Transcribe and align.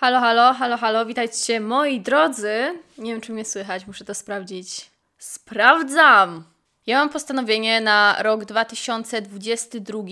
Halo, 0.00 0.20
halo, 0.20 0.54
halo, 0.54 0.76
halo, 0.76 1.06
witajcie 1.06 1.60
moi 1.60 2.00
drodzy. 2.00 2.78
Nie 2.98 3.12
wiem, 3.12 3.20
czy 3.20 3.32
mnie 3.32 3.44
słychać, 3.44 3.86
muszę 3.86 4.04
to 4.04 4.14
sprawdzić. 4.14 4.90
Sprawdzam! 5.18 6.44
Ja 6.86 6.98
mam 6.98 7.08
postanowienie 7.08 7.80
na 7.80 8.16
rok 8.22 8.44
2022. 8.44 10.02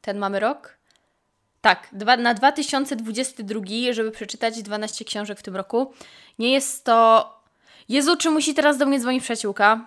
Ten 0.00 0.18
mamy 0.18 0.40
rok? 0.40 0.78
Tak, 1.60 1.88
dwa, 1.92 2.16
na 2.16 2.34
2022, 2.34 3.60
żeby 3.90 4.10
przeczytać 4.10 4.62
12 4.62 5.04
książek 5.04 5.38
w 5.38 5.42
tym 5.42 5.56
roku. 5.56 5.94
Nie 6.38 6.52
jest 6.52 6.84
to. 6.84 7.28
Jezu, 7.88 8.16
czy 8.16 8.30
musi 8.30 8.54
teraz 8.54 8.78
do 8.78 8.86
mnie 8.86 9.00
dzwonić 9.00 9.22
przyjaciółka? 9.22 9.84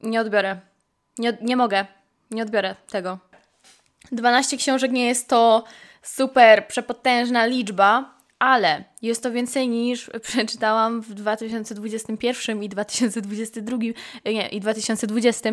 Nie 0.00 0.20
odbiorę. 0.20 0.60
Nie, 1.18 1.38
nie 1.40 1.56
mogę. 1.56 1.86
Nie 2.30 2.42
odbiorę 2.42 2.74
tego. 2.88 3.18
12 4.12 4.56
książek 4.56 4.92
nie 4.92 5.06
jest 5.06 5.28
to 5.28 5.64
super 6.02 6.66
przepotężna 6.68 7.46
liczba, 7.46 8.13
ale 8.44 8.84
jest 9.02 9.22
to 9.22 9.32
więcej 9.32 9.68
niż 9.68 10.10
przeczytałam 10.28 11.00
w 11.00 11.14
2021 11.14 12.62
i 12.62 12.68
2022 12.68 13.76
nie, 14.24 14.48
i 14.48 14.60
2020. 14.60 15.50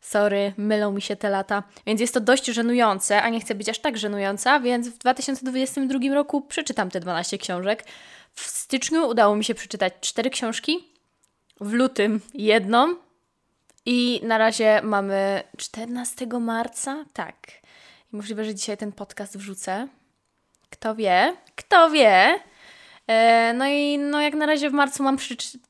Sorry, 0.00 0.52
mylą 0.56 0.92
mi 0.92 1.02
się 1.02 1.16
te 1.16 1.30
lata. 1.30 1.62
Więc 1.86 2.00
jest 2.00 2.14
to 2.14 2.20
dość 2.20 2.46
żenujące, 2.46 3.22
a 3.22 3.28
nie 3.28 3.40
chcę 3.40 3.54
być 3.54 3.68
aż 3.68 3.78
tak 3.78 3.98
żenująca, 3.98 4.60
więc 4.60 4.88
w 4.88 4.98
2022 4.98 6.14
roku 6.14 6.42
przeczytam 6.42 6.90
te 6.90 7.00
12 7.00 7.38
książek. 7.38 7.84
W 8.32 8.40
styczniu 8.40 9.08
udało 9.08 9.36
mi 9.36 9.44
się 9.44 9.54
przeczytać 9.54 9.92
4 10.00 10.30
książki, 10.30 10.78
w 11.60 11.72
lutym 11.72 12.20
jedną 12.34 12.96
i 13.86 14.20
na 14.24 14.38
razie 14.38 14.80
mamy 14.82 15.42
14 15.56 16.26
marca, 16.26 17.04
tak. 17.12 17.36
I 18.12 18.16
możliwe, 18.16 18.44
że 18.44 18.54
dzisiaj 18.54 18.76
ten 18.76 18.92
podcast 18.92 19.36
wrzucę. 19.38 19.88
Kto 20.70 20.94
wie? 20.94 21.36
Kto 21.56 21.90
wie? 21.90 22.40
E, 23.08 23.52
no 23.54 23.66
i 23.66 23.98
no 23.98 24.20
jak 24.20 24.34
na 24.34 24.46
razie 24.46 24.70
w 24.70 24.72
marcu 24.72 25.02
mam 25.02 25.16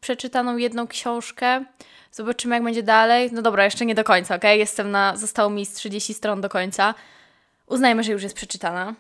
przeczytaną 0.01 0.57
jedną 0.57 0.87
książkę. 0.87 1.65
Zobaczymy, 2.13 2.55
jak 2.55 2.65
będzie 2.65 2.83
dalej. 2.83 3.31
No 3.33 3.43
dobra, 3.43 3.65
jeszcze 3.65 3.87
nie 3.87 3.95
do 3.95 4.05
końca, 4.05 4.35
ok? 4.35 4.45
Jestem 4.45 4.91
na. 4.91 5.17
Zostało 5.17 5.51
mi 5.51 5.67
z 5.67 5.73
30 5.73 6.15
stron 6.15 6.41
do 6.41 6.49
końca. 6.49 6.95
Uznajmy, 7.67 8.05
że 8.05 8.13
już 8.13 8.23
jest 8.23 8.35
przeczytana. 8.35 8.95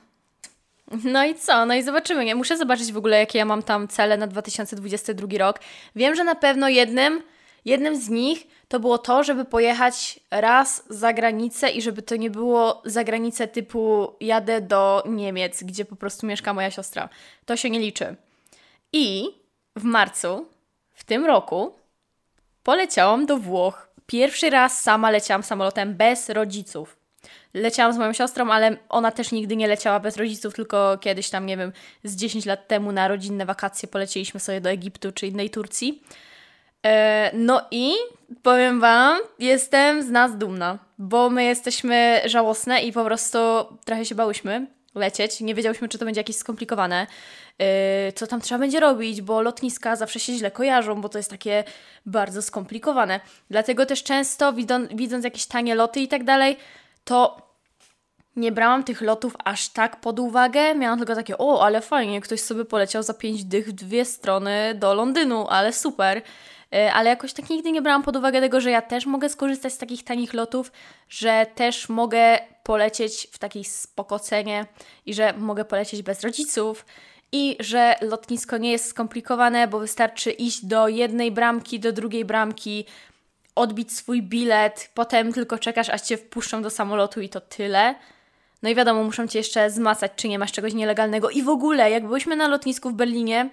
No 1.04 1.24
i 1.24 1.34
co? 1.34 1.66
No 1.66 1.74
i 1.74 1.82
zobaczymy. 1.82 2.24
Nie? 2.24 2.34
Muszę 2.34 2.56
zobaczyć 2.56 2.92
w 2.92 2.96
ogóle, 2.96 3.18
jakie 3.18 3.38
ja 3.38 3.44
mam 3.44 3.62
tam 3.62 3.88
cele 3.88 4.16
na 4.16 4.26
2022 4.26 5.38
rok. 5.38 5.60
Wiem, 5.96 6.14
że 6.14 6.24
na 6.24 6.34
pewno 6.34 6.68
jednym, 6.68 7.22
jednym 7.66 7.96
z 7.96 8.08
nich 8.08 8.46
to 8.68 8.80
było 8.80 8.98
to, 8.98 9.24
żeby 9.24 9.44
pojechać 9.44 10.20
raz 10.30 10.84
za 10.88 11.12
granicę 11.12 11.70
i 11.70 11.82
żeby 11.82 12.02
to 12.02 12.16
nie 12.16 12.30
było 12.30 12.82
za 12.84 13.04
granicę 13.04 13.48
typu 13.48 14.12
jadę 14.20 14.60
do 14.60 15.02
Niemiec, 15.06 15.62
gdzie 15.62 15.84
po 15.84 15.96
prostu 15.96 16.26
mieszka 16.26 16.54
moja 16.54 16.70
siostra. 16.70 17.08
To 17.44 17.56
się 17.56 17.70
nie 17.70 17.78
liczy. 17.78 18.16
I 18.92 19.28
w 19.76 19.84
marcu 19.84 20.46
w 20.92 21.04
tym 21.04 21.24
roku 21.24 21.74
poleciałam 22.62 23.26
do 23.26 23.36
Włoch. 23.36 23.88
Pierwszy 24.06 24.50
raz 24.50 24.82
sama 24.82 25.10
leciałam 25.10 25.42
samolotem 25.42 25.94
bez 25.94 26.28
rodziców. 26.28 26.96
Leciałam 27.54 27.92
z 27.92 27.98
moją 27.98 28.12
siostrą, 28.12 28.50
ale 28.50 28.76
ona 28.88 29.10
też 29.10 29.32
nigdy 29.32 29.56
nie 29.56 29.68
leciała 29.68 30.00
bez 30.00 30.16
rodziców, 30.16 30.54
tylko 30.54 30.98
kiedyś 30.98 31.30
tam, 31.30 31.46
nie 31.46 31.56
wiem, 31.56 31.72
z 32.04 32.16
10 32.16 32.46
lat 32.46 32.68
temu 32.68 32.92
na 32.92 33.08
rodzinne 33.08 33.46
wakacje 33.46 33.88
polecieliśmy 33.88 34.40
sobie 34.40 34.60
do 34.60 34.70
Egiptu 34.70 35.12
czy 35.12 35.26
innej 35.26 35.50
Turcji. 35.50 36.02
E, 36.86 37.30
no 37.34 37.62
i 37.70 37.92
powiem 38.42 38.80
Wam, 38.80 39.18
jestem 39.38 40.02
z 40.02 40.10
nas 40.10 40.38
dumna, 40.38 40.78
bo 40.98 41.30
my 41.30 41.44
jesteśmy 41.44 42.20
żałosne 42.24 42.82
i 42.82 42.92
po 42.92 43.04
prostu 43.04 43.38
trochę 43.84 44.04
się 44.04 44.14
bałyśmy 44.14 44.66
lecieć. 44.94 45.40
Nie 45.40 45.54
wiedziałyśmy, 45.54 45.88
czy 45.88 45.98
to 45.98 46.04
będzie 46.04 46.20
jakieś 46.20 46.36
skomplikowane, 46.36 47.06
e, 47.58 48.12
co 48.12 48.26
tam 48.26 48.40
trzeba 48.40 48.58
będzie 48.58 48.80
robić, 48.80 49.22
bo 49.22 49.42
lotniska 49.42 49.96
zawsze 49.96 50.20
się 50.20 50.32
źle 50.32 50.50
kojarzą, 50.50 51.00
bo 51.00 51.08
to 51.08 51.18
jest 51.18 51.30
takie 51.30 51.64
bardzo 52.06 52.42
skomplikowane. 52.42 53.20
Dlatego 53.50 53.86
też 53.86 54.02
często 54.02 54.52
widząc 54.94 55.24
jakieś 55.24 55.46
tanie 55.46 55.74
loty 55.74 56.00
i 56.00 56.08
tak 56.08 56.24
dalej, 56.24 56.56
to 57.04 57.46
nie 58.36 58.52
brałam 58.52 58.84
tych 58.84 59.00
lotów 59.00 59.36
aż 59.44 59.68
tak 59.68 60.00
pod 60.00 60.18
uwagę. 60.18 60.74
Miałam 60.74 60.98
tylko 60.98 61.14
takie, 61.14 61.38
o, 61.38 61.64
ale 61.64 61.80
fajnie, 61.80 62.20
ktoś 62.20 62.40
sobie 62.40 62.64
poleciał 62.64 63.02
za 63.02 63.14
pięć 63.14 63.44
dych 63.44 63.68
w 63.68 63.72
dwie 63.72 64.04
strony 64.04 64.74
do 64.74 64.94
Londynu, 64.94 65.46
ale 65.48 65.72
super. 65.72 66.22
E, 66.74 66.92
ale 66.92 67.10
jakoś 67.10 67.32
tak 67.32 67.50
nigdy 67.50 67.72
nie 67.72 67.82
brałam 67.82 68.02
pod 68.02 68.16
uwagę 68.16 68.40
tego, 68.40 68.60
że 68.60 68.70
ja 68.70 68.82
też 68.82 69.06
mogę 69.06 69.28
skorzystać 69.28 69.72
z 69.72 69.78
takich 69.78 70.04
tanich 70.04 70.34
lotów, 70.34 70.72
że 71.08 71.46
też 71.54 71.88
mogę 71.88 72.38
polecieć 72.62 73.28
w 73.32 73.38
takiej 73.38 73.64
spokocenie 73.64 74.66
i 75.06 75.14
że 75.14 75.32
mogę 75.32 75.64
polecieć 75.64 76.02
bez 76.02 76.20
rodziców 76.20 76.86
i 77.32 77.56
że 77.60 77.96
lotnisko 78.00 78.56
nie 78.56 78.70
jest 78.70 78.88
skomplikowane, 78.88 79.68
bo 79.68 79.78
wystarczy 79.78 80.30
iść 80.30 80.64
do 80.64 80.88
jednej 80.88 81.30
bramki, 81.30 81.80
do 81.80 81.92
drugiej 81.92 82.24
bramki, 82.24 82.84
odbić 83.54 83.92
swój 83.92 84.22
bilet, 84.22 84.90
potem 84.94 85.32
tylko 85.32 85.58
czekasz, 85.58 85.88
aż 85.88 86.00
cię 86.00 86.16
wpuszczą 86.16 86.62
do 86.62 86.70
samolotu 86.70 87.20
i 87.20 87.28
to 87.28 87.40
tyle. 87.40 87.94
No 88.62 88.68
i 88.68 88.74
wiadomo, 88.74 89.04
muszą 89.04 89.26
cię 89.26 89.38
jeszcze 89.38 89.70
zmacać, 89.70 90.12
czy 90.16 90.28
nie 90.28 90.38
masz 90.38 90.52
czegoś 90.52 90.74
nielegalnego. 90.74 91.30
I 91.30 91.42
w 91.42 91.48
ogóle, 91.48 91.90
jak 91.90 92.08
byliśmy 92.08 92.36
na 92.36 92.48
lotnisku 92.48 92.90
w 92.90 92.94
Berlinie, 92.94 93.50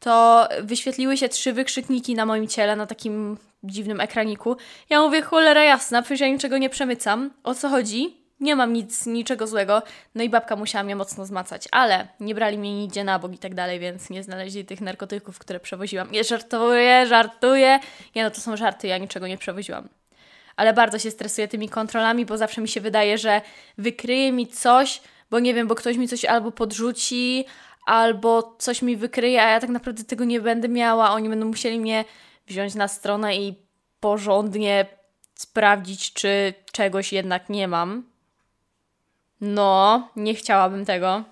to 0.00 0.48
wyświetliły 0.62 1.16
się 1.16 1.28
trzy 1.28 1.52
wykrzykniki 1.52 2.14
na 2.14 2.26
moim 2.26 2.48
ciele, 2.48 2.76
na 2.76 2.86
takim 2.86 3.36
dziwnym 3.62 4.00
ekraniku. 4.00 4.56
Ja 4.90 5.02
mówię, 5.02 5.22
cholera 5.22 5.64
jasna, 5.64 6.02
przecież 6.02 6.20
ja 6.20 6.28
niczego 6.28 6.58
nie 6.58 6.70
przemycam. 6.70 7.30
O 7.44 7.54
co 7.54 7.68
chodzi? 7.68 8.16
Nie 8.40 8.56
mam 8.56 8.72
nic, 8.72 9.06
niczego 9.06 9.46
złego. 9.46 9.82
No 10.14 10.22
i 10.22 10.28
babka 10.28 10.56
musiała 10.56 10.84
mnie 10.84 10.96
mocno 10.96 11.26
zmacać, 11.26 11.68
ale 11.70 12.08
nie 12.20 12.34
brali 12.34 12.58
mnie 12.58 12.74
nigdzie 12.74 13.04
na 13.04 13.18
bok 13.18 13.32
i 13.32 13.38
tak 13.38 13.54
dalej, 13.54 13.80
więc 13.80 14.10
nie 14.10 14.22
znaleźli 14.22 14.64
tych 14.64 14.80
narkotyków, 14.80 15.38
które 15.38 15.60
przewoziłam. 15.60 16.10
Nie 16.10 16.24
żartuję, 16.24 17.06
żartuję. 17.06 17.80
Nie 18.14 18.24
no, 18.24 18.30
to 18.30 18.40
są 18.40 18.56
żarty, 18.56 18.86
ja 18.86 18.98
niczego 18.98 19.26
nie 19.26 19.38
przewoziłam. 19.38 19.88
Ale 20.56 20.72
bardzo 20.72 20.98
się 20.98 21.10
stresuję 21.10 21.48
tymi 21.48 21.68
kontrolami, 21.68 22.26
bo 22.26 22.36
zawsze 22.36 22.60
mi 22.60 22.68
się 22.68 22.80
wydaje, 22.80 23.18
że 23.18 23.40
wykryje 23.78 24.32
mi 24.32 24.46
coś, 24.46 25.00
bo 25.30 25.38
nie 25.38 25.54
wiem, 25.54 25.68
bo 25.68 25.74
ktoś 25.74 25.96
mi 25.96 26.08
coś 26.08 26.24
albo 26.24 26.50
podrzuci, 26.50 27.44
albo 27.88 28.56
coś 28.58 28.82
mi 28.82 28.96
wykryje, 28.96 29.42
a 29.42 29.50
ja 29.50 29.60
tak 29.60 29.70
naprawdę 29.70 30.04
tego 30.04 30.24
nie 30.24 30.40
będę 30.40 30.68
miała. 30.68 31.10
Oni 31.10 31.28
będą 31.28 31.46
musieli 31.46 31.80
mnie 31.80 32.04
wziąć 32.46 32.74
na 32.74 32.88
stronę 32.88 33.36
i 33.36 33.54
porządnie 34.00 34.86
sprawdzić, 35.34 36.12
czy 36.12 36.54
czegoś 36.72 37.12
jednak 37.12 37.48
nie 37.48 37.68
mam. 37.68 38.04
No, 39.40 40.08
nie 40.16 40.34
chciałabym 40.34 40.84
tego. 40.84 41.24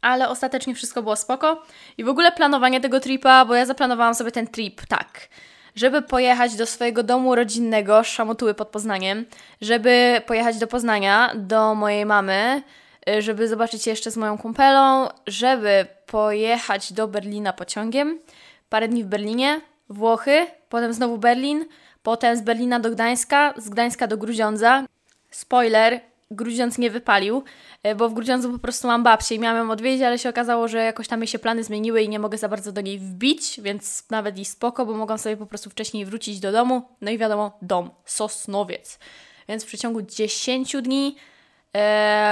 Ale 0.00 0.28
ostatecznie 0.28 0.74
wszystko 0.74 1.02
było 1.02 1.16
spoko. 1.16 1.62
I 1.98 2.04
w 2.04 2.08
ogóle 2.08 2.32
planowanie 2.32 2.80
tego 2.80 3.00
tripa, 3.00 3.44
bo 3.44 3.54
ja 3.54 3.66
zaplanowałam 3.66 4.14
sobie 4.14 4.32
ten 4.32 4.46
trip 4.46 4.86
tak, 4.86 5.28
żeby 5.74 6.02
pojechać 6.02 6.56
do 6.56 6.66
swojego 6.66 7.02
domu 7.02 7.34
rodzinnego, 7.34 8.04
Szamotuły 8.04 8.54
pod 8.54 8.68
Poznaniem, 8.68 9.26
żeby 9.60 10.22
pojechać 10.26 10.58
do 10.58 10.66
Poznania, 10.66 11.32
do 11.34 11.74
mojej 11.74 12.06
mamy, 12.06 12.62
żeby 13.18 13.48
zobaczyć 13.48 13.82
się 13.82 13.90
jeszcze 13.90 14.10
z 14.10 14.16
moją 14.16 14.38
kumpelą, 14.38 15.08
żeby 15.26 15.86
pojechać 16.06 16.92
do 16.92 17.08
Berlina 17.08 17.52
pociągiem, 17.52 18.18
parę 18.68 18.88
dni 18.88 19.04
w 19.04 19.06
Berlinie, 19.06 19.60
Włochy, 19.88 20.46
potem 20.68 20.92
znowu 20.92 21.18
Berlin, 21.18 21.64
potem 22.02 22.36
z 22.36 22.40
Berlina 22.40 22.80
do 22.80 22.90
Gdańska, 22.90 23.54
z 23.56 23.68
Gdańska 23.68 24.06
do 24.06 24.16
Grudziądza. 24.16 24.84
Spoiler, 25.30 26.00
Grudziądz 26.30 26.78
nie 26.78 26.90
wypalił, 26.90 27.42
y, 27.86 27.94
bo 27.94 28.08
w 28.08 28.14
Grudziądzu 28.14 28.52
po 28.52 28.58
prostu 28.58 28.88
mam 28.88 29.02
babcię 29.02 29.34
i 29.34 29.38
miałam 29.38 29.66
ją 29.66 29.72
odwiedzić, 29.72 30.02
ale 30.02 30.18
się 30.18 30.28
okazało, 30.28 30.68
że 30.68 30.78
jakoś 30.78 31.08
tam 31.08 31.20
mi 31.20 31.28
się 31.28 31.38
plany 31.38 31.64
zmieniły 31.64 32.02
i 32.02 32.08
nie 32.08 32.18
mogę 32.18 32.38
za 32.38 32.48
bardzo 32.48 32.72
do 32.72 32.80
niej 32.80 32.98
wbić, 32.98 33.60
więc 33.62 34.10
nawet 34.10 34.38
i 34.38 34.44
spoko, 34.44 34.86
bo 34.86 34.94
mogłam 34.94 35.18
sobie 35.18 35.36
po 35.36 35.46
prostu 35.46 35.70
wcześniej 35.70 36.04
wrócić 36.04 36.40
do 36.40 36.52
domu. 36.52 36.82
No 37.00 37.10
i 37.10 37.18
wiadomo, 37.18 37.58
dom, 37.62 37.90
Sosnowiec. 38.04 38.98
Więc 39.48 39.64
w 39.64 39.66
przeciągu 39.66 40.02
10 40.02 40.76
dni 40.82 41.16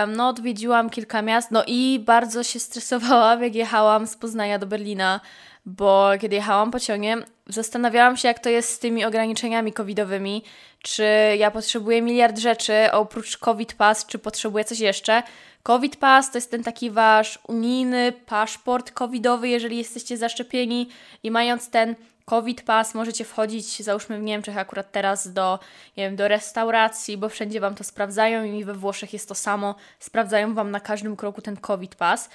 no, 0.06 0.28
odwiedziłam 0.28 0.90
kilka 0.90 1.22
miast, 1.22 1.50
no 1.50 1.64
i 1.66 2.02
bardzo 2.06 2.42
się 2.42 2.60
stresowałam, 2.60 3.42
jak 3.42 3.54
jechałam 3.54 4.06
z 4.06 4.16
Poznania 4.16 4.58
do 4.58 4.66
Berlina, 4.66 5.20
bo 5.66 6.10
kiedy 6.20 6.36
jechałam 6.36 6.70
pociągiem, 6.70 7.24
zastanawiałam 7.46 8.16
się, 8.16 8.28
jak 8.28 8.38
to 8.38 8.48
jest 8.50 8.72
z 8.72 8.78
tymi 8.78 9.04
ograniczeniami 9.04 9.72
covidowymi, 9.72 10.44
czy 10.82 11.04
ja 11.38 11.50
potrzebuję 11.50 12.02
miliard 12.02 12.38
rzeczy 12.38 12.92
oprócz 12.92 13.38
COVID 13.38 13.74
Pass, 13.74 14.06
czy 14.06 14.18
potrzebuję 14.18 14.64
coś 14.64 14.80
jeszcze. 14.80 15.22
COVID 15.62 15.96
Pass 15.96 16.30
to 16.30 16.38
jest 16.38 16.50
ten 16.50 16.62
taki 16.62 16.90
wasz 16.90 17.38
unijny 17.48 18.12
paszport 18.12 18.90
covidowy, 18.90 19.48
jeżeli 19.48 19.78
jesteście 19.78 20.16
zaszczepieni. 20.16 20.88
I 21.22 21.30
mając 21.30 21.70
ten 21.70 21.94
COVID 22.28 22.62
Pass, 22.62 22.94
możecie 22.94 23.24
wchodzić, 23.24 23.82
załóżmy 23.82 24.18
w 24.18 24.22
Niemczech 24.22 24.58
akurat 24.58 24.92
teraz 24.92 25.32
do, 25.32 25.58
nie 25.96 26.04
wiem, 26.04 26.16
do 26.16 26.28
restauracji, 26.28 27.16
bo 27.16 27.28
wszędzie 27.28 27.60
Wam 27.60 27.74
to 27.74 27.84
sprawdzają 27.84 28.44
i 28.44 28.64
we 28.64 28.74
Włoszech 28.74 29.12
jest 29.12 29.28
to 29.28 29.34
samo, 29.34 29.74
sprawdzają 29.98 30.54
Wam 30.54 30.70
na 30.70 30.80
każdym 30.80 31.16
kroku 31.16 31.42
ten 31.42 31.56
COVID 31.56 31.94
Pass. 31.94 32.30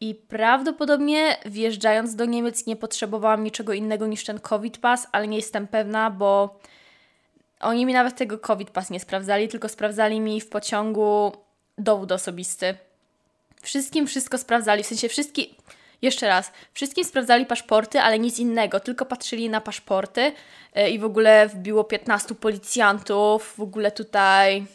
I 0.00 0.14
prawdopodobnie 0.14 1.36
wjeżdżając 1.46 2.14
do 2.14 2.24
Niemiec 2.24 2.66
nie 2.66 2.76
potrzebowałam 2.76 3.44
niczego 3.44 3.72
innego 3.72 4.06
niż 4.06 4.24
ten 4.24 4.40
COVID 4.40 4.78
Pass, 4.78 5.06
ale 5.12 5.28
nie 5.28 5.36
jestem 5.36 5.68
pewna, 5.68 6.10
bo 6.10 6.60
oni 7.60 7.86
mi 7.86 7.92
nawet 7.92 8.16
tego 8.16 8.38
COVID 8.38 8.70
Pass 8.70 8.90
nie 8.90 9.00
sprawdzali, 9.00 9.48
tylko 9.48 9.68
sprawdzali 9.68 10.20
mi 10.20 10.40
w 10.40 10.48
pociągu 10.48 11.32
dowód 11.78 12.12
osobisty. 12.12 12.74
Wszystkim 13.62 14.06
wszystko 14.06 14.38
sprawdzali, 14.38 14.82
w 14.82 14.86
sensie 14.86 15.08
wszystkie 15.08 15.42
Jeszcze 16.02 16.28
raz, 16.28 16.52
wszystkim 16.72 17.04
sprawdzali 17.04 17.46
paszporty, 17.46 18.00
ale 18.00 18.18
nic 18.18 18.38
innego, 18.38 18.80
tylko 18.80 19.06
patrzyli 19.06 19.50
na 19.50 19.60
paszporty 19.60 20.32
e, 20.74 20.90
i 20.90 20.98
w 20.98 21.04
ogóle 21.04 21.48
wbiło 21.48 21.84
15 21.84 22.34
policjantów, 22.34 23.54
w 23.56 23.60
ogóle 23.60 23.90
tutaj 23.90 24.66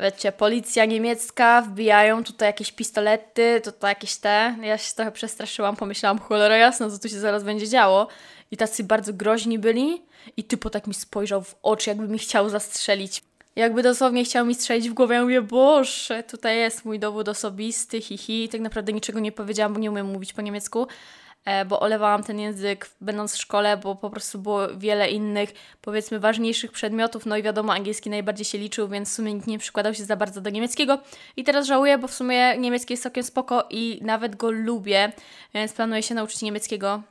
wiecie, 0.00 0.32
policja 0.32 0.84
niemiecka, 0.84 1.62
wbijają 1.62 2.24
tutaj 2.24 2.48
jakieś 2.48 2.72
pistolety, 2.72 3.60
to, 3.64 3.72
to 3.72 3.88
jakieś 3.88 4.16
te. 4.16 4.56
Ja 4.62 4.78
się 4.78 4.94
trochę 4.94 5.12
przestraszyłam, 5.12 5.76
pomyślałam, 5.76 6.18
cholera 6.18 6.56
jasno, 6.56 6.90
co 6.90 6.98
tu 6.98 7.08
się 7.08 7.18
zaraz 7.20 7.44
będzie 7.44 7.68
działo. 7.68 8.08
I 8.50 8.56
tacy 8.56 8.84
bardzo 8.84 9.12
groźni 9.12 9.58
byli 9.58 10.02
i 10.36 10.44
typo 10.44 10.70
tak 10.70 10.86
mi 10.86 10.94
spojrzał 10.94 11.42
w 11.42 11.54
oczy, 11.62 11.90
jakby 11.90 12.08
mi 12.08 12.18
chciał 12.18 12.48
zastrzelić. 12.48 13.22
Jakby 13.56 13.82
dosłownie 13.82 14.24
chciał 14.24 14.46
mi 14.46 14.54
strzelić 14.54 14.90
w 14.90 14.94
głowę, 14.94 15.14
ja 15.14 15.22
mówię, 15.22 15.42
boże, 15.42 16.22
tutaj 16.22 16.58
jest 16.58 16.84
mój 16.84 16.98
dowód 16.98 17.28
osobisty, 17.28 18.00
hihi. 18.00 18.18
Hi. 18.18 18.48
Tak 18.48 18.60
naprawdę 18.60 18.92
niczego 18.92 19.20
nie 19.20 19.32
powiedziałam, 19.32 19.72
bo 19.72 19.80
nie 19.80 19.90
umiem 19.90 20.06
mówić 20.06 20.32
po 20.32 20.42
niemiecku. 20.42 20.86
E, 21.44 21.64
bo 21.64 21.80
olewałam 21.80 22.22
ten 22.22 22.40
język 22.40 22.90
będąc 23.00 23.34
w 23.34 23.38
szkole, 23.38 23.76
bo 23.76 23.94
po 23.94 24.10
prostu 24.10 24.38
było 24.38 24.68
wiele 24.76 25.10
innych, 25.10 25.52
powiedzmy, 25.80 26.20
ważniejszych 26.20 26.72
przedmiotów, 26.72 27.26
no 27.26 27.36
i 27.36 27.42
wiadomo, 27.42 27.72
angielski 27.72 28.10
najbardziej 28.10 28.44
się 28.44 28.58
liczył, 28.58 28.88
więc 28.88 29.10
w 29.10 29.12
sumie 29.12 29.34
nikt 29.34 29.46
nie 29.46 29.58
przykładał 29.58 29.94
się 29.94 30.04
za 30.04 30.16
bardzo 30.16 30.40
do 30.40 30.50
niemieckiego. 30.50 30.98
I 31.36 31.44
teraz 31.44 31.66
żałuję, 31.66 31.98
bo 31.98 32.08
w 32.08 32.14
sumie 32.14 32.58
niemiecki 32.58 32.92
jest 32.92 33.02
całkiem 33.02 33.24
spoko 33.24 33.66
i 33.70 34.00
nawet 34.02 34.36
go 34.36 34.50
lubię, 34.50 35.12
więc 35.54 35.72
planuję 35.72 36.02
się 36.02 36.14
nauczyć 36.14 36.42
niemieckiego. 36.42 37.02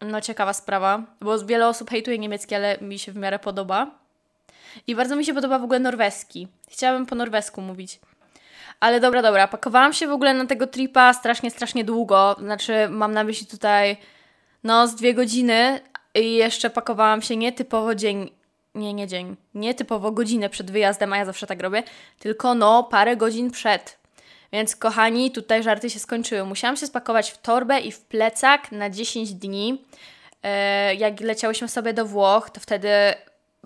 No 0.00 0.20
ciekawa 0.20 0.52
sprawa, 0.52 1.02
bo 1.20 1.38
wiele 1.38 1.68
osób 1.68 1.90
hejtuje 1.90 2.18
niemiecki, 2.18 2.54
ale 2.54 2.78
mi 2.80 2.98
się 2.98 3.12
w 3.12 3.16
miarę 3.16 3.38
podoba. 3.38 4.03
I 4.86 4.94
bardzo 4.94 5.16
mi 5.16 5.24
się 5.24 5.34
podoba 5.34 5.58
w 5.58 5.64
ogóle 5.64 5.78
norweski. 5.78 6.48
Chciałabym 6.70 7.06
po 7.06 7.14
norwesku 7.14 7.60
mówić. 7.60 8.00
Ale 8.80 9.00
dobra, 9.00 9.22
dobra, 9.22 9.48
pakowałam 9.48 9.92
się 9.92 10.06
w 10.06 10.12
ogóle 10.12 10.34
na 10.34 10.46
tego 10.46 10.66
tripa 10.66 11.12
strasznie, 11.12 11.50
strasznie 11.50 11.84
długo. 11.84 12.36
Znaczy, 12.38 12.88
mam 12.90 13.12
na 13.12 13.24
myśli 13.24 13.46
tutaj, 13.46 13.96
no, 14.64 14.88
z 14.88 14.94
dwie 14.94 15.14
godziny 15.14 15.80
i 16.14 16.34
jeszcze 16.34 16.70
pakowałam 16.70 17.22
się 17.22 17.36
nietypowo 17.36 17.94
dzień, 17.94 18.30
nie, 18.74 18.94
nie 18.94 19.06
dzień, 19.06 19.36
nietypowo 19.54 20.10
godzinę 20.12 20.48
przed 20.48 20.70
wyjazdem, 20.70 21.12
a 21.12 21.16
ja 21.16 21.24
zawsze 21.24 21.46
tak 21.46 21.62
robię, 21.62 21.82
tylko 22.18 22.54
no, 22.54 22.82
parę 22.82 23.16
godzin 23.16 23.50
przed. 23.50 23.98
Więc 24.52 24.76
kochani, 24.76 25.30
tutaj 25.30 25.62
żarty 25.62 25.90
się 25.90 25.98
skończyły. 25.98 26.44
Musiałam 26.44 26.76
się 26.76 26.86
spakować 26.86 27.30
w 27.30 27.38
torbę 27.38 27.80
i 27.80 27.92
w 27.92 28.00
plecak 28.00 28.72
na 28.72 28.90
10 28.90 29.34
dni. 29.34 29.84
E, 30.42 30.94
jak 30.94 31.20
leciałyśmy 31.20 31.68
sobie 31.68 31.92
do 31.92 32.06
Włoch, 32.06 32.50
to 32.50 32.60
wtedy 32.60 32.88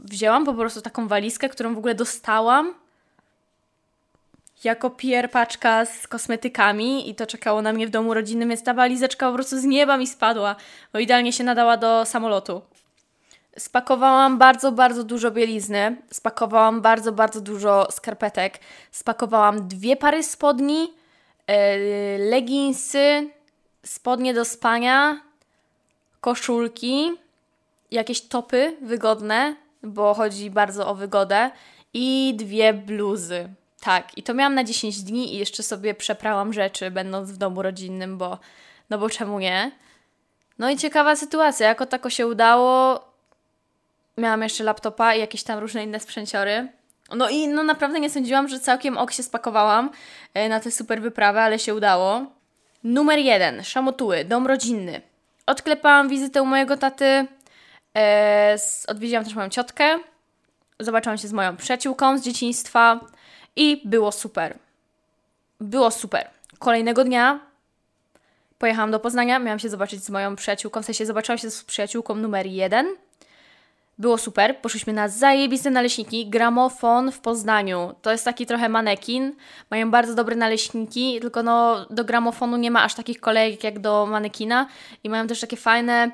wzięłam 0.05 0.45
po 0.45 0.55
prostu 0.55 0.83
taką 0.83 1.09
walizkę, 1.09 1.49
którą 1.49 1.75
w 1.75 1.79
ogóle 1.79 1.95
dostałam 1.95 2.75
jako 4.65 4.91
PR 4.91 5.31
paczka 5.31 5.85
z 5.85 6.09
kosmetykami 6.09 7.11
i 7.11 7.15
to 7.15 7.27
czekało 7.27 7.63
na 7.63 7.73
mnie 7.73 7.87
w 7.87 7.91
domu 7.91 8.15
rodzinnym, 8.15 8.49
więc 8.49 8.63
ta 8.63 8.75
walizeczka 8.75 9.29
po 9.29 9.35
prostu 9.35 9.61
z 9.61 9.65
nieba 9.65 9.97
mi 9.97 10.07
spadła, 10.07 10.57
bo 10.93 10.99
idealnie 10.99 11.33
się 11.33 11.45
nadała 11.45 11.77
do 11.77 12.05
samolotu. 12.05 12.63
Spakowałam 13.59 14.39
bardzo, 14.39 14.73
bardzo 14.73 15.05
dużo 15.05 15.31
bielizny, 15.31 15.97
spakowałam 16.13 16.81
bardzo, 16.81 17.13
bardzo 17.13 17.41
dużo 17.41 17.89
skarpetek, 17.91 18.59
spakowałam 18.91 19.69
dwie 19.69 19.97
pary 19.97 20.23
spodni, 20.23 20.81
yy, 21.49 21.55
leginsy, 22.19 23.31
spodnie 23.85 24.35
do 24.35 24.45
spania, 24.45 25.21
koszulki, 26.21 27.13
jakieś 27.91 28.21
topy 28.21 28.77
wygodne, 28.83 29.57
bo 29.83 30.15
chodzi 30.15 30.51
bardzo 30.51 30.89
o 30.89 30.95
wygodę 30.95 31.51
i 31.95 32.35
dwie 32.37 32.73
bluzy. 32.73 33.49
Tak, 33.81 34.19
i 34.19 34.23
to 34.23 34.35
miałam 34.35 34.55
na 34.55 34.65
10 34.65 35.03
dni 35.03 35.35
i 35.35 35.39
jeszcze 35.39 35.63
sobie 35.63 35.95
przeprałam 35.95 36.53
rzeczy, 36.53 36.91
będąc 36.91 37.33
w 37.33 37.37
domu 37.37 37.63
rodzinnym, 37.63 38.19
bo 38.19 38.39
no 38.91 38.99
bo 38.99 39.11
czemu 39.11 39.39
nie? 39.39 39.71
No 40.59 40.71
i 40.71 40.77
ciekawa 40.77 41.17
sytuacja, 41.17 41.69
jako 41.69 41.87
tako 41.87 42.11
się 42.11 42.27
udało. 42.27 43.01
Miałam 44.17 44.43
jeszcze 44.43 44.65
laptopa 44.65 45.15
i 45.15 45.21
jakieś 45.21 45.43
tam 45.43 45.59
różne 45.59 45.85
inne 45.85 46.01
sprzęciory. 46.01 46.69
No 47.17 47.29
i 47.29 47.49
no 47.49 47.63
naprawdę 47.63 48.01
nie 48.01 48.11
sądziłam, 48.11 48.49
że 48.49 48.61
całkiem 48.61 48.99
ok 48.99 49.13
się 49.13 49.23
spakowałam 49.23 49.91
e, 50.35 50.49
na 50.49 50.61
tę 50.61 50.71
super 50.71 51.03
wyprawę, 51.03 51.43
ale 51.43 51.59
się 51.59 51.75
udało. 51.75 52.27
Numer 52.85 53.19
jeden, 53.19 53.65
szamotuły, 53.65 54.25
dom 54.25 54.47
rodzinny. 54.47 55.01
Odklepałam 55.47 56.09
wizytę 56.09 56.43
u 56.43 56.47
mojego 56.47 56.77
taty, 56.77 57.27
odwiedziłam 58.87 59.25
też 59.25 59.35
moją 59.35 59.49
ciotkę, 59.49 59.99
zobaczyłam 60.81 61.19
się 61.19 61.29
z 61.29 61.33
moją 61.33 61.57
przyjaciółką 61.57 62.19
z 62.19 62.23
dzieciństwa, 62.23 63.01
i 63.59 63.83
było 63.85 64.13
super. 64.13 64.59
Było 65.61 65.91
super. 65.91 66.31
Kolejnego 66.59 67.05
dnia 67.05 67.41
pojechałam 68.59 68.91
do 68.91 69.01
Poznania, 69.01 69.39
miałam 69.39 69.59
się 69.59 69.69
zobaczyć 69.69 70.05
z 70.05 70.11
moją 70.11 70.37
przyjaciółką, 70.37 70.83
w 70.83 70.85
sensie 70.85 71.07
zobaczyłam 71.07 71.39
się 71.39 71.51
z 71.51 71.65
przyjaciółką 71.65 72.15
numer 72.15 72.47
jeden. 72.47 72.87
Było 73.99 74.19
super, 74.19 74.57
poszliśmy 74.61 74.93
na 74.93 75.09
zajebiste 75.09 75.71
naleśniki, 75.71 76.27
gramofon 76.27 77.13
w 77.13 77.21
Poznaniu. 77.21 77.95
To 78.03 78.13
jest 78.13 78.25
taki 78.25 78.47
trochę 78.47 78.69
manekin, 78.69 79.33
mają 79.71 79.91
bardzo 79.91 80.15
dobre 80.15 80.37
naleśniki, 80.37 81.21
tylko 81.21 81.43
no 81.43 81.87
do 81.91 82.05
gramofonu 82.05 82.57
nie 82.57 82.71
ma 82.71 82.85
aż 82.85 82.95
takich 82.95 83.21
kolejek 83.21 83.65
jak 83.65 83.79
do 83.79 84.07
manekina 84.07 84.67
i 85.05 85.11
mają 85.11 85.27
też 85.27 85.41
takie 85.41 85.57
fajne 85.57 86.11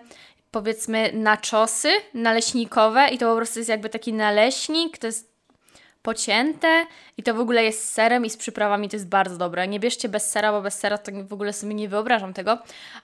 powiedzmy 0.54 1.10
naczosy 1.12 1.88
naleśnikowe 2.14 3.08
i 3.08 3.18
to 3.18 3.30
po 3.30 3.36
prostu 3.36 3.58
jest 3.58 3.68
jakby 3.68 3.88
taki 3.88 4.12
naleśnik, 4.12 4.98
to 4.98 5.06
jest 5.06 5.34
pocięte 6.02 6.86
i 7.16 7.22
to 7.22 7.34
w 7.34 7.40
ogóle 7.40 7.64
jest 7.64 7.88
z 7.88 7.92
serem 7.92 8.24
i 8.24 8.30
z 8.30 8.36
przyprawami, 8.36 8.88
to 8.88 8.96
jest 8.96 9.08
bardzo 9.08 9.36
dobre. 9.36 9.68
Nie 9.68 9.80
bierzcie 9.80 10.08
bez 10.08 10.30
sera, 10.30 10.52
bo 10.52 10.62
bez 10.62 10.74
sera 10.78 10.98
to 10.98 11.12
w 11.24 11.32
ogóle 11.32 11.52
sobie 11.52 11.74
nie 11.74 11.88
wyobrażam 11.88 12.34
tego, 12.34 12.58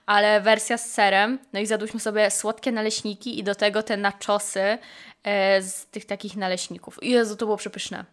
ale 0.05 0.41
wersja 0.41 0.77
z 0.77 0.91
serem, 0.91 1.39
no 1.53 1.59
i 1.59 1.65
zjadłyśmy 1.65 1.99
sobie 1.99 2.31
słodkie 2.31 2.71
naleśniki 2.71 3.39
i 3.39 3.43
do 3.43 3.55
tego 3.55 3.83
te 3.83 3.97
naczosy 3.97 4.77
e, 5.23 5.61
z 5.61 5.85
tych 5.85 6.05
takich 6.05 6.35
naleśników. 6.35 6.97
Jezu, 7.01 7.35
to 7.35 7.45
było 7.45 7.57
przepyszne. 7.57 8.05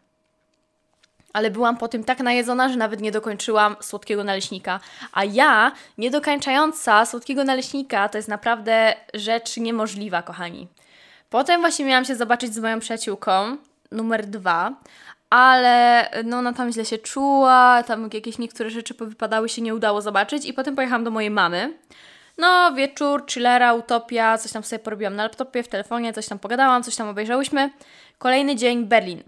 Ale 1.38 1.50
byłam 1.50 1.76
po 1.76 1.88
tym 1.88 2.05
tak 2.05 2.20
najedzona, 2.20 2.69
że 2.69 2.76
nawet 2.76 3.00
nie 3.00 3.12
dokończyłam 3.12 3.76
słodkiego 3.81 4.25
naleśnika. 4.25 4.81
A 5.12 5.25
ja, 5.25 5.73
nie 5.99 6.11
dokończająca 6.11 7.06
słodkiego 7.06 7.44
naleśnika, 7.44 8.08
to 8.08 8.19
jest 8.19 8.29
naprawdę 8.29 8.94
rzecz 9.14 9.56
niemożliwa, 9.56 10.23
kochani. 10.23 10.69
Potem 11.31 11.61
właśnie 11.61 11.85
miałam 11.85 12.05
się 12.05 12.17
zobaczyć 12.17 12.55
z 12.55 12.58
moją 12.58 12.81
przyjaciółką, 12.81 13.56
numer 13.93 14.26
dwa, 14.26 14.73
ale 15.31 16.08
no 16.25 16.38
ona 16.38 16.52
tam 16.52 16.73
źle 16.73 16.85
się 16.85 16.99
czuła, 16.99 17.82
tam 17.87 18.11
jakieś 18.12 18.38
niektóre 18.38 18.70
rzeczy 18.70 18.94
powypadały, 18.94 19.49
się 19.49 19.62
nie 19.62 19.75
udało 19.75 20.02
zobaczyć 20.02 20.44
i 20.44 20.52
potem 20.52 20.76
pojechałam 20.76 21.05
do 21.05 21.11
mojej 21.11 21.31
mamy. 21.31 21.79
No, 22.38 22.73
wieczór, 22.73 23.25
chillera, 23.31 23.75
utopia, 23.75 24.38
coś 24.38 24.52
tam 24.52 24.62
sobie 24.62 24.78
porobiłam 24.80 25.16
na 25.16 25.23
laptopie, 25.23 25.62
w 25.62 25.68
telefonie, 25.68 26.12
coś 26.12 26.26
tam 26.28 26.38
pogadałam, 26.38 26.83
coś 26.83 26.97
tam 26.97 27.09
obejrzałyśmy. 27.09 27.71
Kolejny 28.18 28.57
dzień, 28.57 28.85
Berlin. 28.85 29.23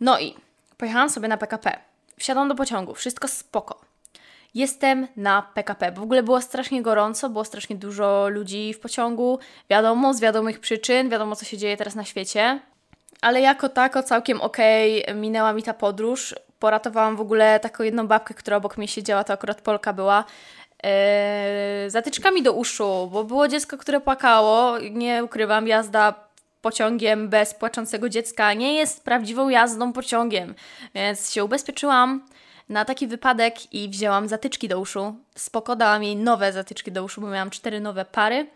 No 0.00 0.20
i 0.20 0.34
pojechałam 0.76 1.10
sobie 1.10 1.28
na 1.28 1.36
PKP. 1.36 1.78
Wsiadłam 2.18 2.48
do 2.48 2.54
pociągu, 2.54 2.94
wszystko 2.94 3.28
spoko. 3.28 3.80
Jestem 4.54 5.08
na 5.16 5.42
PKP. 5.42 5.92
W 5.92 6.02
ogóle 6.02 6.22
było 6.22 6.40
strasznie 6.40 6.82
gorąco, 6.82 7.28
było 7.30 7.44
strasznie 7.44 7.76
dużo 7.76 8.28
ludzi 8.28 8.74
w 8.74 8.80
pociągu. 8.80 9.38
Wiadomo, 9.70 10.14
z 10.14 10.20
wiadomych 10.20 10.60
przyczyn, 10.60 11.08
wiadomo 11.08 11.36
co 11.36 11.44
się 11.44 11.58
dzieje 11.58 11.76
teraz 11.76 11.94
na 11.94 12.04
świecie 12.04 12.60
ale 13.24 13.40
jako 13.40 13.68
tako 13.68 14.02
całkiem 14.02 14.40
okej 14.40 15.02
okay, 15.02 15.14
minęła 15.14 15.52
mi 15.52 15.62
ta 15.62 15.74
podróż. 15.74 16.34
Poratowałam 16.58 17.16
w 17.16 17.20
ogóle 17.20 17.60
taką 17.60 17.84
jedną 17.84 18.06
babkę, 18.06 18.34
która 18.34 18.56
obok 18.56 18.76
mnie 18.76 18.88
siedziała, 18.88 19.24
to 19.24 19.32
akurat 19.32 19.60
Polka 19.60 19.92
była. 19.92 20.24
Yy, 21.84 21.90
zatyczkami 21.90 22.42
do 22.42 22.52
uszu, 22.52 23.08
bo 23.12 23.24
było 23.24 23.48
dziecko, 23.48 23.78
które 23.78 24.00
płakało. 24.00 24.78
Nie 24.78 25.24
ukrywam, 25.24 25.68
jazda 25.68 26.14
pociągiem 26.64 27.28
bez 27.28 27.54
płaczącego 27.54 28.08
dziecka 28.08 28.54
nie 28.54 28.74
jest 28.74 29.04
prawdziwą 29.04 29.48
jazdą 29.48 29.92
pociągiem, 29.92 30.54
więc 30.94 31.32
się 31.32 31.44
ubezpieczyłam 31.44 32.26
na 32.68 32.84
taki 32.84 33.06
wypadek 33.06 33.74
i 33.74 33.88
wzięłam 33.88 34.28
zatyczki 34.28 34.68
do 34.68 34.80
uszu. 34.80 35.14
Spoko, 35.34 35.76
dałam 35.76 36.02
jej 36.02 36.16
nowe 36.16 36.52
zatyczki 36.52 36.92
do 36.92 37.04
uszu, 37.04 37.20
bo 37.20 37.30
miałam 37.30 37.50
cztery 37.50 37.80
nowe 37.80 38.04
pary. 38.04 38.46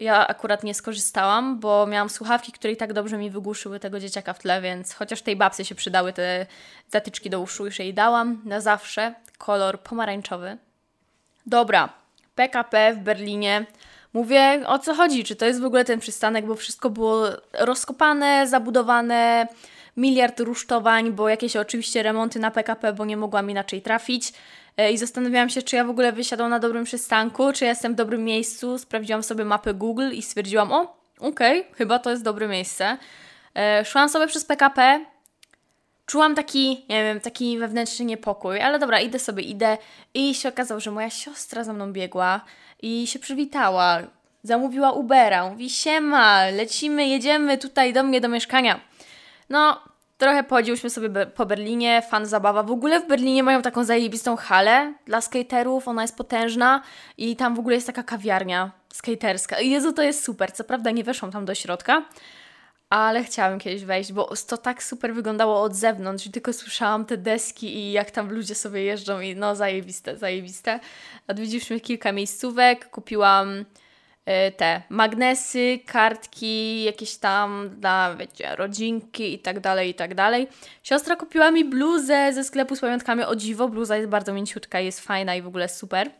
Ja 0.00 0.26
akurat 0.26 0.64
nie 0.64 0.74
skorzystałam, 0.74 1.60
bo 1.60 1.86
miałam 1.86 2.10
słuchawki, 2.10 2.52
które 2.52 2.72
i 2.72 2.76
tak 2.76 2.92
dobrze 2.92 3.18
mi 3.18 3.30
wygłuszyły 3.30 3.80
tego 3.80 4.00
dzieciaka 4.00 4.32
w 4.32 4.38
tle, 4.38 4.60
więc 4.60 4.94
chociaż 4.94 5.22
tej 5.22 5.36
babce 5.36 5.64
się 5.64 5.74
przydały 5.74 6.12
te 6.12 6.46
zatyczki 6.88 7.30
do 7.30 7.40
uszu, 7.40 7.64
już 7.66 7.78
jej 7.78 7.94
dałam 7.94 8.42
na 8.44 8.60
zawsze. 8.60 9.14
Kolor 9.38 9.80
pomarańczowy. 9.80 10.58
Dobra, 11.46 11.88
PKP 12.34 12.94
w 12.94 12.98
Berlinie. 12.98 13.66
Mówię, 14.14 14.62
o 14.66 14.78
co 14.78 14.94
chodzi? 14.94 15.24
Czy 15.24 15.36
to 15.36 15.46
jest 15.46 15.60
w 15.60 15.64
ogóle 15.64 15.84
ten 15.84 16.00
przystanek, 16.00 16.46
bo 16.46 16.54
wszystko 16.54 16.90
było 16.90 17.26
rozkopane, 17.52 18.46
zabudowane, 18.46 19.48
miliard 19.96 20.40
rusztowań, 20.40 21.12
bo 21.12 21.28
jakieś 21.28 21.56
oczywiście 21.56 22.02
remonty 22.02 22.38
na 22.38 22.50
PKP, 22.50 22.92
bo 22.92 23.04
nie 23.04 23.16
mogłam 23.16 23.50
inaczej 23.50 23.82
trafić. 23.82 24.32
E, 24.76 24.92
i 24.92 24.98
zastanawiałam 24.98 25.48
się, 25.48 25.62
czy 25.62 25.76
ja 25.76 25.84
w 25.84 25.90
ogóle 25.90 26.12
wysiadłam 26.12 26.50
na 26.50 26.58
dobrym 26.58 26.84
przystanku, 26.84 27.52
czy 27.52 27.64
ja 27.64 27.70
jestem 27.70 27.92
w 27.92 27.96
dobrym 27.96 28.24
miejscu. 28.24 28.78
Sprawdziłam 28.78 29.22
sobie 29.22 29.44
mapę 29.44 29.74
Google 29.74 30.10
i 30.12 30.22
stwierdziłam, 30.22 30.72
o, 30.72 30.96
okej, 31.20 31.60
okay, 31.60 31.74
chyba 31.74 31.98
to 31.98 32.10
jest 32.10 32.22
dobre 32.22 32.48
miejsce. 32.48 32.96
E, 33.54 33.84
szłam 33.84 34.08
sobie 34.08 34.26
przez 34.26 34.44
PKP, 34.44 35.04
czułam 36.06 36.34
taki, 36.34 36.84
nie 36.88 37.04
wiem, 37.04 37.20
taki 37.20 37.58
wewnętrzny 37.58 38.04
niepokój, 38.04 38.60
ale 38.60 38.78
dobra, 38.78 39.00
idę 39.00 39.18
sobie, 39.18 39.42
idę 39.42 39.78
i 40.14 40.34
się 40.34 40.48
okazało, 40.48 40.80
że 40.80 40.90
moja 40.90 41.10
siostra 41.10 41.64
za 41.64 41.72
mną 41.72 41.92
biegła 41.92 42.40
i 42.82 43.06
się 43.06 43.18
przywitała, 43.18 43.98
zamówiła 44.42 44.92
Ubera, 44.92 45.50
mówi 45.50 45.70
siema, 45.70 46.46
lecimy, 46.46 47.06
jedziemy 47.06 47.58
tutaj 47.58 47.92
do 47.92 48.02
mnie, 48.02 48.20
do 48.20 48.28
mieszkania. 48.28 48.80
No, 49.50 49.80
trochę 50.18 50.44
pochodziłyśmy 50.44 50.90
sobie 50.90 51.26
po 51.26 51.46
Berlinie, 51.46 52.02
fan 52.10 52.26
zabawa. 52.26 52.62
W 52.62 52.70
ogóle 52.70 53.00
w 53.00 53.06
Berlinie 53.06 53.42
mają 53.42 53.62
taką 53.62 53.84
zajebistą 53.84 54.36
halę 54.36 54.94
dla 55.06 55.20
skaterów, 55.20 55.88
ona 55.88 56.02
jest 56.02 56.16
potężna 56.16 56.82
i 57.18 57.36
tam 57.36 57.54
w 57.54 57.58
ogóle 57.58 57.74
jest 57.74 57.86
taka 57.86 58.02
kawiarnia 58.02 58.70
skaterska. 58.92 59.60
Jezu, 59.60 59.92
to 59.92 60.02
jest 60.02 60.24
super. 60.24 60.52
Co 60.52 60.64
prawda 60.64 60.90
nie 60.90 61.04
weszłam 61.04 61.32
tam 61.32 61.44
do 61.44 61.54
środka, 61.54 62.02
ale 62.94 63.24
chciałam 63.24 63.58
kiedyś 63.58 63.84
wejść, 63.84 64.12
bo 64.12 64.30
to 64.48 64.58
tak 64.58 64.82
super 64.82 65.14
wyglądało 65.14 65.62
od 65.62 65.74
zewnątrz 65.74 66.26
i 66.26 66.30
tylko 66.30 66.52
słyszałam 66.52 67.04
te 67.04 67.16
deski 67.16 67.76
i 67.76 67.92
jak 67.92 68.10
tam 68.10 68.32
ludzie 68.32 68.54
sobie 68.54 68.82
jeżdżą 68.82 69.20
i 69.20 69.36
no 69.36 69.56
zajebiste, 69.56 70.16
zajebiste. 70.16 70.80
Odwiedziliśmy 71.28 71.80
kilka 71.80 72.12
miejscówek, 72.12 72.90
kupiłam 72.90 73.64
Y, 74.28 74.52
te 74.52 74.82
magnesy, 74.88 75.80
kartki, 75.86 76.84
jakieś 76.84 77.16
tam 77.16 77.70
dla, 77.78 78.16
wiecie, 78.16 78.56
rodzinki 78.56 79.34
i 79.34 79.38
tak 79.38 79.60
dalej, 79.60 79.90
i 79.90 79.94
tak 79.94 80.14
dalej. 80.14 80.48
Siostra 80.82 81.16
kupiła 81.16 81.50
mi 81.50 81.64
bluzę 81.64 82.32
ze 82.32 82.44
sklepu 82.44 82.76
z 82.76 82.80
pamiątkami. 82.80 83.22
O 83.22 83.36
dziwo, 83.36 83.68
bluza 83.68 83.96
jest 83.96 84.08
bardzo 84.08 84.32
mięciutka, 84.32 84.80
jest 84.80 85.00
fajna 85.00 85.34
i 85.34 85.42
w 85.42 85.46
ogóle 85.46 85.68
super. 85.68 86.10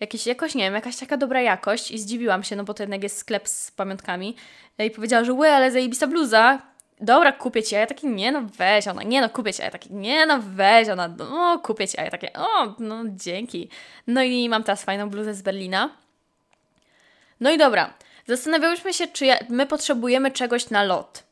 Jakieś, 0.00 0.26
jakoś, 0.26 0.54
nie 0.54 0.64
wiem, 0.64 0.74
jakaś 0.74 0.96
taka 0.96 1.16
dobra 1.16 1.40
jakość 1.40 1.90
i 1.90 1.98
zdziwiłam 1.98 2.42
się, 2.42 2.56
no 2.56 2.64
bo 2.64 2.74
to 2.74 2.82
jednak 2.82 3.02
jest 3.02 3.18
sklep 3.18 3.48
z 3.48 3.70
pamiątkami. 3.70 4.36
Y, 4.80 4.84
I 4.84 4.90
powiedziała, 4.90 5.24
że 5.24 5.32
łe, 5.32 5.52
ale 5.52 5.70
zajebista 5.70 6.06
bluza, 6.06 6.62
dobra, 7.00 7.32
kupię 7.32 7.62
ci, 7.62 7.76
a 7.76 7.78
ja 7.78 7.86
taki, 7.86 8.06
nie 8.06 8.32
no 8.32 8.42
weź, 8.56 8.88
ona, 8.88 9.02
nie 9.02 9.20
no 9.20 9.28
kupię 9.28 9.52
ci, 9.52 9.62
a 9.62 9.64
ja 9.64 9.70
taki, 9.70 9.94
nie 9.94 10.26
no 10.26 10.38
weź, 10.42 10.88
ona, 10.88 11.08
no 11.08 11.58
kupię 11.58 11.88
ci, 11.88 11.98
a 11.98 12.04
ja 12.04 12.10
takie, 12.10 12.32
o, 12.32 12.74
no 12.78 13.02
dzięki. 13.06 13.68
No 14.06 14.22
i 14.22 14.48
mam 14.48 14.62
teraz 14.62 14.84
fajną 14.84 15.10
bluzę 15.10 15.34
z 15.34 15.42
Berlina. 15.42 15.90
No 17.40 17.50
i 17.50 17.58
dobra, 17.58 17.94
zastanawiałyśmy 18.26 18.92
się, 18.92 19.06
czy 19.06 19.26
my 19.48 19.66
potrzebujemy 19.66 20.30
czegoś 20.30 20.70
na 20.70 20.84
lot. 20.84 21.22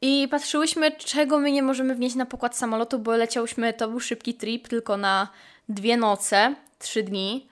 I 0.00 0.28
patrzyłyśmy, 0.30 0.92
czego 0.92 1.38
my 1.38 1.52
nie 1.52 1.62
możemy 1.62 1.94
wnieść 1.94 2.16
na 2.16 2.26
pokład 2.26 2.56
samolotu, 2.56 2.98
bo 2.98 3.16
leciałyśmy, 3.16 3.72
to 3.72 3.88
był 3.88 4.00
szybki 4.00 4.34
trip, 4.34 4.68
tylko 4.68 4.96
na 4.96 5.28
dwie 5.68 5.96
noce, 5.96 6.54
trzy 6.78 7.02
dni. 7.02 7.48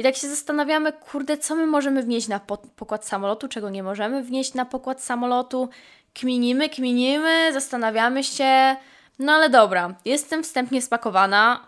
I 0.00 0.02
tak 0.02 0.16
się 0.16 0.28
zastanawiamy, 0.28 0.92
kurde, 0.92 1.38
co 1.38 1.54
my 1.54 1.66
możemy 1.66 2.02
wnieść 2.02 2.28
na 2.28 2.40
po 2.40 2.56
pokład 2.56 3.06
samolotu, 3.06 3.48
czego 3.48 3.70
nie 3.70 3.82
możemy 3.82 4.22
wnieść 4.22 4.54
na 4.54 4.64
pokład 4.64 5.02
samolotu. 5.02 5.68
Kminimy, 6.14 6.68
kminimy, 6.68 7.52
zastanawiamy 7.52 8.24
się. 8.24 8.76
No 9.18 9.32
ale 9.32 9.50
dobra, 9.50 9.94
jestem 10.04 10.42
wstępnie 10.42 10.82
spakowana. 10.82 11.66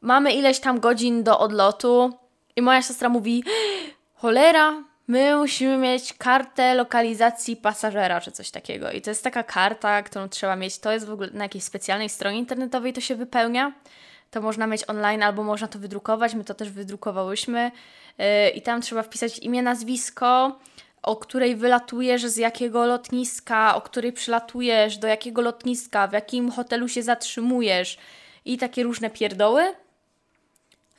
Mamy 0.00 0.32
ileś 0.32 0.60
tam 0.60 0.80
godzin 0.80 1.22
do 1.22 1.38
odlotu. 1.38 2.18
I 2.56 2.62
moja 2.62 2.82
siostra 2.82 3.08
mówi: 3.08 3.44
cholera, 4.14 4.84
my 5.08 5.36
musimy 5.36 5.76
mieć 5.76 6.12
kartę 6.12 6.74
lokalizacji 6.74 7.56
pasażera 7.56 8.20
czy 8.20 8.32
coś 8.32 8.50
takiego. 8.50 8.90
I 8.90 9.00
to 9.00 9.10
jest 9.10 9.24
taka 9.24 9.42
karta, 9.42 10.02
którą 10.02 10.28
trzeba 10.28 10.56
mieć. 10.56 10.78
To 10.78 10.92
jest 10.92 11.06
w 11.06 11.12
ogóle 11.12 11.28
na 11.32 11.44
jakiejś 11.44 11.64
specjalnej 11.64 12.08
stronie 12.08 12.38
internetowej 12.38 12.92
to 12.92 13.00
się 13.00 13.14
wypełnia. 13.14 13.72
To 14.32 14.40
można 14.40 14.66
mieć 14.66 14.88
online 14.88 15.22
albo 15.22 15.42
można 15.42 15.68
to 15.68 15.78
wydrukować. 15.78 16.34
My 16.34 16.44
to 16.44 16.54
też 16.54 16.70
wydrukowałyśmy. 16.70 17.70
Yy, 18.18 18.50
I 18.50 18.62
tam 18.62 18.80
trzeba 18.80 19.02
wpisać 19.02 19.38
imię, 19.38 19.62
nazwisko, 19.62 20.58
o 21.02 21.16
której 21.16 21.56
wylatujesz, 21.56 22.26
z 22.26 22.36
jakiego 22.36 22.86
lotniska, 22.86 23.74
o 23.74 23.80
której 23.80 24.12
przylatujesz, 24.12 24.98
do 24.98 25.08
jakiego 25.08 25.42
lotniska, 25.42 26.06
w 26.06 26.12
jakim 26.12 26.50
hotelu 26.50 26.88
się 26.88 27.02
zatrzymujesz 27.02 27.98
i 28.44 28.58
takie 28.58 28.82
różne 28.82 29.10
pierdoły. 29.10 29.74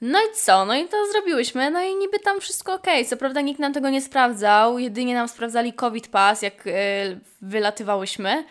No 0.01 0.19
i 0.19 0.35
co? 0.35 0.65
No 0.65 0.75
i 0.75 0.87
to 0.87 0.97
zrobiłyśmy, 1.11 1.71
no 1.71 1.81
i 1.81 1.95
niby 1.95 2.19
tam 2.19 2.41
wszystko 2.41 2.73
ok. 2.73 2.87
Co 3.09 3.17
prawda 3.17 3.41
nikt 3.41 3.59
nam 3.59 3.73
tego 3.73 3.89
nie 3.89 4.01
sprawdzał, 4.01 4.79
jedynie 4.79 5.13
nam 5.13 5.27
sprawdzali 5.27 5.73
COVID 5.73 6.07
Pass, 6.07 6.41
jak 6.41 6.65
yy, 6.65 6.73
wylatywałyśmy, 7.41 8.43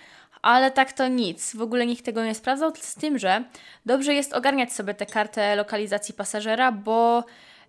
ale 0.43 0.71
tak 0.71 0.93
to 0.93 1.09
nic. 1.09 1.57
W 1.57 1.63
ogóle 1.63 1.87
nikt 1.87 2.05
tego 2.05 2.25
nie 2.25 2.35
sprawdzał, 2.35 2.73
z 2.77 2.95
tym, 2.95 3.19
że 3.19 3.45
dobrze 3.87 4.15
jest 4.15 4.33
ogarniać 4.33 4.73
sobie 4.73 4.95
tę 4.95 5.07
kartę 5.07 5.57
lokalizacji 5.57 6.15
pasażera, 6.15 6.73
bo 6.73 7.25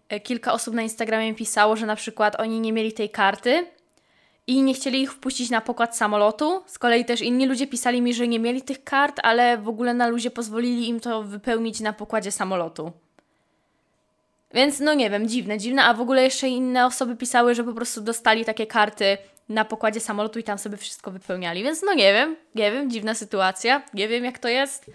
e, 0.10 0.20
kilka 0.20 0.54
osób 0.54 0.74
na 0.74 0.82
Instagramie 0.82 1.34
pisało, 1.34 1.76
że 1.76 1.86
na 1.86 1.96
przykład 1.96 2.40
oni 2.40 2.60
nie 2.60 2.74
mieli 2.74 2.94
tej 2.94 3.10
karty 3.10 3.66
i 4.48 4.62
nie 4.62 4.74
chcieli 4.74 5.02
ich 5.02 5.14
wpuścić 5.14 5.50
na 5.50 5.62
pokład 5.62 5.98
samolotu. 5.98 6.64
Z 6.68 6.80
kolei 6.80 7.06
też 7.06 7.22
inni 7.22 7.46
ludzie 7.46 7.68
pisali 7.68 8.02
mi, 8.02 8.14
że 8.14 8.28
nie 8.28 8.40
mieli 8.40 8.62
tych 8.62 8.84
kart, 8.84 9.20
ale 9.24 9.58
w 9.58 9.68
ogóle 9.68 9.94
na 9.94 10.08
ludzie 10.08 10.32
pozwolili 10.32 10.88
im 10.88 11.00
to 11.00 11.24
wypełnić 11.24 11.80
na 11.80 11.94
pokładzie 11.94 12.32
samolotu. 12.32 12.92
Więc 14.54 14.80
no 14.80 14.94
nie 14.94 15.10
wiem, 15.10 15.28
dziwne, 15.28 15.58
dziwne, 15.58 15.84
a 15.84 15.94
w 15.94 16.02
ogóle 16.02 16.24
jeszcze 16.24 16.48
inne 16.48 16.86
osoby 16.86 17.16
pisały, 17.16 17.56
że 17.56 17.64
po 17.64 17.74
prostu 17.74 18.02
dostali 18.02 18.46
takie 18.46 18.68
karty 18.68 19.18
na 19.50 19.66
pokładzie 19.66 20.00
samolotu 20.00 20.40
i 20.40 20.44
tam 20.44 20.58
sobie 20.58 20.78
wszystko 20.78 21.12
wypełniali. 21.12 21.64
Więc 21.64 21.84
no 21.84 21.94
nie 21.94 22.14
wiem, 22.14 22.36
nie 22.56 22.72
wiem, 22.72 22.92
dziwna 22.92 23.14
sytuacja, 23.14 23.82
nie 23.94 24.08
wiem 24.08 24.24
jak 24.24 24.40
to 24.40 24.48
jest. 24.48 24.92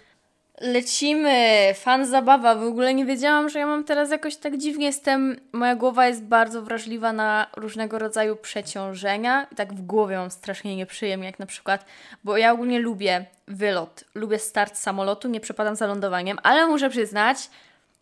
Lecimy, 0.61 1.75
fan 1.75 2.07
zabawa. 2.07 2.55
W 2.55 2.62
ogóle 2.62 2.95
nie 2.95 3.05
wiedziałam, 3.05 3.49
że 3.49 3.59
ja 3.59 3.67
mam 3.67 3.85
teraz 3.85 4.11
jakoś 4.11 4.37
tak 4.37 4.57
dziwnie 4.57 4.87
jestem. 4.87 5.40
Moja 5.52 5.76
głowa 5.76 6.07
jest 6.07 6.23
bardzo 6.23 6.62
wrażliwa 6.62 7.12
na 7.12 7.47
różnego 7.57 7.99
rodzaju 7.99 8.37
przeciążenia. 8.37 9.47
I 9.52 9.57
tak 9.57 9.75
w 9.75 9.83
głowie 9.83 10.17
mam 10.17 10.31
strasznie 10.31 10.76
nieprzyjemnie, 10.76 11.26
jak 11.26 11.38
na 11.38 11.47
przykład, 11.47 11.85
bo 12.25 12.37
ja 12.37 12.52
ogólnie 12.52 12.78
lubię 12.78 13.25
wylot, 13.49 14.05
lubię 14.14 14.38
start 14.38 14.76
samolotu, 14.76 15.28
nie 15.28 15.40
przepadam 15.40 15.76
za 15.76 15.87
lądowaniem, 15.87 16.38
ale 16.43 16.67
muszę 16.67 16.90
przyznać, 16.90 17.38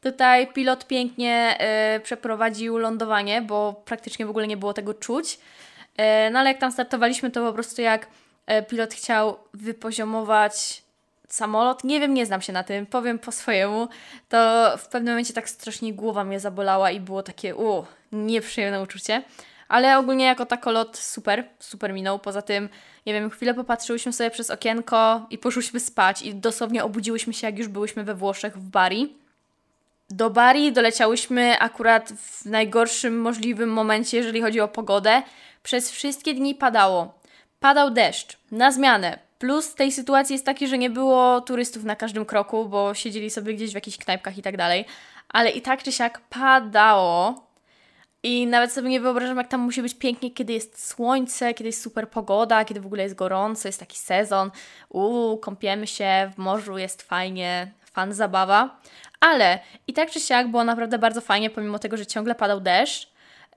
Tutaj 0.00 0.46
pilot 0.46 0.86
pięknie 0.86 1.58
y, 1.96 2.00
przeprowadził 2.00 2.78
lądowanie, 2.78 3.42
bo 3.42 3.82
praktycznie 3.84 4.26
w 4.26 4.30
ogóle 4.30 4.46
nie 4.46 4.56
było 4.56 4.72
tego 4.72 4.94
czuć. 4.94 5.38
Y, 6.00 6.30
no 6.30 6.38
ale 6.38 6.50
jak 6.50 6.58
tam 6.58 6.72
startowaliśmy, 6.72 7.30
to 7.30 7.46
po 7.46 7.52
prostu 7.52 7.82
jak 7.82 8.06
y, 8.06 8.62
pilot 8.62 8.94
chciał 8.94 9.36
wypoziomować 9.54 10.82
samolot, 11.28 11.84
nie 11.84 12.00
wiem, 12.00 12.14
nie 12.14 12.26
znam 12.26 12.42
się 12.42 12.52
na 12.52 12.64
tym, 12.64 12.86
powiem 12.86 13.18
po 13.18 13.32
swojemu, 13.32 13.88
to 14.28 14.72
w 14.78 14.88
pewnym 14.88 15.12
momencie 15.14 15.34
tak 15.34 15.48
strasznie 15.48 15.94
głowa 15.94 16.24
mnie 16.24 16.40
zabolała 16.40 16.90
i 16.90 17.00
było 17.00 17.22
takie, 17.22 17.56
u, 17.56 17.84
nieprzyjemne 18.12 18.82
uczucie. 18.82 19.22
Ale 19.68 19.98
ogólnie 19.98 20.24
jako 20.24 20.46
tako 20.46 20.70
lot 20.70 20.96
super, 20.96 21.44
super 21.58 21.92
minął. 21.92 22.18
Poza 22.18 22.42
tym, 22.42 22.68
nie 23.06 23.12
wiem, 23.12 23.30
chwilę 23.30 23.54
popatrzyłyśmy 23.54 24.12
sobie 24.12 24.30
przez 24.30 24.50
okienko 24.50 25.26
i 25.30 25.38
poszłyśmy 25.38 25.80
spać 25.80 26.22
i 26.22 26.34
dosłownie 26.34 26.84
obudziłyśmy 26.84 27.34
się, 27.34 27.46
jak 27.46 27.58
już 27.58 27.68
byłyśmy 27.68 28.04
we 28.04 28.14
Włoszech 28.14 28.56
w 28.56 28.70
Bari. 28.70 29.25
Do 30.10 30.30
Bari 30.30 30.72
doleciałyśmy 30.72 31.58
akurat 31.58 32.12
w 32.12 32.44
najgorszym 32.44 33.20
możliwym 33.20 33.72
momencie, 33.72 34.16
jeżeli 34.16 34.42
chodzi 34.42 34.60
o 34.60 34.68
pogodę. 34.68 35.22
Przez 35.62 35.90
wszystkie 35.90 36.34
dni 36.34 36.54
padało. 36.54 37.14
Padał 37.60 37.90
deszcz, 37.90 38.38
na 38.50 38.72
zmianę. 38.72 39.18
Plus 39.38 39.74
tej 39.74 39.92
sytuacji 39.92 40.32
jest 40.32 40.46
taki, 40.46 40.68
że 40.68 40.78
nie 40.78 40.90
było 40.90 41.40
turystów 41.40 41.84
na 41.84 41.96
każdym 41.96 42.24
kroku, 42.24 42.68
bo 42.68 42.94
siedzieli 42.94 43.30
sobie 43.30 43.54
gdzieś 43.54 43.70
w 43.70 43.74
jakichś 43.74 43.98
knajpkach 43.98 44.38
i 44.38 44.42
tak 44.42 44.56
dalej. 44.56 44.84
Ale 45.28 45.50
i 45.50 45.62
tak 45.62 45.82
czy 45.82 45.92
siak 45.92 46.20
padało. 46.20 47.46
I 48.22 48.46
nawet 48.46 48.72
sobie 48.72 48.88
nie 48.88 49.00
wyobrażam, 49.00 49.36
jak 49.36 49.48
tam 49.48 49.60
musi 49.60 49.82
być 49.82 49.94
pięknie, 49.94 50.30
kiedy 50.30 50.52
jest 50.52 50.88
słońce, 50.88 51.54
kiedy 51.54 51.68
jest 51.68 51.82
super 51.82 52.10
pogoda, 52.10 52.64
kiedy 52.64 52.80
w 52.80 52.86
ogóle 52.86 53.02
jest 53.02 53.14
gorąco, 53.14 53.68
jest 53.68 53.80
taki 53.80 53.98
sezon. 53.98 54.50
Uuu, 54.88 55.38
kąpiemy 55.38 55.86
się 55.86 56.30
w 56.34 56.38
morzu, 56.38 56.78
jest 56.78 57.02
fajnie, 57.02 57.72
fan 57.96 58.14
zabawa. 58.14 58.80
Ale 59.20 59.58
i 59.86 59.92
tak 59.92 60.10
czy 60.10 60.20
siak 60.20 60.48
było 60.48 60.64
naprawdę 60.64 60.98
bardzo 60.98 61.20
fajnie, 61.20 61.50
pomimo 61.50 61.78
tego, 61.78 61.96
że 61.96 62.06
ciągle 62.06 62.34
padał 62.34 62.60
deszcz. 62.60 63.08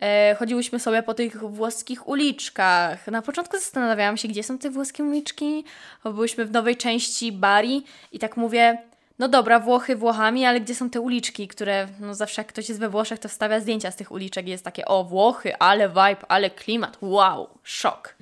E, 0.01 0.35
chodziłyśmy 0.39 0.79
sobie 0.79 1.03
po 1.03 1.13
tych 1.13 1.43
włoskich 1.43 2.07
uliczkach. 2.07 3.07
Na 3.07 3.21
początku 3.21 3.57
zastanawiałam 3.57 4.17
się, 4.17 4.27
gdzie 4.27 4.43
są 4.43 4.57
te 4.57 4.69
włoskie 4.69 5.03
uliczki, 5.03 5.63
byłyśmy 6.03 6.45
w 6.45 6.51
nowej 6.51 6.77
części 6.77 7.31
Bari 7.31 7.83
i 8.11 8.19
tak 8.19 8.37
mówię, 8.37 8.77
no 9.19 9.27
dobra, 9.27 9.59
Włochy 9.59 9.95
Włochami, 9.95 10.45
ale 10.45 10.61
gdzie 10.61 10.75
są 10.75 10.89
te 10.89 11.01
uliczki, 11.01 11.47
które, 11.47 11.87
no 11.99 12.13
zawsze 12.13 12.41
jak 12.41 12.47
ktoś 12.47 12.69
jest 12.69 12.79
we 12.79 12.89
Włoszech, 12.89 13.19
to 13.19 13.29
wstawia 13.29 13.59
zdjęcia 13.59 13.91
z 13.91 13.95
tych 13.95 14.11
uliczek 14.11 14.47
i 14.47 14.49
jest 14.49 14.63
takie, 14.63 14.85
o 14.85 15.03
Włochy, 15.03 15.57
ale 15.57 15.89
vibe, 15.89 16.25
ale 16.27 16.49
klimat, 16.49 16.97
wow, 17.01 17.49
szok. 17.63 18.15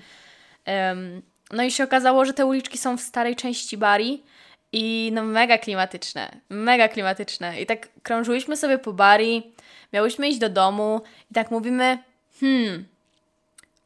Um, 0.68 1.22
no 1.52 1.64
i 1.64 1.72
się 1.72 1.84
okazało, 1.84 2.26
że 2.26 2.34
te 2.34 2.46
uliczki 2.46 2.78
są 2.78 2.98
w 2.98 3.02
starej 3.02 3.36
części 3.36 3.78
Bari, 3.78 4.24
i 4.72 5.12
no 5.14 5.24
mega 5.24 5.58
klimatyczne, 5.58 6.42
mega 6.50 6.88
klimatyczne. 6.88 7.62
I 7.62 7.66
tak 7.66 7.90
krążyłyśmy 8.04 8.58
sobie 8.58 8.78
po 8.78 8.94
Bari, 8.94 9.54
miałyśmy 9.94 10.28
iść 10.28 10.40
do 10.40 10.50
domu 10.50 11.02
i 11.32 11.34
tak 11.34 11.52
mówimy, 11.52 11.98
hmm, 12.40 12.86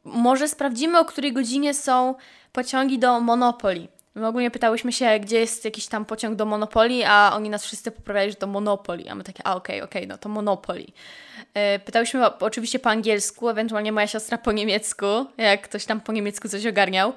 może 0.04 0.48
sprawdzimy, 0.48 0.98
o 0.98 1.04
której 1.04 1.32
godzinie 1.32 1.74
są 1.74 2.14
pociągi 2.52 2.98
do 2.98 3.20
Monopoli. 3.20 3.88
My 4.14 4.26
ogólnie 4.26 4.50
pytałyśmy 4.50 4.92
się, 4.92 5.18
gdzie 5.20 5.40
jest 5.40 5.64
jakiś 5.64 5.86
tam 5.86 6.04
pociąg 6.04 6.36
do 6.36 6.46
Monopoli, 6.46 7.04
a 7.04 7.32
oni 7.34 7.50
nas 7.50 7.64
wszyscy 7.64 7.90
poprawiali, 7.90 8.30
że 8.30 8.36
to 8.36 8.46
Monopoli. 8.46 9.08
A 9.08 9.14
my 9.14 9.24
takie, 9.24 9.46
a 9.46 9.54
okej, 9.54 9.76
okay, 9.76 9.88
okej, 9.88 10.02
okay, 10.02 10.08
no 10.08 10.18
to 10.18 10.28
Monopoli. 10.28 10.92
Yy, 11.54 11.78
pytałyśmy 11.78 12.38
oczywiście 12.38 12.78
po 12.78 12.90
angielsku, 12.90 13.48
ewentualnie 13.48 13.92
moja 13.92 14.06
siostra 14.06 14.38
po 14.38 14.52
niemiecku, 14.52 15.06
jak 15.36 15.62
ktoś 15.62 15.84
tam 15.84 16.00
po 16.00 16.12
niemiecku 16.12 16.48
coś 16.48 16.66
ogarniał. 16.66 17.12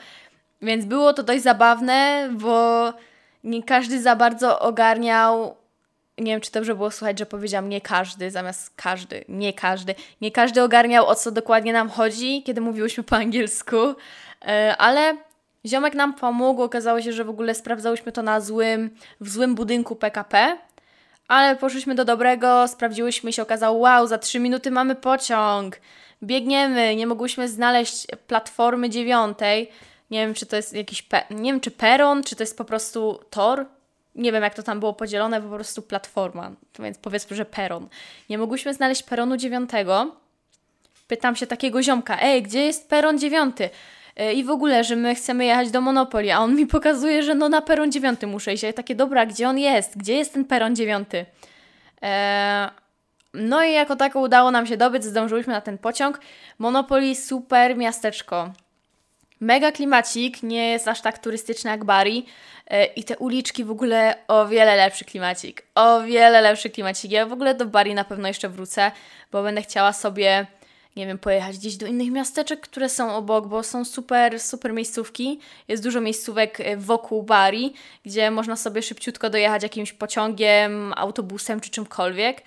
Więc 0.61 0.85
było 0.85 1.13
to 1.13 1.23
dość 1.23 1.43
zabawne, 1.43 2.29
bo 2.31 2.93
nie 3.45 3.63
każdy 3.63 4.01
za 4.01 4.15
bardzo 4.15 4.59
ogarniał. 4.59 5.55
Nie 6.17 6.31
wiem, 6.31 6.41
czy 6.41 6.51
dobrze 6.51 6.75
było 6.75 6.91
słuchać, 6.91 7.19
że 7.19 7.25
powiedziałam 7.25 7.69
nie 7.69 7.81
każdy 7.81 8.31
zamiast 8.31 8.73
każdy. 8.75 9.25
Nie 9.29 9.53
każdy. 9.53 9.95
Nie 10.21 10.31
każdy 10.31 10.63
ogarniał, 10.63 11.07
o 11.07 11.15
co 11.15 11.31
dokładnie 11.31 11.73
nam 11.73 11.89
chodzi, 11.89 12.43
kiedy 12.43 12.61
mówiłyśmy 12.61 13.03
po 13.03 13.15
angielsku, 13.15 13.77
e, 14.45 14.75
ale 14.77 15.17
ziomek 15.65 15.95
nam 15.95 16.13
pomógł. 16.13 16.61
Okazało 16.61 17.01
się, 17.01 17.13
że 17.13 17.23
w 17.23 17.29
ogóle 17.29 17.55
sprawdzałyśmy 17.55 18.11
to 18.11 18.21
na 18.21 18.41
złym, 18.41 18.89
w 19.21 19.29
złym 19.29 19.55
budynku 19.55 19.95
PKP. 19.95 20.57
Ale 21.27 21.55
poszliśmy 21.55 21.95
do 21.95 22.05
dobrego, 22.05 22.67
sprawdziłyśmy 22.67 23.33
się 23.33 23.41
okazało, 23.41 23.77
wow, 23.77 24.07
za 24.07 24.17
3 24.17 24.39
minuty 24.39 24.71
mamy 24.71 24.95
pociąg. 24.95 25.79
Biegniemy, 26.23 26.95
nie 26.95 27.07
mogłyśmy 27.07 27.49
znaleźć 27.49 28.07
platformy 28.27 28.89
dziewiątej. 28.89 29.71
Nie 30.11 30.19
wiem, 30.25 30.33
czy 30.33 30.45
to 30.45 30.55
jest 30.55 30.73
jakiś, 30.73 31.03
pe- 31.03 31.23
nie 31.35 31.51
wiem, 31.51 31.61
czy 31.61 31.71
peron, 31.71 32.23
czy 32.23 32.35
to 32.35 32.43
jest 32.43 32.57
po 32.57 32.65
prostu 32.65 33.19
tor. 33.29 33.65
Nie 34.15 34.31
wiem, 34.31 34.43
jak 34.43 34.53
to 34.53 34.63
tam 34.63 34.79
było 34.79 34.93
podzielone, 34.93 35.41
po 35.41 35.49
prostu 35.49 35.81
platforma. 35.81 36.51
Więc 36.79 36.97
powiedzmy, 36.97 37.35
że 37.35 37.45
peron. 37.45 37.87
Nie 38.29 38.37
mogłyśmy 38.37 38.73
znaleźć 38.73 39.03
peronu 39.03 39.37
dziewiątego. 39.37 40.15
Pytam 41.07 41.35
się 41.35 41.47
takiego 41.47 41.83
ziomka, 41.83 42.17
ej, 42.21 42.43
gdzie 42.43 42.65
jest 42.65 42.89
peron 42.89 43.19
dziewiąty? 43.19 43.69
E, 44.15 44.33
I 44.33 44.43
w 44.43 44.49
ogóle, 44.49 44.83
że 44.83 44.95
my 44.95 45.15
chcemy 45.15 45.45
jechać 45.45 45.71
do 45.71 45.81
Monopoli, 45.81 46.31
a 46.31 46.39
on 46.39 46.55
mi 46.55 46.67
pokazuje, 46.67 47.23
że 47.23 47.35
no 47.35 47.49
na 47.49 47.61
peron 47.61 47.91
dziewiąty 47.91 48.27
muszę 48.27 48.53
iść. 48.53 48.63
Ja 48.63 48.73
takie, 48.73 48.95
dobra, 48.95 49.25
gdzie 49.25 49.49
on 49.49 49.59
jest? 49.59 49.97
Gdzie 49.97 50.13
jest 50.13 50.33
ten 50.33 50.45
peron 50.45 50.75
dziewiąty? 50.75 51.25
Eee, 52.01 52.69
no 53.33 53.63
i 53.63 53.73
jako 53.73 53.95
tako 53.95 54.19
udało 54.19 54.51
nam 54.51 54.67
się 54.67 54.77
dobyć, 54.77 55.03
zdążyłyśmy 55.03 55.53
na 55.53 55.61
ten 55.61 55.77
pociąg. 55.77 56.19
Monopoly 56.59 57.15
super 57.15 57.77
miasteczko. 57.77 58.49
Mega 59.39 59.71
klimacik, 59.71 60.43
nie 60.43 60.69
jest 60.69 60.87
aż 60.87 61.01
tak 61.01 61.19
turystyczny 61.19 61.69
jak 61.69 61.85
Bari. 61.85 62.25
E, 62.67 62.85
I 62.85 63.03
te 63.03 63.17
uliczki 63.17 63.63
w 63.63 63.71
ogóle 63.71 64.15
o 64.27 64.47
wiele 64.47 64.75
lepszy 64.75 65.05
klimacik. 65.05 65.63
O 65.75 66.01
wiele 66.01 66.41
lepszy 66.41 66.69
klimacik. 66.69 67.11
Ja 67.11 67.25
w 67.25 67.33
ogóle 67.33 67.55
do 67.55 67.65
Bari 67.65 67.93
na 67.93 68.03
pewno 68.03 68.27
jeszcze 68.27 68.49
wrócę, 68.49 68.91
bo 69.31 69.43
będę 69.43 69.61
chciała 69.61 69.93
sobie, 69.93 70.47
nie 70.95 71.07
wiem, 71.07 71.17
pojechać 71.17 71.57
gdzieś 71.57 71.75
do 71.77 71.85
innych 71.85 72.11
miasteczek, 72.11 72.61
które 72.61 72.89
są 72.89 73.15
obok, 73.15 73.47
bo 73.47 73.63
są 73.63 73.85
super, 73.85 74.39
super 74.39 74.73
miejscówki. 74.73 75.39
Jest 75.67 75.83
dużo 75.83 76.01
miejscówek 76.01 76.59
e, 76.59 76.77
wokół 76.77 77.23
Bari, 77.23 77.73
gdzie 78.05 78.31
można 78.31 78.55
sobie 78.55 78.81
szybciutko 78.81 79.29
dojechać 79.29 79.63
jakimś 79.63 79.93
pociągiem, 79.93 80.93
autobusem 80.95 81.59
czy 81.59 81.69
czymkolwiek. 81.69 82.41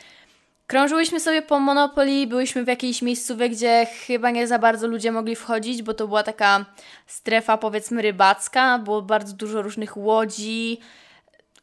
Krążyłyśmy 0.68 1.20
sobie 1.20 1.42
po 1.42 1.60
Monopoly, 1.60 2.26
byłyśmy 2.26 2.64
w 2.64 2.68
jakiejś 2.68 3.02
miejscówce, 3.02 3.48
gdzie 3.48 3.86
chyba 4.06 4.30
nie 4.30 4.46
za 4.46 4.58
bardzo 4.58 4.86
ludzie 4.86 5.12
mogli 5.12 5.36
wchodzić, 5.36 5.82
bo 5.82 5.94
to 5.94 6.08
była 6.08 6.22
taka 6.22 6.64
strefa 7.06 7.58
powiedzmy 7.58 8.02
rybacka, 8.02 8.78
było 8.78 9.02
bardzo 9.02 9.32
dużo 9.32 9.62
różnych 9.62 9.96
łodzi, 9.96 10.80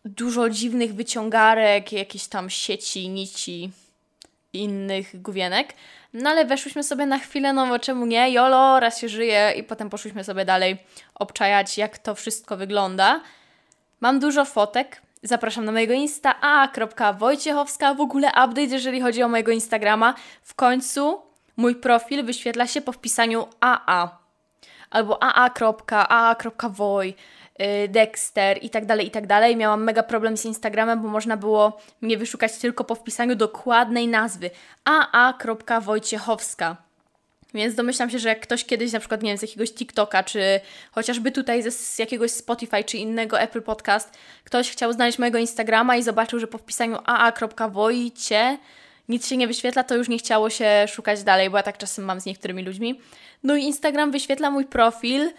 dużo 0.06 0.50
dziwnych 0.50 0.96
wyciągarek, 0.96 1.92
jakieś 1.92 2.28
tam 2.28 2.50
sieci, 2.50 3.10
nici 3.10 3.72
innych 4.54 5.22
główienek. 5.22 5.74
No 6.14 6.30
ale 6.30 6.46
weszłyśmy 6.46 6.84
sobie 6.84 7.06
na 7.06 7.20
chwilę, 7.20 7.54
no 7.54 7.68
bo 7.68 7.80
czemu 7.80 8.06
nie? 8.06 8.32
Jolo, 8.32 8.80
raz 8.80 9.00
się 9.00 9.10
żyje 9.10 9.54
i 9.58 9.64
potem 9.64 9.90
poszłyśmy 9.90 10.24
sobie 10.24 10.46
dalej 10.46 10.78
obczajać, 11.16 11.78
jak 11.78 11.98
to 11.98 12.16
wszystko 12.16 12.58
wygląda. 12.58 13.22
Mam 14.02 14.20
dużo 14.20 14.46
fotek, 14.46 15.02
Zapraszam 15.26 15.66
na 15.66 15.72
mojego 15.72 15.94
Insta 15.94 16.36
a.wojciechowska. 16.42 17.94
W 17.94 18.02
ogóle 18.02 18.28
update, 18.28 18.62
jeżeli 18.62 19.02
chodzi 19.02 19.24
o 19.24 19.28
mojego 19.28 19.52
Instagrama. 19.52 20.14
W 20.42 20.56
końcu 20.56 21.22
mój 21.58 21.76
profil 21.76 22.26
wyświetla 22.26 22.68
się 22.68 22.82
po 22.82 22.92
wpisaniu 22.92 23.48
AA 23.60 24.20
albo 24.90 25.24
aa.aa.woj, 25.24 27.14
y, 27.62 27.88
Dexter 27.88 28.58
i 28.62 28.70
tak 28.70 28.86
dalej, 28.86 29.08
i 29.08 29.12
tak 29.12 29.28
dalej. 29.28 29.56
Miałam 29.56 29.84
mega 29.84 30.04
problem 30.04 30.38
z 30.38 30.46
Instagramem, 30.46 31.02
bo 31.02 31.08
można 31.08 31.38
było 31.38 31.78
mnie 32.02 32.18
wyszukać 32.18 32.58
tylko 32.58 32.84
po 32.84 32.96
wpisaniu 32.96 33.36
dokładnej 33.36 34.08
nazwy 34.08 34.50
aa.wojciechowska. 34.86 36.78
Więc 37.56 37.76
domyślam 37.76 38.10
się, 38.10 38.20
że 38.20 38.30
jak 38.30 38.40
ktoś 38.40 38.66
kiedyś 38.66 38.92
na 38.92 39.00
przykład, 39.00 39.24
nie 39.24 39.30
wiem, 39.30 39.38
z 39.38 39.42
jakiegoś 39.42 39.72
TikToka, 39.74 40.24
czy 40.24 40.60
chociażby 40.92 41.32
tutaj 41.32 41.64
ze, 41.64 41.72
z 41.72 42.00
jakiegoś 42.00 42.32
Spotify, 42.32 42.84
czy 42.84 42.98
innego 42.98 43.40
Apple 43.40 43.62
Podcast, 43.62 44.18
ktoś 44.44 44.72
chciał 44.72 44.94
znaleźć 44.94 45.20
mojego 45.20 45.38
Instagrama 45.38 45.98
i 45.98 46.04
zobaczył, 46.04 46.40
że 46.40 46.48
po 46.48 46.58
wpisaniu 46.58 46.98
aa.wojcie 47.06 48.58
nic 49.10 49.28
się 49.28 49.38
nie 49.38 49.48
wyświetla, 49.48 49.84
to 49.84 49.96
już 49.96 50.10
nie 50.10 50.18
chciało 50.18 50.50
się 50.50 50.86
szukać 50.88 51.24
dalej, 51.24 51.50
bo 51.50 51.58
ja 51.58 51.64
tak 51.64 51.78
czasem 51.78 52.06
mam 52.06 52.22
z 52.22 52.26
niektórymi 52.26 52.64
ludźmi. 52.64 53.02
No 53.44 53.56
i 53.56 53.64
Instagram 53.64 54.12
wyświetla 54.12 54.52
mój 54.52 54.66
profil, 54.66 55.32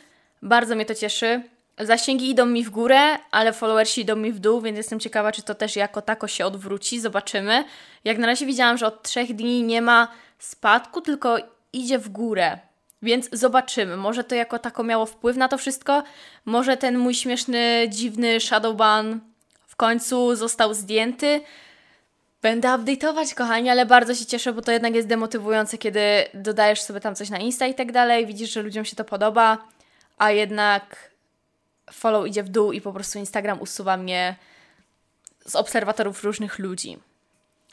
bardzo 0.42 0.74
mnie 0.74 0.84
to 0.84 0.94
cieszy. 0.94 1.42
Zasięgi 1.78 2.30
idą 2.30 2.46
mi 2.46 2.64
w 2.64 2.70
górę, 2.70 3.00
ale 3.30 3.52
followersi 3.52 4.00
idą 4.00 4.16
mi 4.16 4.32
w 4.32 4.38
dół, 4.38 4.60
więc 4.60 4.76
jestem 4.76 5.00
ciekawa, 5.00 5.32
czy 5.32 5.42
to 5.42 5.54
też 5.54 5.76
jako 5.76 6.02
tako 6.02 6.28
się 6.28 6.46
odwróci. 6.46 7.00
Zobaczymy. 7.00 7.64
Jak 8.04 8.18
na 8.18 8.26
razie 8.26 8.46
widziałam, 8.46 8.78
że 8.78 8.86
od 8.86 9.02
trzech 9.02 9.34
dni 9.34 9.62
nie 9.62 9.82
ma 9.82 10.08
spadku, 10.38 11.00
tylko 11.00 11.55
idzie 11.76 11.98
w 11.98 12.08
górę. 12.08 12.58
Więc 13.02 13.28
zobaczymy. 13.32 13.96
Może 13.96 14.24
to 14.24 14.34
jako 14.34 14.58
tako 14.58 14.84
miało 14.84 15.06
wpływ 15.06 15.36
na 15.36 15.48
to 15.48 15.58
wszystko. 15.58 16.02
Może 16.44 16.76
ten 16.76 16.98
mój 16.98 17.14
śmieszny, 17.14 17.86
dziwny 17.88 18.40
shadowban 18.40 19.20
w 19.66 19.76
końcu 19.76 20.36
został 20.36 20.74
zdjęty. 20.74 21.40
Będę 22.42 22.68
update'ować, 22.68 23.34
kochani, 23.34 23.70
ale 23.70 23.86
bardzo 23.86 24.14
się 24.14 24.26
cieszę, 24.26 24.52
bo 24.52 24.62
to 24.62 24.72
jednak 24.72 24.94
jest 24.94 25.08
demotywujące, 25.08 25.78
kiedy 25.78 26.00
dodajesz 26.34 26.82
sobie 26.82 27.00
tam 27.00 27.14
coś 27.14 27.30
na 27.30 27.38
Insta 27.38 27.66
i 27.66 27.74
tak 27.74 27.92
dalej, 27.92 28.26
widzisz, 28.26 28.52
że 28.52 28.62
ludziom 28.62 28.84
się 28.84 28.96
to 28.96 29.04
podoba, 29.04 29.58
a 30.18 30.30
jednak 30.30 31.10
follow 31.92 32.26
idzie 32.26 32.42
w 32.42 32.48
dół 32.48 32.72
i 32.72 32.80
po 32.80 32.92
prostu 32.92 33.18
Instagram 33.18 33.60
usuwa 33.60 33.96
mnie 33.96 34.36
z 35.46 35.56
obserwatorów 35.56 36.24
różnych 36.24 36.58
ludzi. 36.58 36.98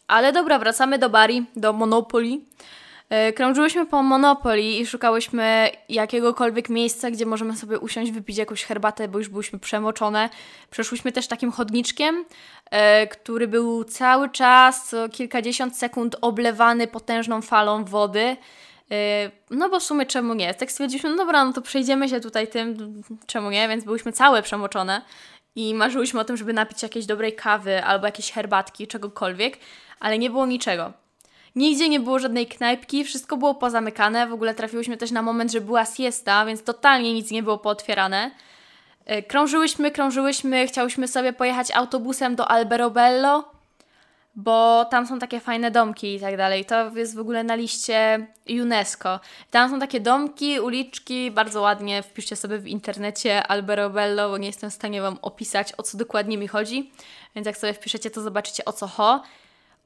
Ale 0.08 0.34
dobra, 0.34 0.60
wracamy 0.60 1.00
do 1.00 1.10
Bari, 1.10 1.46
do 1.56 1.74
Monopoly. 1.74 2.39
E, 3.10 3.34
krążyłyśmy 3.34 3.86
po 3.86 4.04
Monopoly 4.04 4.62
i 4.62 4.86
szukałyśmy 4.86 5.70
jakiegokolwiek 5.89 6.70
miejsca, 6.70 7.12
gdzie 7.12 7.26
możemy 7.26 7.56
sobie 7.56 7.80
usiąść, 7.80 8.12
wypić 8.12 8.38
jakąś 8.38 8.63
herbatę, 8.63 9.08
bo 9.08 9.20
już 9.20 9.30
byłyśmy 9.30 9.60
przemoczone. 9.60 10.30
Przeszłyśmy 10.70 11.12
też 11.12 11.28
takim 11.28 11.52
chodniczkiem, 11.52 12.26
e, 12.72 13.08
który 13.08 13.48
był 13.48 13.84
cały 13.84 14.30
czas, 14.30 14.89
co 14.89 15.10
kilkadziesiąt 15.10 15.78
sekund 15.78 16.16
oblewany 16.22 16.88
potężną 16.88 17.42
falą 17.42 17.86
wody. 17.86 18.38
E, 18.92 19.32
no 19.50 19.70
bo 19.70 19.80
w 19.80 19.84
sumie 19.84 20.06
czemu 20.06 20.34
nie? 20.34 20.54
Tak 20.54 20.72
stwierdziliśmy, 20.72 21.10
no 21.10 21.16
dobra, 21.16 21.46
no 21.46 21.54
to 21.54 21.62
przejdziemy 21.62 22.10
się 22.10 22.20
tutaj 22.20 22.48
tym, 22.48 23.02
czemu 23.26 23.52
nie? 23.52 23.68
Więc 23.68 23.84
byłyśmy 23.84 24.12
całe 24.12 24.42
przemoczone 24.42 25.02
i 25.56 25.74
marzyłyśmy 25.74 26.20
o 26.20 26.24
tym, 26.24 26.38
żeby 26.38 26.54
napić 26.54 26.84
jakiejś 26.84 27.06
dobrej 27.06 27.36
kawy 27.36 27.84
albo 27.84 28.06
jakiejś 28.06 28.32
herbatki, 28.32 28.88
czegokolwiek, 28.88 29.58
ale 30.00 30.20
nie 30.20 30.30
było 30.30 30.46
niczego. 30.46 31.03
Nigdzie 31.56 31.89
nie 31.89 32.00
było 32.00 32.20
żadnej 32.20 32.48
knajpki, 32.48 33.04
wszystko 33.04 33.38
było 33.38 33.56
pozamykane. 33.56 34.28
W 34.28 34.34
ogóle 34.34 34.54
trafiłyśmy 34.54 34.98
też 34.98 35.12
na 35.12 35.22
moment, 35.22 35.52
że 35.52 35.62
była 35.62 35.86
siesta, 35.86 36.46
więc 36.46 36.63
totalnie 36.63 37.13
nic 37.13 37.32
nie 37.32 37.44
było 37.44 37.58
pootwierane. 37.58 38.32
E, 39.06 39.24
krążyłyśmy, 39.24 39.92
krążyłyśmy, 39.92 40.68
chciałyśmy 40.68 41.08
sobie 41.08 41.34
pojechać 41.34 41.72
autobusem 41.72 42.36
do 42.36 42.52
Alberobello, 42.52 43.52
bo 44.36 44.86
tam 44.86 45.08
są 45.08 45.20
takie 45.20 45.39
fajne 45.39 45.72
domki 45.72 46.16
i 46.16 46.20
tak 46.20 46.38
dalej. 46.38 46.66
To 46.66 46.98
jest 46.98 47.16
w 47.16 47.20
ogóle 47.20 47.44
na 47.44 47.56
liście 47.56 48.28
UNESCO. 48.62 49.20
Tam 49.52 49.70
są 49.70 49.80
takie 49.80 50.00
domki, 50.00 50.60
uliczki, 50.60 51.32
bardzo 51.32 51.62
ładnie. 51.62 52.04
Wpiszcie 52.04 52.36
sobie 52.36 52.58
w 52.58 52.68
internecie 52.68 53.48
Alberobello, 53.48 54.30
bo 54.30 54.38
nie 54.38 54.48
jestem 54.48 54.70
w 54.70 54.74
stanie 54.74 55.02
Wam 55.02 55.18
opisać, 55.22 55.74
o 55.78 55.84
co 55.84 55.98
dokładnie 55.98 56.38
mi 56.38 56.48
chodzi. 56.48 56.92
Więc 57.36 57.48
jak 57.48 57.58
sobie 57.58 57.74
wpiszecie, 57.74 58.10
to 58.10 58.22
zobaczycie 58.22 58.66
o 58.66 58.74
co 58.74 58.88
ho. 58.88 59.24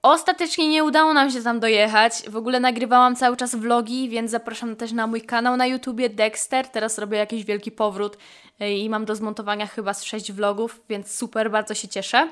Ostatecznie 0.02 0.70
nie 0.70 0.84
udało 0.84 1.14
nam 1.14 1.32
się 1.32 1.42
tam 1.42 1.60
dojechać. 1.60 2.14
W 2.30 2.36
ogóle 2.36 2.60
nagrywałam 2.60 3.16
cały 3.16 3.38
czas 3.38 3.56
vlogi, 3.56 4.10
więc 4.10 4.32
zapraszam 4.32 4.76
też 4.76 4.92
na 4.92 5.08
mój 5.08 5.22
kanał 5.22 5.58
na 5.58 5.66
YouTubie 5.66 6.10
Dexter. 6.10 6.68
Teraz 6.68 6.98
robię 6.98 7.18
jakiś 7.18 7.46
wielki 7.46 7.72
powrót 7.72 8.18
e, 8.60 8.78
i 8.78 8.90
mam 8.90 9.06
do 9.06 9.16
zmontowania 9.16 9.68
chyba 9.68 9.94
z 9.94 10.04
6 10.04 10.32
vlogów, 10.32 10.82
więc 10.90 11.16
super, 11.16 11.52
bardzo 11.52 11.74
się 11.74 11.88
cieszę. 11.88 12.30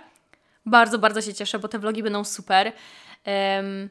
Bardzo, 0.66 1.00
bardzo 1.00 1.22
się 1.22 1.34
cieszę, 1.34 1.60
bo 1.60 1.68
te 1.68 1.80
vlogi 1.80 2.04
będą 2.04 2.24
super. 2.24 2.72
Um, 3.26 3.90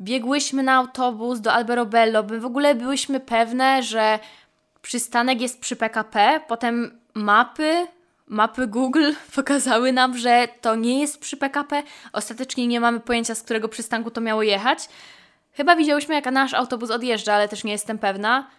biegłyśmy 0.00 0.62
na 0.62 0.74
autobus 0.74 1.40
do 1.40 1.52
Alberobello. 1.52 2.22
My 2.22 2.40
w 2.40 2.46
ogóle 2.46 2.74
byłyśmy 2.74 3.20
pewne, 3.20 3.82
że 3.82 4.18
przystanek 4.82 5.40
jest 5.40 5.60
przy 5.60 5.76
PKP, 5.76 6.40
potem 6.48 7.00
mapy 7.14 7.86
mapy 8.26 8.66
Google 8.66 9.12
pokazały 9.36 9.92
nam, 9.92 10.18
że 10.18 10.48
to 10.60 10.74
nie 10.74 11.00
jest 11.00 11.20
przy 11.20 11.36
PKP. 11.36 11.82
Ostatecznie 12.12 12.66
nie 12.66 12.80
mamy 12.80 13.00
pojęcia, 13.00 13.34
z 13.34 13.42
którego 13.42 13.68
przystanku 13.68 14.10
to 14.10 14.20
miało 14.20 14.42
jechać. 14.42 14.88
Chyba 15.52 15.76
widziałyśmy, 15.76 16.14
jak 16.14 16.32
nasz 16.32 16.54
autobus 16.54 16.90
odjeżdża, 16.90 17.34
ale 17.34 17.48
też 17.48 17.64
nie 17.64 17.72
jestem 17.72 17.98
pewna. 17.98 18.50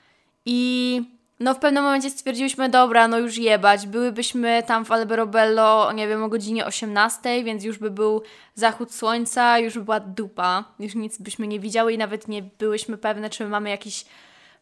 I 0.46 1.02
no 1.40 1.54
w 1.54 1.60
pewnym 1.60 1.84
momencie 1.84 2.10
stwierdziłyśmy, 2.10 2.70
dobra, 2.70 3.08
no 3.08 3.20
już 3.20 3.38
jebać. 3.38 3.88
Byłybyśmy 3.88 4.64
tam 4.68 4.86
w 4.86 4.92
Alberobello, 4.92 5.92
nie 5.92 6.08
wiem, 6.08 6.24
o 6.24 6.30
godzinie 6.30 6.66
18, 6.66 7.44
więc 7.44 7.64
już 7.64 7.78
by 7.78 7.92
był 7.92 8.22
zachód 8.56 8.94
słońca, 8.94 9.60
już 9.60 9.74
by 9.74 9.84
była 9.84 10.00
dupa. 10.00 10.64
Już 10.80 10.96
nic 10.96 11.18
byśmy 11.18 11.48
nie 11.48 11.60
widziały 11.60 11.94
i 11.94 11.98
nawet 11.98 12.28
nie 12.28 12.42
byłyśmy 12.42 12.98
pewne, 12.98 13.30
czy 13.30 13.48
mamy 13.48 13.70
jakiś 13.70 14.06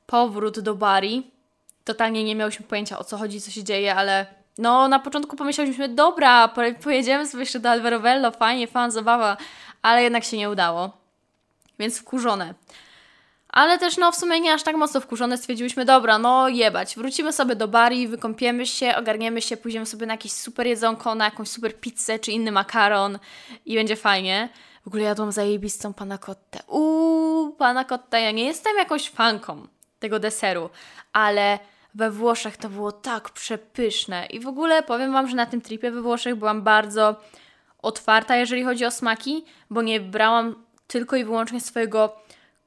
powrót 0.05 0.59
do 0.59 0.75
Bari. 0.75 1.31
totalnie 1.83 2.23
nie 2.23 2.35
miałyśmy 2.35 2.65
pojęcia 2.65 2.99
o 2.99 3.03
co 3.03 3.17
chodzi, 3.17 3.41
co 3.41 3.51
się 3.51 3.63
dzieje, 3.63 3.95
ale 3.95 4.42
no 4.57 4.87
na 4.87 4.99
początku 4.99 5.35
pomyśleliśmy, 5.35 5.89
dobra, 5.89 6.53
pojedziemy 6.83 7.27
sobie 7.27 7.41
jeszcze 7.41 7.59
do 7.59 7.69
Alverovello, 7.69 8.31
fajnie, 8.31 8.67
fan, 8.67 8.91
zabawa, 8.91 9.37
ale 9.81 10.03
jednak 10.03 10.23
się 10.23 10.37
nie 10.37 10.49
udało. 10.49 10.97
Więc 11.79 11.99
wkurzone. 11.99 12.53
Ale 13.49 13.79
też 13.79 13.97
no 13.97 14.11
w 14.11 14.15
sumie 14.15 14.39
nie 14.39 14.53
aż 14.53 14.63
tak 14.63 14.75
mocno 14.75 15.01
wkurzone 15.01 15.37
stwierdziłyśmy, 15.37 15.85
dobra, 15.85 16.17
no 16.17 16.49
jebać, 16.49 16.95
wrócimy 16.95 17.33
sobie 17.33 17.55
do 17.55 17.67
Bari, 17.67 18.07
wykąpiemy 18.07 18.65
się, 18.65 18.95
ogarniemy 18.95 19.41
się, 19.41 19.57
pójdziemy 19.57 19.85
sobie 19.85 20.05
na 20.05 20.13
jakieś 20.13 20.31
super 20.31 20.67
jedzonko, 20.67 21.15
na 21.15 21.25
jakąś 21.25 21.49
super 21.49 21.79
pizzę 21.79 22.19
czy 22.19 22.31
inny 22.31 22.51
makaron 22.51 23.19
i 23.65 23.75
będzie 23.75 23.95
fajnie. 23.95 24.49
W 24.83 24.87
ogóle 24.87 25.03
jadłam 25.03 25.31
zajebistą 25.31 25.93
panakottę. 25.93 26.59
Uuu, 26.67 27.51
panakotta, 27.51 28.19
ja 28.19 28.31
nie 28.31 28.45
jestem 28.45 28.77
jakąś 28.77 29.09
fanką 29.09 29.67
tego 29.99 30.19
deseru, 30.19 30.69
ale 31.13 31.59
we 31.95 32.11
Włoszech 32.11 32.57
to 32.57 32.69
było 32.69 32.91
tak 32.91 33.29
przepyszne. 33.29 34.25
I 34.25 34.39
w 34.39 34.47
ogóle 34.47 34.83
powiem 34.83 35.13
Wam, 35.13 35.27
że 35.27 35.35
na 35.35 35.45
tym 35.45 35.61
tripie 35.61 35.91
we 35.91 36.01
Włoszech 36.01 36.35
byłam 36.35 36.61
bardzo 36.61 37.15
otwarta, 37.81 38.35
jeżeli 38.35 38.63
chodzi 38.63 38.85
o 38.85 38.91
smaki, 38.91 39.45
bo 39.69 39.81
nie 39.81 39.99
brałam 39.99 40.55
tylko 40.87 41.15
i 41.15 41.25
wyłącznie 41.25 41.61
swojego 41.61 42.15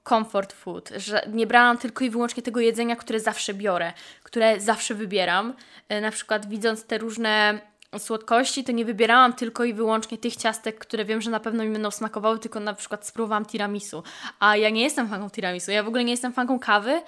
comfort 0.09 0.53
food, 0.53 0.91
że 0.97 1.29
nie 1.33 1.47
brałam 1.47 1.79
tylko 1.79 2.05
i 2.05 2.11
wyłącznie 2.11 2.43
tego 2.43 2.61
jedzenia, 2.61 2.97
które 2.97 3.21
zawsze 3.21 3.55
biorę, 3.55 3.93
które 4.23 4.61
zawsze 4.61 4.95
wybieram. 4.95 5.55
E, 5.89 6.01
na 6.01 6.11
przykład 6.11 6.49
widząc 6.49 6.85
te 6.85 6.99
różne 6.99 7.61
słodkości, 7.99 8.65
to 8.65 8.73
nie 8.73 8.85
wybierałam 8.85 9.33
tylko 9.33 9.65
i 9.65 9.75
wyłącznie 9.75 10.19
tych 10.19 10.37
ciastek, 10.37 10.79
które 10.79 11.05
wiem, 11.05 11.21
że 11.21 11.31
na 11.31 11.41
pewno 11.41 11.65
mi 11.65 11.71
będą 11.71 11.91
smakowały, 11.91 12.39
tylko 12.39 12.61
na 12.61 12.75
przykład 12.75 13.07
spróbowałam 13.07 13.47
tiramisu. 13.47 14.03
A 14.41 14.57
ja 14.57 14.71
nie 14.71 14.83
jestem 14.83 15.09
fanką 15.09 15.31
tiramisu, 15.31 15.71
ja 15.71 15.83
w 15.83 15.89
ogóle 15.89 16.05
nie 16.05 16.11
jestem 16.11 16.33
fanką 16.33 16.59
kawy, 16.59 17.03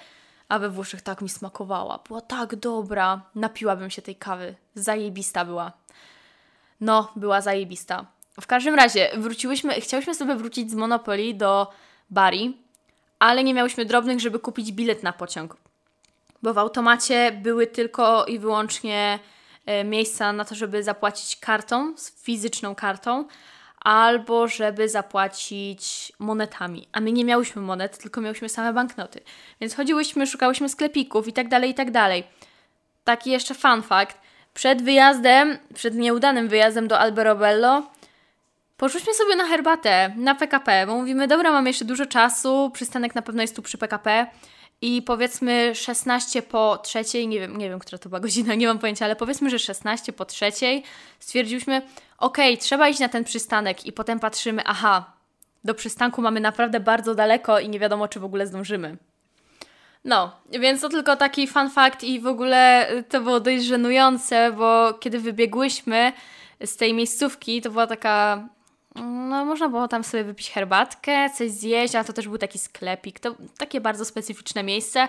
a 0.49 0.59
we 0.59 0.69
Włoszech 0.69 1.01
tak 1.01 1.21
mi 1.21 1.29
smakowała. 1.29 1.99
Była 2.07 2.21
tak 2.21 2.55
dobra. 2.55 3.21
Napiłabym 3.35 3.89
się 3.89 4.01
tej 4.01 4.15
kawy. 4.15 4.55
Zajebista 4.75 5.45
była. 5.45 5.71
No, 6.81 7.11
była 7.15 7.41
zajebista. 7.41 8.05
W 8.41 8.47
każdym 8.47 8.75
razie, 8.75 9.09
wróciłyśmy, 9.17 9.81
chciałyśmy 9.81 10.15
sobie 10.15 10.35
wrócić 10.35 10.71
z 10.71 10.75
Monopoly 10.75 11.33
do 11.33 11.71
Bari, 12.09 12.57
ale 13.19 13.43
nie 13.43 13.53
miałyśmy 13.53 13.85
drobnych, 13.85 14.19
żeby 14.19 14.39
kupić 14.39 14.71
bilet 14.71 15.03
na 15.03 15.13
pociąg. 15.13 15.57
Bo 16.41 16.53
w 16.53 16.57
automacie 16.57 17.31
były 17.31 17.67
tylko 17.67 18.25
i 18.25 18.39
wyłącznie 18.39 19.19
e, 19.65 19.83
miejsca 19.83 20.33
na 20.33 20.45
to, 20.45 20.55
żeby 20.55 20.83
zapłacić 20.83 21.35
kartą, 21.35 21.93
fizyczną 22.21 22.75
kartą, 22.75 23.25
albo 23.79 24.47
żeby 24.47 24.89
zapłacić 24.89 26.13
monetami. 26.19 26.87
A 26.91 26.99
my 26.99 27.11
nie 27.11 27.25
miałyśmy 27.25 27.61
monet, 27.61 27.97
tylko 27.97 28.21
miałyśmy 28.21 28.49
same 28.49 28.73
banknoty. 28.73 29.21
Więc 29.61 29.75
chodziłyśmy, 29.75 30.27
szukałyśmy 30.27 30.69
sklepików 30.69 31.27
i 31.27 31.33
tak 31.33 31.47
dalej, 31.47 31.69
i 31.69 31.73
tak 31.73 31.91
dalej. 31.91 32.23
Taki 33.03 33.31
jeszcze 33.31 33.55
fun 33.55 33.81
fact. 33.81 34.17
Przed 34.53 34.81
wyjazdem, 34.81 35.57
przed 35.73 35.95
nieudanym 35.95 36.47
wyjazdem 36.47 36.87
do 36.87 36.99
Alberobello, 36.99 37.83
poszłyśmy 38.77 39.13
sobie 39.13 39.35
na 39.35 39.45
herbatę, 39.45 40.13
na 40.17 40.35
PKP, 40.35 40.87
bo 40.87 40.95
mówimy, 40.95 41.27
dobra, 41.27 41.51
mamy 41.51 41.69
jeszcze 41.69 41.85
dużo 41.85 42.05
czasu, 42.05 42.71
przystanek 42.73 43.15
na 43.15 43.21
pewno 43.21 43.41
jest 43.41 43.55
tu 43.55 43.61
przy 43.61 43.77
PKP 43.77 44.27
i 44.81 45.01
powiedzmy 45.01 45.75
16 45.75 46.41
po 46.41 46.77
trzeciej, 46.77 47.27
nie 47.27 47.39
wiem, 47.39 47.57
nie 47.57 47.69
wiem, 47.69 47.79
która 47.79 47.97
to 47.97 48.09
była 48.09 48.19
godzina, 48.19 48.55
nie 48.55 48.67
mam 48.67 48.79
pojęcia, 48.79 49.05
ale 49.05 49.15
powiedzmy, 49.15 49.49
że 49.49 49.59
16 49.59 50.13
po 50.13 50.25
trzeciej 50.25 50.83
stwierdziliśmy, 51.19 51.81
okay, 52.17 52.57
trzeba 52.57 52.89
iść 52.89 52.99
na 52.99 53.09
ten 53.09 53.23
przystanek 53.23 53.85
i 53.85 53.91
potem 53.91 54.19
patrzymy, 54.19 54.61
aha, 54.65 55.13
do 55.63 55.73
przystanku 55.73 56.21
mamy 56.21 56.39
naprawdę 56.39 56.79
bardzo 56.79 57.15
daleko 57.15 57.59
i 57.59 57.69
nie 57.69 57.79
wiadomo, 57.79 58.07
czy 58.07 58.19
w 58.19 58.23
ogóle 58.23 58.47
zdążymy. 58.47 58.97
No, 60.05 60.31
więc 60.49 60.81
to 60.81 60.89
tylko 60.89 61.15
taki 61.15 61.47
fun 61.47 61.69
fact 61.69 62.03
i 62.03 62.19
w 62.19 62.27
ogóle 62.27 62.91
to 63.09 63.21
było 63.21 63.39
dość 63.39 63.63
żenujące, 63.63 64.51
bo 64.51 64.93
kiedy 64.93 65.19
wybiegłyśmy 65.19 66.13
z 66.65 66.75
tej 66.75 66.93
miejscówki, 66.93 67.61
to 67.61 67.69
była 67.69 67.87
taka 67.87 68.47
no, 68.95 69.45
można 69.45 69.69
było 69.69 69.87
tam 69.87 70.03
sobie 70.03 70.23
wypić 70.23 70.51
herbatkę, 70.51 71.29
coś 71.29 71.51
zjeść, 71.51 71.95
a 71.95 72.03
to 72.03 72.13
też 72.13 72.27
był 72.27 72.37
taki 72.37 72.59
sklepik. 72.59 73.19
To 73.19 73.35
takie 73.57 73.81
bardzo 73.81 74.05
specyficzne 74.05 74.63
miejsce. 74.63 75.07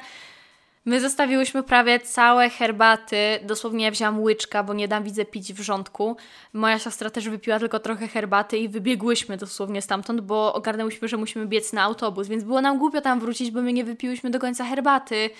My 0.85 1.01
zostawiłyśmy 1.01 1.63
prawie 1.63 2.01
całe 2.01 2.51
herbaty, 2.51 3.17
dosłownie 3.43 3.85
ja 3.85 3.91
wzięłam 3.91 4.21
łyczka, 4.21 4.63
bo 4.63 4.75
nie 4.75 4.89
dam 4.89 5.05
widzę 5.05 5.25
pić 5.25 5.53
w 5.53 5.61
rządku. 5.61 6.17
Moja 6.53 6.79
siostra 6.79 7.11
też 7.11 7.29
wypiła 7.29 7.59
tylko 7.59 7.79
trochę 7.79 8.09
herbaty 8.09 8.59
i 8.59 8.69
wybiegłyśmy 8.69 9.37
dosłownie 9.37 9.83
stamtąd, 9.83 10.21
bo 10.21 10.55
ogarnęłyśmy, 10.55 11.09
że 11.09 11.17
musimy 11.17 11.47
biec 11.47 11.73
na 11.73 11.83
autobus, 11.83 12.29
więc 12.29 12.45
było 12.45 12.61
nam 12.61 12.79
głupio 12.79 13.01
tam 13.01 13.21
wrócić, 13.21 13.51
bo 13.51 13.63
my 13.63 13.73
nie 13.73 13.85
wypiłyśmy 13.85 14.31
do 14.31 14.39
końca 14.39 14.65
herbaty. 14.65 15.31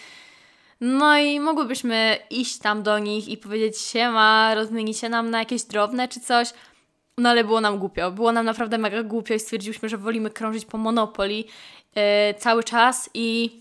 No 0.81 1.19
i 1.19 1.41
mogłybyśmy 1.41 2.19
iść 2.31 2.59
tam 2.59 2.83
do 2.83 2.99
nich 2.99 3.29
i 3.29 3.37
powiedzieć 3.37 3.79
siema, 3.79 4.55
rozmienicie 4.55 5.09
nam 5.09 5.31
na 5.31 5.39
jakieś 5.39 5.63
drobne 5.63 6.09
czy 6.09 6.21
coś. 6.21 6.53
No 7.19 7.29
ale 7.29 7.45
było 7.45 7.61
nam 7.61 7.79
głupio. 7.79 8.11
Było 8.11 8.33
nam 8.33 8.47
naprawdę 8.47 8.79
mega 8.79 9.03
głupio 9.03 9.35
i 9.35 9.41
stwierdziliśmy, 9.41 9.89
że 9.89 9.99
wolimy 9.99 10.31
krążyć 10.31 10.65
po 10.65 10.79
Monopoly 10.79 11.35
yy, 11.35 11.45
cały 12.39 12.65
czas 12.65 13.11
i 13.15 13.61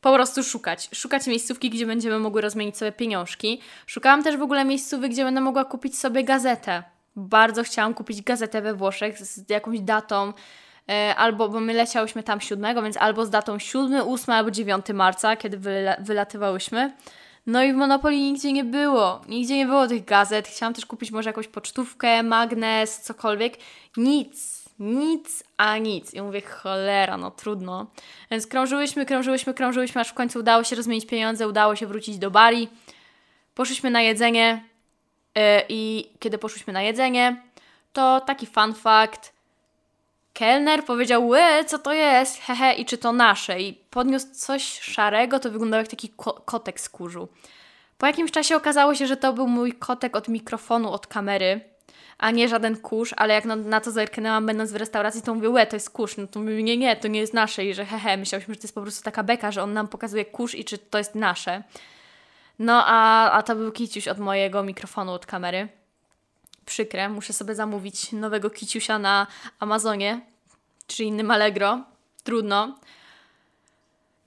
po 0.00 0.14
prostu 0.14 0.42
szukać. 0.42 0.88
Szukać 0.94 1.26
miejscówki, 1.26 1.70
gdzie 1.70 1.86
będziemy 1.86 2.18
mogły 2.18 2.40
rozmienić 2.40 2.76
sobie 2.76 2.92
pieniążki. 2.92 3.60
Szukałam 3.86 4.22
też 4.22 4.36
w 4.36 4.42
ogóle 4.42 4.64
miejscówek, 4.64 5.10
gdzie 5.10 5.24
będę 5.24 5.40
mogła 5.40 5.64
kupić 5.64 5.98
sobie 5.98 6.24
gazetę. 6.24 6.82
Bardzo 7.16 7.62
chciałam 7.62 7.94
kupić 7.94 8.22
gazetę 8.22 8.62
we 8.62 8.74
Włoszech 8.74 9.18
z 9.18 9.50
jakąś 9.50 9.80
datą, 9.80 10.32
yy, 10.88 10.94
albo, 11.16 11.48
bo 11.48 11.60
my 11.60 11.72
leciałyśmy 11.72 12.22
tam 12.22 12.40
7, 12.40 12.82
więc 12.82 12.96
albo 12.96 13.26
z 13.26 13.30
datą 13.30 13.58
7, 13.58 14.08
8 14.08 14.34
albo 14.34 14.50
9 14.50 14.86
marca, 14.94 15.36
kiedy 15.36 15.58
wyla 15.58 15.96
wylatywałyśmy. 16.00 16.92
No 17.46 17.62
i 17.62 17.72
w 17.72 17.76
Monopoly 17.76 18.16
nigdzie 18.16 18.52
nie 18.52 18.64
było. 18.64 19.20
Nigdzie 19.28 19.56
nie 19.56 19.66
było 19.66 19.88
tych 19.88 20.04
gazet. 20.04 20.48
Chciałam 20.48 20.74
też 20.74 20.86
kupić 20.86 21.10
może 21.10 21.28
jakąś 21.28 21.48
pocztówkę, 21.48 22.22
magnes, 22.22 23.00
cokolwiek. 23.00 23.58
Nic. 23.96 24.64
Nic, 24.78 25.44
a 25.56 25.78
nic. 25.78 26.14
I 26.14 26.22
mówię, 26.22 26.40
cholera, 26.40 27.16
no 27.16 27.30
trudno. 27.30 27.86
Więc 28.30 28.46
krążyłyśmy, 28.46 29.06
krążyłyśmy, 29.06 29.54
krążyłyśmy, 29.54 30.00
aż 30.00 30.08
w 30.08 30.14
końcu 30.14 30.38
udało 30.38 30.64
się 30.64 30.76
rozmienić 30.76 31.06
pieniądze, 31.06 31.48
udało 31.48 31.76
się 31.76 31.86
wrócić 31.86 32.18
do 32.18 32.30
Bari. 32.30 32.68
Poszliśmy 33.54 33.90
na 33.90 34.02
jedzenie 34.02 34.64
yy, 35.34 35.42
i 35.68 36.10
kiedy 36.18 36.38
poszliśmy 36.38 36.72
na 36.72 36.82
jedzenie, 36.82 37.42
to 37.92 38.20
taki 38.20 38.46
fun 38.46 38.74
fact, 38.74 39.33
Kelner 40.34 40.84
powiedział, 40.84 41.28
łe, 41.28 41.64
co 41.64 41.78
to 41.78 41.92
jest, 41.92 42.40
hehe, 42.40 42.74
i 42.74 42.84
czy 42.84 42.98
to 42.98 43.12
nasze? 43.12 43.60
I 43.60 43.72
podniósł 43.72 44.26
coś 44.32 44.80
szarego, 44.80 45.38
to 45.38 45.50
wyglądał 45.50 45.78
jak 45.80 45.88
taki 45.88 46.08
ko 46.08 46.32
kotek 46.32 46.80
z 46.80 46.88
kurzu. 46.88 47.28
Po 47.98 48.06
jakimś 48.06 48.30
czasie 48.30 48.56
okazało 48.56 48.94
się, 48.94 49.06
że 49.06 49.16
to 49.16 49.32
był 49.32 49.48
mój 49.48 49.72
kotek 49.72 50.16
od 50.16 50.28
mikrofonu, 50.28 50.92
od 50.92 51.06
kamery, 51.06 51.60
a 52.18 52.30
nie 52.30 52.48
żaden 52.48 52.76
kurz, 52.76 53.14
ale 53.16 53.34
jak 53.34 53.44
na, 53.44 53.56
na 53.56 53.80
to 53.80 53.90
zerknęłam 53.90 54.46
będąc 54.46 54.72
w 54.72 54.76
restauracji, 54.76 55.22
to 55.22 55.34
mówię, 55.34 55.50
łe, 55.50 55.66
to 55.66 55.76
jest 55.76 55.90
kurz. 55.90 56.16
No 56.16 56.26
to 56.26 56.40
mówię, 56.40 56.62
nie, 56.62 56.76
nie, 56.76 56.96
to 56.96 57.08
nie 57.08 57.20
jest 57.20 57.34
nasze 57.34 57.64
i 57.64 57.74
że 57.74 57.84
hehe, 57.84 58.16
myślałyśmy, 58.16 58.54
że 58.54 58.60
to 58.60 58.64
jest 58.64 58.74
po 58.74 58.82
prostu 58.82 59.02
taka 59.02 59.22
beka, 59.22 59.52
że 59.52 59.62
on 59.62 59.72
nam 59.72 59.88
pokazuje 59.88 60.24
kurz 60.24 60.54
i 60.54 60.64
czy 60.64 60.78
to 60.78 60.98
jest 60.98 61.14
nasze. 61.14 61.62
No, 62.58 62.84
a, 62.86 63.30
a 63.30 63.42
to 63.42 63.56
był 63.56 63.72
kiciuś 63.72 64.08
od 64.08 64.18
mojego 64.18 64.62
mikrofonu, 64.62 65.12
od 65.12 65.26
kamery 65.26 65.68
przykre. 66.66 67.08
Muszę 67.08 67.32
sobie 67.32 67.54
zamówić 67.54 68.12
nowego 68.12 68.50
kiciusia 68.50 68.98
na 68.98 69.26
Amazonie 69.60 70.20
czy 70.86 71.04
innym 71.04 71.30
Allegro. 71.30 71.80
Trudno. 72.24 72.78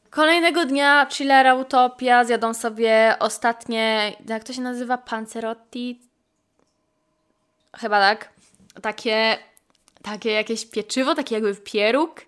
Kolejnego 0.09 0.65
dnia 0.65 1.07
chiller 1.11 1.55
Utopia, 1.57 2.23
zjadą 2.23 2.53
sobie 2.53 3.15
ostatnie, 3.19 4.15
jak 4.29 4.43
to 4.43 4.53
się 4.53 4.61
nazywa? 4.61 4.97
Panzerotti? 4.97 5.99
Chyba 7.77 7.99
tak. 7.99 8.29
Takie, 8.81 9.37
takie 10.03 10.31
jakieś 10.31 10.65
pieczywo, 10.65 11.15
takie 11.15 11.35
jakby 11.35 11.55
pieróg. 11.55 12.21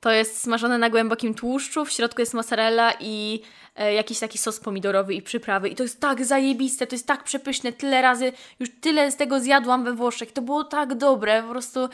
To 0.00 0.10
jest 0.10 0.42
smażone 0.42 0.78
na 0.78 0.90
głębokim 0.90 1.34
tłuszczu, 1.34 1.84
w 1.84 1.90
środku 1.90 2.20
jest 2.20 2.34
mozzarella 2.34 2.92
i 3.00 3.42
e, 3.76 3.94
jakiś 3.94 4.18
taki 4.18 4.38
sos 4.38 4.60
pomidorowy 4.60 5.14
i 5.14 5.22
przyprawy. 5.22 5.68
I 5.68 5.76
to 5.76 5.82
jest 5.82 6.00
tak 6.00 6.24
zajebiste, 6.24 6.86
to 6.86 6.94
jest 6.94 7.06
tak 7.06 7.24
przepyszne. 7.24 7.72
Tyle 7.72 8.02
razy, 8.02 8.32
już 8.60 8.68
tyle 8.80 9.12
z 9.12 9.16
tego 9.16 9.40
zjadłam 9.40 9.84
we 9.84 9.92
Włoszech. 9.92 10.32
To 10.32 10.42
było 10.42 10.64
tak 10.64 10.94
dobre, 10.94 11.42
po 11.42 11.48
prostu 11.48 11.88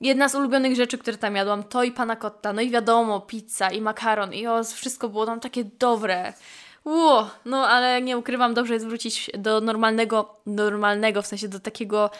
jedna 0.00 0.28
z 0.28 0.34
ulubionych 0.34 0.76
rzeczy, 0.76 0.98
które 0.98 1.16
tam 1.16 1.36
jadłam, 1.36 1.64
to 1.64 1.82
i 1.82 1.92
panna 1.92 2.16
cotta, 2.16 2.52
no 2.52 2.60
i 2.60 2.70
wiadomo, 2.70 3.20
pizza 3.20 3.70
i 3.70 3.80
makaron 3.80 4.34
i 4.34 4.46
o, 4.46 4.64
wszystko 4.64 5.08
było 5.08 5.26
tam 5.26 5.40
takie 5.40 5.64
dobre. 5.64 6.32
Ło, 6.84 7.30
no 7.44 7.68
ale 7.68 8.02
nie 8.02 8.18
ukrywam, 8.18 8.54
dobrze 8.54 8.74
jest 8.74 8.86
wrócić 8.86 9.30
do 9.38 9.60
normalnego, 9.60 10.36
normalnego, 10.46 11.22
w 11.22 11.26
sensie 11.26 11.48
do 11.48 11.60
takiego 11.60 12.10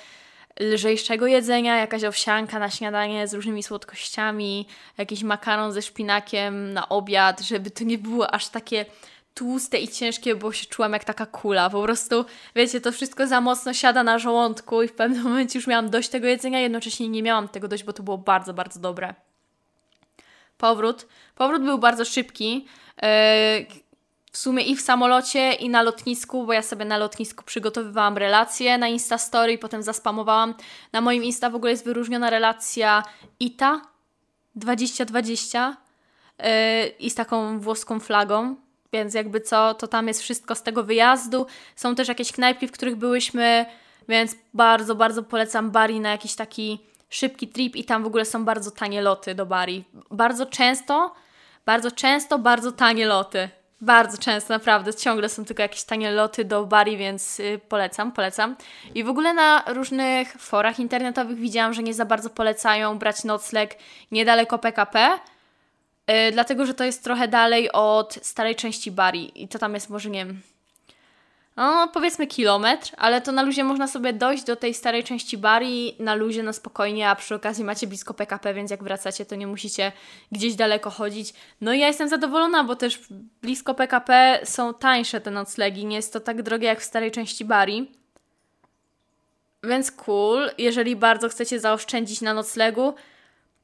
lżejszego 0.60 1.26
jedzenia, 1.26 1.76
jakaś 1.76 2.04
owsianka 2.04 2.58
na 2.58 2.70
śniadanie 2.70 3.28
z 3.28 3.34
różnymi 3.34 3.62
słodkościami, 3.62 4.66
jakiś 4.98 5.22
makaron 5.22 5.72
ze 5.72 5.82
szpinakiem 5.82 6.72
na 6.72 6.88
obiad, 6.88 7.40
żeby 7.40 7.70
to 7.70 7.84
nie 7.84 7.98
było 7.98 8.34
aż 8.34 8.48
takie 8.48 8.86
tłuste 9.34 9.78
i 9.78 9.88
ciężkie, 9.88 10.34
bo 10.34 10.52
się 10.52 10.66
czułam 10.66 10.92
jak 10.92 11.04
taka 11.04 11.26
kula. 11.26 11.70
Po 11.70 11.82
prostu, 11.82 12.24
wiecie, 12.56 12.80
to 12.80 12.92
wszystko 12.92 13.26
za 13.26 13.40
mocno 13.40 13.74
siada 13.74 14.02
na 14.02 14.18
żołądku 14.18 14.82
i 14.82 14.88
w 14.88 14.92
pewnym 14.92 15.22
momencie 15.22 15.58
już 15.58 15.66
miałam 15.66 15.90
dość 15.90 16.08
tego 16.08 16.26
jedzenia, 16.26 16.60
jednocześnie 16.60 17.08
nie 17.08 17.22
miałam 17.22 17.48
tego 17.48 17.68
dość, 17.68 17.84
bo 17.84 17.92
to 17.92 18.02
było 18.02 18.18
bardzo, 18.18 18.54
bardzo 18.54 18.80
dobre. 18.80 19.14
Powrót. 20.58 21.06
Powrót 21.34 21.62
był 21.62 21.78
bardzo 21.78 22.04
szybki. 22.04 22.66
Yy, 23.02 23.08
w 24.32 24.38
sumie 24.38 24.62
i 24.62 24.76
w 24.76 24.80
samolocie, 24.80 25.52
i 25.52 25.68
na 25.68 25.82
lotnisku, 25.82 26.46
bo 26.46 26.52
ja 26.52 26.62
sobie 26.62 26.84
na 26.84 26.98
lotnisku 26.98 27.44
przygotowywałam 27.44 28.18
relacje 28.18 28.78
na 28.78 28.88
Instastory, 28.88 29.58
potem 29.58 29.82
zaspamowałam. 29.82 30.54
Na 30.92 31.00
moim 31.00 31.24
Insta 31.24 31.50
w 31.50 31.54
ogóle 31.54 31.70
jest 31.70 31.84
wyróżniona 31.84 32.30
relacja 32.30 33.02
ITA 33.40 33.80
2020 34.54 35.76
yy, 36.38 36.46
i 36.98 37.10
z 37.10 37.14
taką 37.14 37.60
włoską 37.60 38.00
flagą, 38.00 38.56
więc 38.92 39.14
jakby 39.14 39.40
co, 39.40 39.74
to 39.74 39.88
tam 39.88 40.08
jest 40.08 40.22
wszystko 40.22 40.54
z 40.54 40.62
tego 40.62 40.84
wyjazdu. 40.84 41.46
Są 41.76 41.94
też 41.94 42.08
jakieś 42.08 42.32
knajpki, 42.32 42.68
w 42.68 42.72
których 42.72 42.96
byłyśmy, 42.96 43.66
więc 44.08 44.36
bardzo, 44.54 44.94
bardzo 44.94 45.22
polecam 45.22 45.70
Bari 45.70 46.00
na 46.00 46.10
jakiś 46.10 46.34
taki 46.34 46.78
szybki 47.08 47.48
trip 47.48 47.76
i 47.76 47.84
tam 47.84 48.02
w 48.02 48.06
ogóle 48.06 48.24
są 48.24 48.44
bardzo 48.44 48.70
tanie 48.70 49.02
loty 49.02 49.34
do 49.34 49.46
Bari. 49.46 49.84
Bardzo 50.10 50.46
często, 50.46 51.14
bardzo 51.66 51.90
często, 51.90 52.38
bardzo 52.38 52.72
tanie 52.72 53.06
loty. 53.06 53.48
Bardzo 53.80 54.18
często, 54.18 54.54
naprawdę. 54.54 54.94
Ciągle 54.94 55.28
są 55.28 55.44
tylko 55.44 55.62
jakieś 55.62 55.84
tanie 55.84 56.10
loty 56.10 56.44
do 56.44 56.66
Bari, 56.66 56.96
więc 56.96 57.40
y, 57.40 57.60
polecam, 57.68 58.12
polecam. 58.12 58.56
I 58.94 59.04
w 59.04 59.08
ogóle 59.08 59.34
na 59.34 59.64
różnych 59.66 60.32
forach 60.32 60.78
internetowych 60.78 61.38
widziałam, 61.38 61.74
że 61.74 61.82
nie 61.82 61.94
za 61.94 62.04
bardzo 62.04 62.30
polecają 62.30 62.98
brać 62.98 63.24
nocleg 63.24 63.78
niedaleko 64.10 64.58
PKP, 64.58 65.18
y, 66.10 66.32
dlatego 66.32 66.66
że 66.66 66.74
to 66.74 66.84
jest 66.84 67.04
trochę 67.04 67.28
dalej 67.28 67.72
od 67.72 68.18
starej 68.22 68.56
części 68.56 68.90
Bari 68.90 69.42
i 69.42 69.48
to 69.48 69.58
tam 69.58 69.74
jest 69.74 69.90
może, 69.90 70.10
nie 70.10 70.26
wiem, 70.26 70.40
no 71.56 71.88
powiedzmy 71.92 72.26
kilometr, 72.26 72.90
ale 72.96 73.20
to 73.20 73.32
na 73.32 73.42
luzie 73.42 73.64
można 73.64 73.88
sobie 73.88 74.12
dojść 74.12 74.44
do 74.44 74.56
tej 74.56 74.74
starej 74.74 75.04
części 75.04 75.38
Bari 75.38 75.96
na 75.98 76.14
luzie, 76.14 76.42
na 76.42 76.52
spokojnie, 76.52 77.08
a 77.08 77.16
przy 77.16 77.34
okazji 77.34 77.64
macie 77.64 77.86
blisko 77.86 78.14
PKP, 78.14 78.54
więc 78.54 78.70
jak 78.70 78.84
wracacie, 78.84 79.26
to 79.26 79.34
nie 79.34 79.46
musicie 79.46 79.92
gdzieś 80.32 80.54
daleko 80.54 80.90
chodzić. 80.90 81.34
No 81.60 81.72
i 81.72 81.78
ja 81.78 81.86
jestem 81.86 82.08
zadowolona, 82.08 82.64
bo 82.64 82.76
też 82.76 83.00
blisko 83.42 83.74
PKP 83.74 84.40
są 84.44 84.74
tańsze 84.74 85.20
te 85.20 85.30
noclegi, 85.30 85.86
nie 85.86 85.96
jest 85.96 86.12
to 86.12 86.20
tak 86.20 86.42
drogie 86.42 86.66
jak 86.66 86.80
w 86.80 86.84
starej 86.84 87.10
części 87.10 87.44
Bari. 87.44 87.90
Więc 89.64 89.92
cool, 89.92 90.50
jeżeli 90.58 90.96
bardzo 90.96 91.28
chcecie 91.28 91.60
zaoszczędzić 91.60 92.20
na 92.20 92.34
noclegu, 92.34 92.94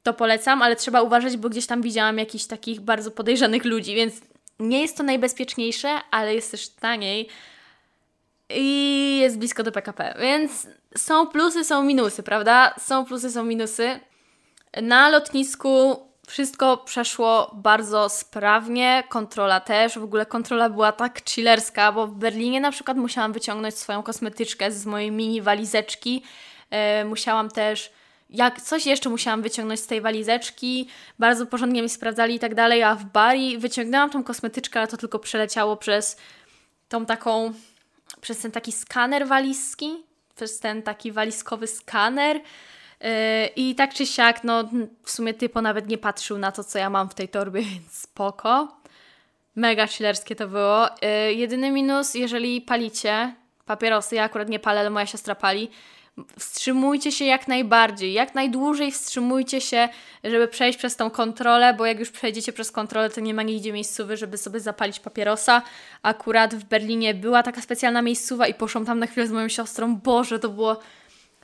to 0.02 0.14
polecam, 0.14 0.62
ale 0.62 0.76
trzeba 0.76 1.02
uważać, 1.02 1.36
bo 1.36 1.48
gdzieś 1.48 1.66
tam 1.66 1.82
widziałam 1.82 2.18
jakichś 2.18 2.44
takich 2.44 2.80
bardzo 2.80 3.10
podejrzanych 3.10 3.64
ludzi, 3.64 3.94
więc 3.94 4.14
nie 4.58 4.82
jest 4.82 4.96
to 4.96 5.02
najbezpieczniejsze, 5.02 5.88
ale 6.10 6.34
jest 6.34 6.50
też 6.50 6.68
taniej 6.68 7.28
i 8.50 9.18
jest 9.20 9.38
blisko 9.38 9.62
do 9.62 9.72
PKP. 9.72 10.14
Więc 10.20 10.66
są 10.96 11.26
plusy, 11.26 11.64
są 11.64 11.84
minusy, 11.84 12.22
prawda? 12.22 12.74
Są 12.78 13.04
plusy, 13.04 13.30
są 13.30 13.44
minusy. 13.44 14.00
Na 14.82 15.08
lotnisku 15.08 16.02
wszystko 16.28 16.76
przeszło 16.76 17.50
bardzo 17.54 18.08
sprawnie, 18.08 19.04
kontrola 19.08 19.60
też. 19.60 19.98
W 19.98 20.04
ogóle 20.04 20.26
kontrola 20.26 20.70
była 20.70 20.92
tak 20.92 21.28
chillerska, 21.30 21.92
bo 21.92 22.06
w 22.06 22.14
Berlinie 22.14 22.60
na 22.60 22.70
przykład 22.70 22.96
musiałam 22.96 23.32
wyciągnąć 23.32 23.78
swoją 23.78 24.02
kosmetyczkę 24.02 24.72
z 24.72 24.86
mojej 24.86 25.10
mini 25.10 25.42
walizeczki. 25.42 26.22
E, 26.70 27.04
musiałam 27.04 27.50
też 27.50 27.92
jak 28.30 28.60
coś 28.60 28.86
jeszcze 28.86 29.08
musiałam 29.08 29.42
wyciągnąć 29.42 29.80
z 29.80 29.86
tej 29.86 30.00
walizeczki, 30.00 30.88
bardzo 31.18 31.46
porządnie 31.46 31.82
mi 31.82 31.88
sprawdzali 31.88 32.34
i 32.34 32.38
tak 32.38 32.54
dalej, 32.54 32.82
a 32.82 32.94
w 32.94 33.04
Bari 33.04 33.58
wyciągnęłam 33.58 34.10
tą 34.10 34.24
kosmetyczkę, 34.24 34.80
ale 34.80 34.88
to 34.88 34.96
tylko 34.96 35.18
przeleciało 35.18 35.76
przez 35.76 36.16
tą 36.88 37.06
taką 37.06 37.52
przez 38.20 38.38
ten 38.38 38.52
taki 38.52 38.72
skaner 38.72 39.26
walizki, 39.26 40.04
przez 40.36 40.60
ten 40.60 40.82
taki 40.82 41.12
walizkowy 41.12 41.66
skaner. 41.66 42.36
Yy, 42.36 43.10
I 43.56 43.74
tak 43.74 43.94
czy 43.94 44.06
siak, 44.06 44.44
no 44.44 44.64
w 45.02 45.10
sumie 45.10 45.34
typo 45.34 45.62
nawet 45.62 45.88
nie 45.88 45.98
patrzył 45.98 46.38
na 46.38 46.52
to, 46.52 46.64
co 46.64 46.78
ja 46.78 46.90
mam 46.90 47.08
w 47.08 47.14
tej 47.14 47.28
torbie, 47.28 47.62
więc 47.72 47.92
spoko. 47.92 48.76
Mega 49.56 49.86
chillerskie 49.86 50.36
to 50.36 50.48
było. 50.48 50.86
Yy, 50.86 51.34
jedyny 51.34 51.70
minus, 51.70 52.14
jeżeli 52.14 52.60
palicie 52.60 53.34
papierosy, 53.66 54.14
ja 54.14 54.22
akurat 54.24 54.48
nie 54.48 54.58
palę, 54.58 54.80
ale 54.80 54.90
moja 54.90 55.06
siostra 55.06 55.34
pali, 55.34 55.70
wstrzymujcie 56.38 57.12
się 57.12 57.24
jak 57.24 57.48
najbardziej, 57.48 58.12
jak 58.12 58.34
najdłużej 58.34 58.92
wstrzymujcie 58.92 59.60
się, 59.60 59.88
żeby 60.24 60.48
przejść 60.48 60.78
przez 60.78 60.96
tą 60.96 61.10
kontrolę, 61.10 61.74
bo 61.74 61.86
jak 61.86 61.98
już 61.98 62.10
przejdziecie 62.10 62.52
przez 62.52 62.72
kontrolę, 62.72 63.10
to 63.10 63.20
nie 63.20 63.34
ma 63.34 63.42
nigdzie 63.42 63.72
miejscowy, 63.72 64.16
żeby 64.16 64.38
sobie 64.38 64.60
zapalić 64.60 65.00
papierosa. 65.00 65.62
Akurat 66.02 66.54
w 66.54 66.64
Berlinie 66.64 67.14
była 67.14 67.42
taka 67.42 67.62
specjalna 67.62 68.02
miejscowa 68.02 68.46
i 68.46 68.54
poszłam 68.54 68.86
tam 68.86 68.98
na 68.98 69.06
chwilę 69.06 69.26
z 69.26 69.32
moją 69.32 69.48
siostrą. 69.48 69.96
Boże, 69.96 70.38
to 70.38 70.48
było... 70.48 70.80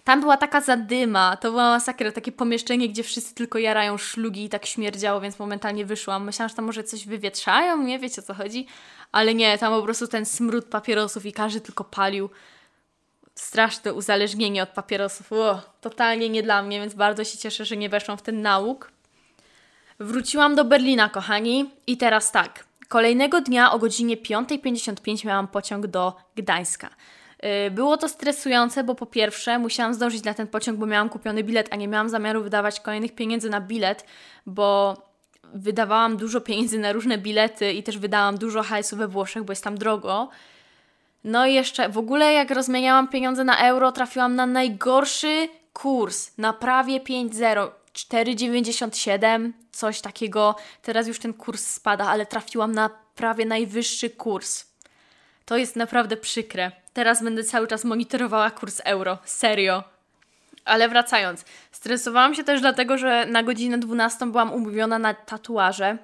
Tam 0.04 0.20
była 0.20 0.36
taka 0.36 0.60
zadyma, 0.60 1.36
to 1.36 1.50
była 1.50 1.70
masakra, 1.70 2.12
takie 2.12 2.32
pomieszczenie, 2.32 2.88
gdzie 2.88 3.02
wszyscy 3.02 3.34
tylko 3.34 3.58
jarają 3.58 3.98
szlugi 3.98 4.44
i 4.44 4.48
tak 4.48 4.66
śmierdziało, 4.66 5.20
więc 5.20 5.38
momentalnie 5.38 5.84
wyszłam. 5.84 6.24
Myślałam, 6.24 6.48
że 6.48 6.54
tam 6.54 6.64
może 6.64 6.84
coś 6.84 7.06
wywietrzają, 7.06 7.82
nie 7.82 7.98
wiecie 7.98 8.22
o 8.22 8.24
co 8.24 8.34
chodzi, 8.34 8.66
ale 9.12 9.34
nie, 9.34 9.58
tam 9.58 9.72
po 9.72 9.82
prostu 9.82 10.06
ten 10.06 10.26
smród 10.26 10.64
papierosów 10.64 11.26
i 11.26 11.32
każdy 11.32 11.60
tylko 11.60 11.84
palił 11.84 12.30
straszne 13.34 13.92
uzależnienie 13.92 14.62
od 14.62 14.68
papierosów. 14.68 15.32
O, 15.32 15.60
totalnie 15.80 16.28
nie 16.28 16.42
dla 16.42 16.62
mnie, 16.62 16.80
więc 16.80 16.94
bardzo 16.94 17.24
się 17.24 17.38
cieszę, 17.38 17.64
że 17.64 17.76
nie 17.76 17.88
weszłam 17.88 18.18
w 18.18 18.22
ten 18.22 18.42
nauk. 18.42 18.92
Wróciłam 20.00 20.54
do 20.54 20.64
Berlina, 20.64 21.08
kochani, 21.08 21.70
i 21.86 21.96
teraz 21.96 22.32
tak. 22.32 22.64
Kolejnego 22.88 23.40
dnia 23.40 23.72
o 23.72 23.78
godzinie 23.78 24.16
5.55 24.16 25.26
miałam 25.26 25.48
pociąg 25.48 25.86
do 25.86 26.16
Gdańska. 26.36 26.90
Y, 27.66 27.70
było 27.70 27.96
to 27.96 28.08
stresujące, 28.08 28.84
bo 28.84 28.94
po 28.94 29.06
pierwsze 29.06 29.58
musiałam 29.58 29.94
zdążyć 29.94 30.24
na 30.24 30.34
ten 30.34 30.46
pociąg, 30.46 30.78
bo 30.78 30.86
miałam 30.86 31.08
kupiony 31.08 31.44
bilet, 31.44 31.68
a 31.70 31.76
nie 31.76 31.88
miałam 31.88 32.08
zamiaru 32.08 32.42
wydawać 32.42 32.80
kolejnych 32.80 33.14
pieniędzy 33.14 33.50
na 33.50 33.60
bilet, 33.60 34.06
bo 34.46 34.96
wydawałam 35.54 36.16
dużo 36.16 36.40
pieniędzy 36.40 36.78
na 36.78 36.92
różne 36.92 37.18
bilety 37.18 37.72
i 37.72 37.82
też 37.82 37.98
wydałam 37.98 38.38
dużo 38.38 38.62
hajsu 38.62 38.96
we 38.96 39.08
Włoszech, 39.08 39.44
bo 39.44 39.52
jest 39.52 39.64
tam 39.64 39.78
drogo. 39.78 40.28
No 41.24 41.46
i 41.46 41.54
jeszcze 41.54 41.88
w 41.88 41.98
ogóle 41.98 42.32
jak 42.32 42.50
rozmieniałam 42.50 43.08
pieniądze 43.08 43.44
na 43.44 43.58
euro, 43.58 43.92
trafiłam 43.92 44.34
na 44.34 44.46
najgorszy 44.46 45.48
kurs, 45.72 46.38
na 46.38 46.52
prawie 46.52 47.00
5,0. 47.00 47.68
4,97, 47.92 49.52
coś 49.70 50.00
takiego. 50.00 50.56
Teraz 50.82 51.08
już 51.08 51.18
ten 51.18 51.34
kurs 51.34 51.66
spada, 51.66 52.08
ale 52.08 52.26
trafiłam 52.26 52.72
na 52.72 52.90
prawie 53.16 53.46
najwyższy 53.46 54.10
kurs. 54.10 54.64
To 55.44 55.56
jest 55.56 55.76
naprawdę 55.76 56.16
przykre. 56.16 56.72
Teraz 56.92 57.22
będę 57.22 57.44
cały 57.44 57.66
czas 57.66 57.84
monitorowała 57.84 58.50
kurs 58.50 58.80
euro. 58.84 59.18
Serio. 59.24 59.84
Ale 60.64 60.88
wracając, 60.88 61.44
stresowałam 61.72 62.34
się 62.34 62.44
też 62.44 62.60
dlatego, 62.60 62.98
że 62.98 63.26
na 63.26 63.42
godzinę 63.42 63.78
12 63.78 64.26
byłam 64.26 64.52
umówiona 64.52 64.98
na 64.98 65.14
tatuaże 65.14 65.98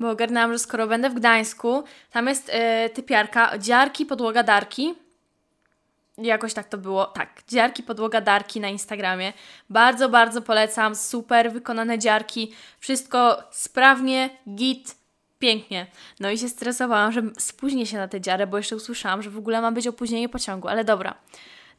bo 0.00 0.10
ogarnęłam, 0.10 0.52
że 0.52 0.58
skoro 0.58 0.86
będę 0.86 1.10
w 1.10 1.14
Gdańsku, 1.14 1.84
tam 2.10 2.26
jest 2.26 2.48
yy, 2.48 2.90
typiarka 2.90 3.58
dziarki 3.58 4.06
podłoga 4.06 4.42
darki. 4.42 4.94
Jakoś 6.18 6.54
tak 6.54 6.68
to 6.68 6.78
było. 6.78 7.06
Tak, 7.06 7.42
dziarki 7.48 7.82
podłoga 7.82 8.20
darki 8.20 8.60
na 8.60 8.68
Instagramie. 8.68 9.32
Bardzo, 9.70 10.08
bardzo 10.08 10.42
polecam. 10.42 10.94
Super 10.96 11.52
wykonane 11.52 11.98
dziarki. 11.98 12.52
Wszystko 12.80 13.42
sprawnie, 13.50 14.30
git, 14.54 14.96
pięknie. 15.38 15.86
No 16.20 16.30
i 16.30 16.38
się 16.38 16.48
stresowałam, 16.48 17.12
że 17.12 17.22
spóźnię 17.38 17.86
się 17.86 17.96
na 17.96 18.08
tę 18.08 18.20
dziarę, 18.20 18.46
bo 18.46 18.56
jeszcze 18.56 18.76
usłyszałam, 18.76 19.22
że 19.22 19.30
w 19.30 19.38
ogóle 19.38 19.60
ma 19.60 19.72
być 19.72 19.86
opóźnienie 19.86 20.28
pociągu, 20.28 20.68
ale 20.68 20.84
dobra. 20.84 21.14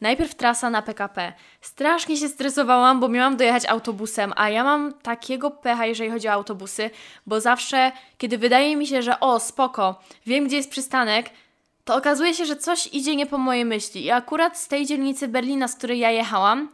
Najpierw 0.01 0.35
trasa 0.35 0.69
na 0.69 0.81
PKP. 0.81 1.33
Strasznie 1.61 2.17
się 2.17 2.29
stresowałam, 2.29 2.99
bo 2.99 3.09
miałam 3.09 3.37
dojechać 3.37 3.65
autobusem, 3.65 4.33
a 4.35 4.49
ja 4.49 4.63
mam 4.63 4.93
takiego 4.93 5.51
pecha, 5.51 5.85
jeżeli 5.85 6.09
chodzi 6.09 6.27
o 6.27 6.31
autobusy, 6.31 6.89
bo 7.27 7.41
zawsze, 7.41 7.91
kiedy 8.17 8.37
wydaje 8.37 8.75
mi 8.75 8.87
się, 8.87 9.01
że 9.01 9.19
o, 9.19 9.39
spoko, 9.39 10.01
wiem 10.25 10.47
gdzie 10.47 10.57
jest 10.57 10.69
przystanek, 10.69 11.29
to 11.85 11.95
okazuje 11.95 12.33
się, 12.33 12.45
że 12.45 12.55
coś 12.55 12.87
idzie 12.87 13.15
nie 13.15 13.25
po 13.25 13.37
mojej 13.37 13.65
myśli. 13.65 14.03
I 14.03 14.11
akurat 14.11 14.57
z 14.57 14.67
tej 14.67 14.85
dzielnicy 14.85 15.27
Berlina, 15.27 15.67
z 15.67 15.75
której 15.75 15.99
ja 15.99 16.11
jechałam, 16.11 16.69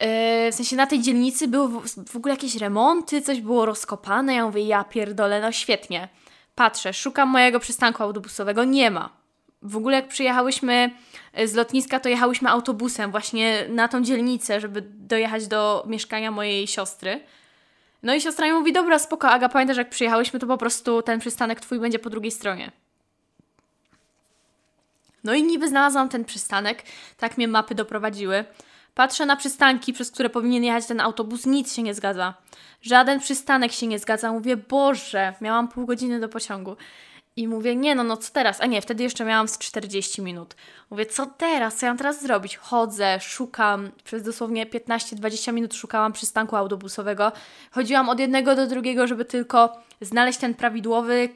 Yy, 0.00 0.52
w 0.52 0.54
sensie 0.54 0.76
na 0.76 0.86
tej 0.86 1.00
dzielnicy 1.00 1.48
były 1.48 1.68
w, 2.08 2.16
ogóle 2.16 2.34
jakieś 2.34 2.56
remonty, 2.56 3.22
coś 3.22 3.40
było 3.40 3.66
rozkopane. 3.66 4.34
Ja 4.34 4.46
mówię, 4.46 4.62
ja 4.62 4.84
pierdolę, 4.84 5.40
no 5.40 5.52
świetnie. 5.52 6.08
Patrzę, 6.54 6.92
szukam 6.92 7.28
mojego 7.28 7.60
przystanku 7.60 8.02
autobusowego, 8.02 8.64
nie 8.64 8.90
ma 8.90 9.25
w 9.62 9.76
ogóle 9.76 9.96
jak 9.96 10.08
przyjechałyśmy 10.08 10.90
e, 11.32 11.48
z 11.48 11.54
lotniska, 11.54 12.00
to 12.00 12.08
jechałyśmy 12.08 12.50
autobusem 12.50 13.10
właśnie 13.10 13.66
na 13.68 13.88
tą 13.88 14.02
dzielnicę, 14.02 14.60
żeby 14.60 14.82
dojechać 14.82 15.46
do 15.46 15.84
mieszkania 15.86 16.30
mojej 16.30 16.66
siostry. 16.66 17.20
No 18.02 18.14
i 18.14 18.20
siostra 18.20 18.46
mi 18.46 18.52
mówi, 18.52 18.72
dobra, 18.72 18.98
spoko, 18.98 19.28
Aga, 19.28 19.48
pamiętasz 19.48 19.76
jak 19.76 19.90
przyjechałyśmy, 19.90 20.40
to 20.40 20.46
po 20.46 20.58
prostu 20.58 21.02
ten 21.02 21.20
przystanek 21.20 21.60
twój 21.60 21.80
będzie 21.80 21.98
po 21.98 22.10
drugiej 22.10 22.32
stronie. 22.32 22.72
No 25.24 25.34
i 25.34 25.42
niby 25.42 25.68
znalazłam 25.68 26.08
ten 26.08 26.24
przystanek, 26.24 26.82
tak 27.16 27.36
mnie 27.36 27.48
mapy 27.48 27.74
doprowadziły. 27.74 28.44
Patrzę 28.94 29.26
na 29.26 29.36
przystanki, 29.36 29.92
przez 29.92 30.10
które 30.10 30.30
powinien 30.30 30.64
jechać 30.64 30.86
ten 30.86 31.00
autobus, 31.00 31.46
nic 31.46 31.74
się 31.74 31.82
nie 31.82 31.94
zgadza. 31.94 32.34
Żaden 32.82 33.20
przystanek 33.20 33.72
się 33.72 33.86
nie 33.86 33.98
zgadza. 33.98 34.32
Mówię, 34.32 34.56
Boże, 34.56 35.34
miałam 35.40 35.68
pół 35.68 35.86
godziny 35.86 36.20
do 36.20 36.28
pociągu. 36.28 36.76
I 37.36 37.48
mówię, 37.48 37.76
nie 37.76 37.94
no, 37.94 38.04
no 38.04 38.16
co 38.16 38.32
teraz? 38.32 38.60
A 38.60 38.66
nie, 38.66 38.82
wtedy 38.82 39.02
jeszcze 39.02 39.24
miałam 39.24 39.48
z 39.48 39.58
40 39.58 40.22
minut. 40.22 40.54
Mówię, 40.90 41.06
co 41.06 41.26
teraz? 41.26 41.76
Co 41.76 41.86
ja 41.86 41.90
mam 41.92 41.98
teraz 41.98 42.22
zrobić? 42.22 42.56
Chodzę, 42.56 43.20
szukam, 43.20 43.90
przez 44.04 44.22
dosłownie 44.22 44.66
15-20 44.66 45.52
minut 45.52 45.74
szukałam 45.74 46.12
przystanku 46.12 46.56
autobusowego. 46.56 47.32
Chodziłam 47.70 48.08
od 48.08 48.20
jednego 48.20 48.56
do 48.56 48.66
drugiego, 48.66 49.06
żeby 49.06 49.24
tylko 49.24 49.82
znaleźć 50.00 50.38
ten 50.38 50.54
prawidłowy, 50.54 51.28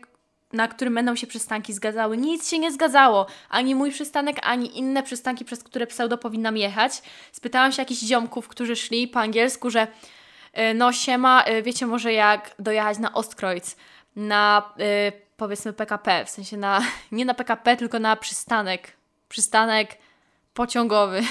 na 0.53 0.69
którym 0.69 0.95
będą 0.95 1.17
się 1.17 1.27
przystanki 1.27 1.73
zgadzały. 1.73 2.17
Nic 2.17 2.51
się 2.51 2.59
nie 2.59 2.73
zgadzało. 2.73 3.27
Ani 3.49 3.75
mój 3.75 3.91
przystanek, 3.91 4.37
ani 4.43 4.79
inne 4.79 5.03
przystanki, 5.03 5.45
przez 5.45 5.63
które 5.63 5.87
pseudo 5.87 6.19
powinnam 6.19 6.57
jechać. 6.57 7.03
Spytałam 7.33 7.73
się 7.73 7.83
jakichś 7.83 8.01
ziomków, 8.01 8.49
którzy 8.49 8.77
szli 8.77 9.09
po 9.09 9.21
angielsku, 9.21 9.71
że 9.71 9.87
y, 10.59 10.75
no 10.75 10.93
siema, 10.93 11.45
y, 11.49 11.63
wiecie 11.63 11.87
może 11.87 12.13
jak 12.13 12.55
dojechać 12.59 12.99
na 12.99 13.15
Ostkreuz, 13.15 13.77
na 14.17 14.73
y, 14.81 15.13
powiedzmy 15.37 15.73
PKP, 15.73 16.25
w 16.25 16.31
sensie 16.31 16.57
na, 16.57 16.81
nie 17.13 17.25
na 17.25 17.35
PKP, 17.35 17.77
tylko 17.77 17.99
na 17.99 18.17
przystanek. 18.17 18.97
Przystanek 19.29 19.99
pociągowy. 20.55 21.23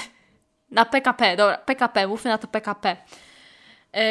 Na 0.70 0.84
PKP, 0.84 1.36
dobra, 1.36 1.58
PKP, 1.58 2.06
mówmy 2.06 2.30
na 2.30 2.38
to 2.38 2.46
PKP. 2.48 2.96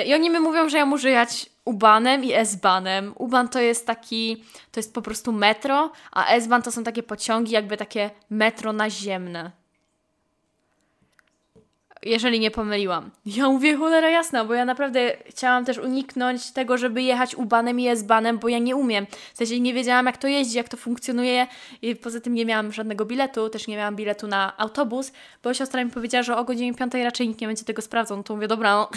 I 0.05 0.13
oni 0.13 0.29
mi 0.29 0.39
mówią, 0.39 0.69
że 0.69 0.77
ja 0.77 0.85
muszę 0.85 1.09
jechać 1.09 1.49
U-Banem 1.65 2.23
i 2.23 2.33
S-Banem. 2.33 3.13
U-Ban 3.15 3.49
to 3.49 3.59
jest 3.59 3.87
taki, 3.87 4.43
to 4.71 4.79
jest 4.79 4.93
po 4.93 5.01
prostu 5.01 5.31
metro, 5.31 5.91
a 6.11 6.25
S-Ban 6.25 6.61
to 6.61 6.71
są 6.71 6.83
takie 6.83 7.03
pociągi, 7.03 7.51
jakby 7.51 7.77
takie 7.77 8.09
metro 8.29 8.73
naziemne. 8.73 9.51
Jeżeli 12.03 12.39
nie 12.39 12.51
pomyliłam. 12.51 13.11
Ja 13.25 13.49
mówię 13.49 13.77
cholera 13.77 14.09
jasna, 14.09 14.45
bo 14.45 14.53
ja 14.53 14.65
naprawdę 14.65 15.17
chciałam 15.25 15.65
też 15.65 15.77
uniknąć 15.77 16.51
tego, 16.51 16.77
żeby 16.77 17.01
jechać 17.01 17.35
U-Banem 17.35 17.79
i 17.79 17.87
S-Banem, 17.87 18.37
bo 18.37 18.49
ja 18.49 18.59
nie 18.59 18.75
umiem. 18.75 19.07
W 19.33 19.37
sensie 19.37 19.59
nie 19.59 19.73
wiedziałam 19.73 20.05
jak 20.05 20.17
to 20.17 20.27
jeździ, 20.27 20.57
jak 20.57 20.69
to 20.69 20.77
funkcjonuje 20.77 21.47
i 21.81 21.95
poza 21.95 22.21
tym 22.21 22.33
nie 22.33 22.45
miałam 22.45 22.73
żadnego 22.73 23.05
biletu, 23.05 23.49
też 23.49 23.67
nie 23.67 23.77
miałam 23.77 23.95
biletu 23.95 24.27
na 24.27 24.57
autobus, 24.57 25.11
bo 25.43 25.53
siostra 25.53 25.83
mi 25.83 25.91
powiedziała, 25.91 26.23
że 26.23 26.37
o 26.37 26.43
godzinie 26.43 26.73
5 26.73 26.93
raczej 26.93 27.27
nikt 27.27 27.41
nie 27.41 27.47
będzie 27.47 27.65
tego 27.65 27.81
sprawdzał. 27.81 28.17
No 28.17 28.23
to 28.23 28.35
mówię, 28.35 28.47
dobra, 28.47 28.75
no, 28.75 28.89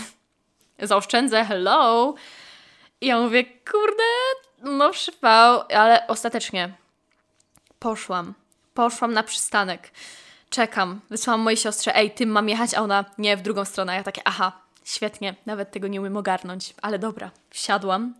zaoszczędzę, 0.86 1.44
hello. 1.44 2.14
I 3.00 3.06
ja 3.06 3.20
mówię, 3.20 3.44
kurde, 3.44 4.02
no 4.62 4.90
przypał, 4.90 5.62
ale 5.74 6.06
ostatecznie 6.06 6.72
poszłam. 7.78 8.34
Poszłam 8.74 9.12
na 9.12 9.22
przystanek. 9.22 9.90
Czekam. 10.52 11.00
Wysłałam 11.10 11.40
mojej 11.40 11.56
siostrze, 11.56 11.96
ej, 11.96 12.10
tym 12.10 12.28
mam 12.28 12.48
jechać, 12.48 12.74
a 12.74 12.80
ona 12.80 13.04
nie, 13.18 13.36
w 13.36 13.42
drugą 13.42 13.64
stronę. 13.64 13.94
Ja 13.94 14.02
takie, 14.02 14.22
aha, 14.24 14.52
świetnie, 14.84 15.34
nawet 15.46 15.70
tego 15.70 15.88
nie 15.88 16.00
umiem 16.00 16.16
ogarnąć. 16.16 16.74
Ale 16.82 16.98
dobra, 16.98 17.30
wsiadłam. 17.50 18.14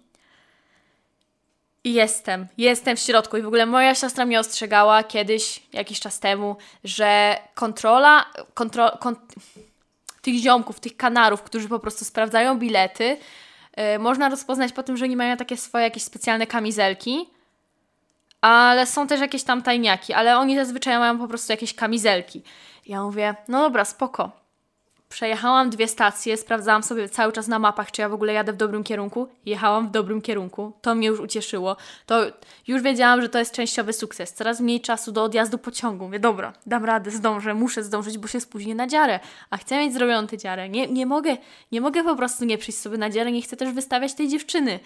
I 1.85 1.93
jestem, 1.93 2.47
jestem 2.59 2.97
w 2.97 3.01
środku. 3.01 3.37
I 3.37 3.43
w 3.43 3.47
ogóle 3.47 3.67
moja 3.67 3.95
siostra 3.95 4.27
mnie 4.27 4.41
ostrzegała 4.41 5.03
kiedyś, 5.03 5.63
jakiś 5.73 6.01
czas 6.01 6.21
temu, 6.21 6.57
że 6.85 7.39
kontrola, 7.55 8.25
kontro, 8.55 8.91
kont 8.99 9.19
tych 10.23 10.35
ziomków, 10.35 10.81
tych 10.81 10.97
kanarów, 10.97 11.43
którzy 11.43 11.69
po 11.69 11.79
prostu 11.79 12.05
sprawdzają 12.05 12.59
bilety, 12.59 13.17
yy, 13.77 13.99
można 13.99 14.29
rozpoznać 14.29 14.73
po 14.73 14.83
tym, 14.83 14.97
że 14.97 15.05
oni 15.05 15.17
mają 15.17 15.37
takie 15.37 15.57
swoje 15.57 15.85
jakieś 15.85 16.03
specjalne 16.03 16.47
kamizelki, 16.47 17.29
ale 18.43 18.87
są 18.87 19.07
też 19.07 19.21
jakieś 19.21 19.43
tam 19.43 19.63
tajniaki, 19.63 20.13
ale 20.13 20.39
oni 20.39 20.57
zazwyczaj 20.57 20.99
mają 20.99 21.19
po 21.19 21.29
prostu 21.29 21.53
jakieś 21.53 21.75
kamizelki. 21.75 22.43
Ja 22.87 23.03
mówię, 23.03 23.35
no 23.49 23.61
dobra, 23.61 23.85
spoko. 23.85 24.43
Przejechałam 25.09 25.71
dwie 25.71 25.89
stacje, 25.89 26.37
sprawdzałam 26.37 26.83
sobie 26.83 27.09
cały 27.09 27.33
czas 27.33 27.49
na 27.49 27.59
mapach, 27.59 27.91
czy 27.91 28.03
ja 28.03 28.09
w 28.09 28.13
ogóle 28.13 28.33
jadę 28.33 28.53
w 28.53 28.57
dobrym 28.57 28.85
kierunku. 28.85 29.29
Jechałam 29.47 29.89
w 29.89 29.91
dobrym 29.91 30.23
kierunku, 30.23 30.73
to 30.83 30.95
mnie 30.95 31.09
już 31.09 31.21
ucieszyło. 31.21 31.77
To 32.07 32.21
już 32.67 32.83
wiedziałam, 32.83 33.23
że 33.23 33.29
to 33.29 33.39
jest 33.39 33.55
częściowy 33.55 33.93
sukces. 33.93 34.33
Coraz 34.33 34.61
mniej 34.61 34.81
czasu 34.81 35.13
do 35.13 35.25
odjazdu 35.25 35.59
pociągu. 35.59 36.05
Mówię, 36.05 36.19
dobra, 36.19 36.53
dam 36.67 36.85
radę, 36.85 37.11
zdążę, 37.11 37.55
muszę 37.55 37.83
zdążyć, 37.83 38.19
bo 38.19 38.29
się 38.29 38.41
spóźnię 38.41 38.75
na 38.75 38.87
dziarę. 38.87 39.21
A 39.51 39.57
chcę 39.57 39.79
mieć 39.79 39.95
zrobioną 39.95 40.27
tę 40.27 40.39
dziarę. 40.39 40.69
Nie, 40.69 40.87
nie, 40.87 41.07
mogę, 41.07 41.37
nie 41.73 41.81
mogę 41.81 42.05
po 42.05 42.17
prostu 42.17 42.45
nie 42.45 42.59
przyjść 42.59 42.81
sobie 42.81 42.99
na 42.99 43.11
dziarę, 43.11 43.33
nie 43.33 43.43
chcę 43.43 43.57
też 43.57 43.73
wystawiać 43.73 44.15
tej 44.15 44.29
dziewczyny. 44.29 44.81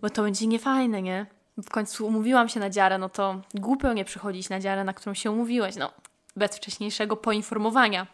Bo 0.00 0.10
to 0.10 0.22
będzie 0.22 0.46
niefajne, 0.46 1.02
nie? 1.02 1.26
W 1.58 1.70
końcu 1.70 2.06
umówiłam 2.06 2.48
się 2.48 2.60
na 2.60 2.70
dziarę, 2.70 2.98
no 2.98 3.08
to 3.08 3.40
głupio 3.54 3.92
nie 3.92 4.04
przychodzić 4.04 4.48
na 4.48 4.60
dziarę, 4.60 4.84
na 4.84 4.92
którą 4.92 5.14
się 5.14 5.30
umówiłeś. 5.30 5.76
No, 5.76 5.92
bez 6.36 6.56
wcześniejszego 6.56 7.16
poinformowania. 7.16 8.06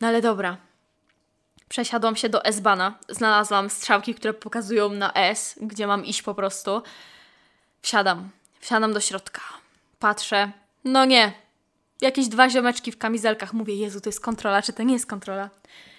No 0.00 0.08
ale 0.08 0.22
dobra. 0.22 0.56
Przesiadłam 1.68 2.16
się 2.16 2.28
do 2.28 2.44
S-Bana. 2.44 2.98
Znalazłam 3.08 3.70
strzałki, 3.70 4.14
które 4.14 4.34
pokazują 4.34 4.88
na 4.88 5.12
S, 5.12 5.58
gdzie 5.62 5.86
mam 5.86 6.04
iść 6.04 6.22
po 6.22 6.34
prostu. 6.34 6.82
Wsiadam. 7.82 8.30
Wsiadam 8.60 8.92
do 8.92 9.00
środka. 9.00 9.40
Patrzę. 9.98 10.52
No 10.84 11.04
nie. 11.04 11.32
Jakieś 12.00 12.28
dwa 12.28 12.50
ziomeczki 12.50 12.92
w 12.92 12.98
kamizelkach. 12.98 13.52
Mówię, 13.52 13.74
Jezu, 13.74 14.00
to 14.00 14.08
jest 14.08 14.20
kontrola, 14.20 14.62
czy 14.62 14.72
to 14.72 14.82
nie 14.82 14.94
jest 14.94 15.06
kontrola? 15.06 15.50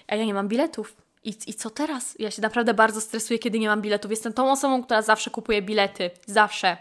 A 0.08 0.16
ja 0.16 0.26
nie 0.26 0.34
mam 0.34 0.48
biletów. 0.48 0.96
I, 1.26 1.36
I 1.48 1.54
co 1.54 1.70
teraz? 1.70 2.16
Ja 2.20 2.32
się 2.32 2.42
naprawdę 2.42 2.74
bardzo 2.74 3.02
stresuję, 3.02 3.40
kiedy 3.40 3.60
nie 3.60 3.68
mam 3.68 3.82
biletów. 3.82 4.12
Jestem 4.12 4.34
tą 4.34 4.52
osobą, 4.52 4.84
która 4.84 5.02
zawsze 5.02 5.32
kupuje 5.32 5.62
bilety. 5.62 6.12
Zawsze. 6.26 6.78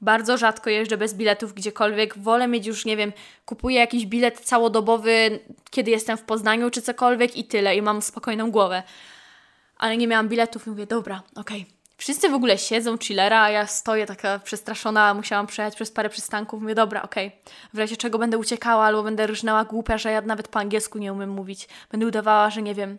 Bardzo 0.00 0.36
rzadko 0.36 0.70
jeżdżę 0.70 0.96
bez 0.96 1.14
biletów 1.14 1.54
gdziekolwiek. 1.54 2.18
Wolę 2.18 2.48
mieć 2.48 2.66
już, 2.66 2.84
nie 2.84 2.96
wiem, 2.96 3.12
kupuję 3.44 3.76
jakiś 3.76 4.06
bilet 4.06 4.40
całodobowy, 4.40 5.40
kiedy 5.70 5.90
jestem 5.90 6.16
w 6.16 6.22
Poznaniu 6.22 6.70
czy 6.70 6.82
cokolwiek 6.82 7.36
i 7.36 7.44
tyle. 7.44 7.76
I 7.76 7.82
mam 7.82 8.02
spokojną 8.02 8.50
głowę. 8.50 8.82
Ale 9.78 9.96
nie 9.96 10.08
miałam 10.08 10.28
biletów 10.28 10.66
i 10.66 10.70
mówię, 10.70 10.86
dobra, 10.86 11.22
okej. 11.36 11.62
Okay. 11.62 11.78
Wszyscy 11.98 12.28
w 12.28 12.34
ogóle 12.34 12.58
siedzą, 12.58 12.98
chillera, 12.98 13.42
a 13.42 13.50
ja 13.50 13.66
stoję 13.66 14.06
taka 14.06 14.38
przestraszona, 14.38 15.14
musiałam 15.14 15.46
przejechać 15.46 15.74
przez 15.74 15.90
parę 15.90 16.08
przystanków. 16.08 16.62
Mówię, 16.62 16.74
dobra, 16.74 17.02
okej, 17.02 17.26
okay. 17.26 17.40
w 17.74 17.78
razie 17.78 17.96
czego 17.96 18.18
będę 18.18 18.38
uciekała 18.38 18.84
albo 18.84 19.02
będę 19.02 19.26
rżnęła 19.26 19.64
głupia, 19.64 19.98
że 19.98 20.12
ja 20.12 20.20
nawet 20.20 20.48
po 20.48 20.58
angielsku 20.58 20.98
nie 20.98 21.12
umiem 21.12 21.30
mówić. 21.30 21.68
Będę 21.90 22.06
udawała, 22.06 22.50
że 22.50 22.62
nie 22.62 22.74
wiem, 22.74 22.98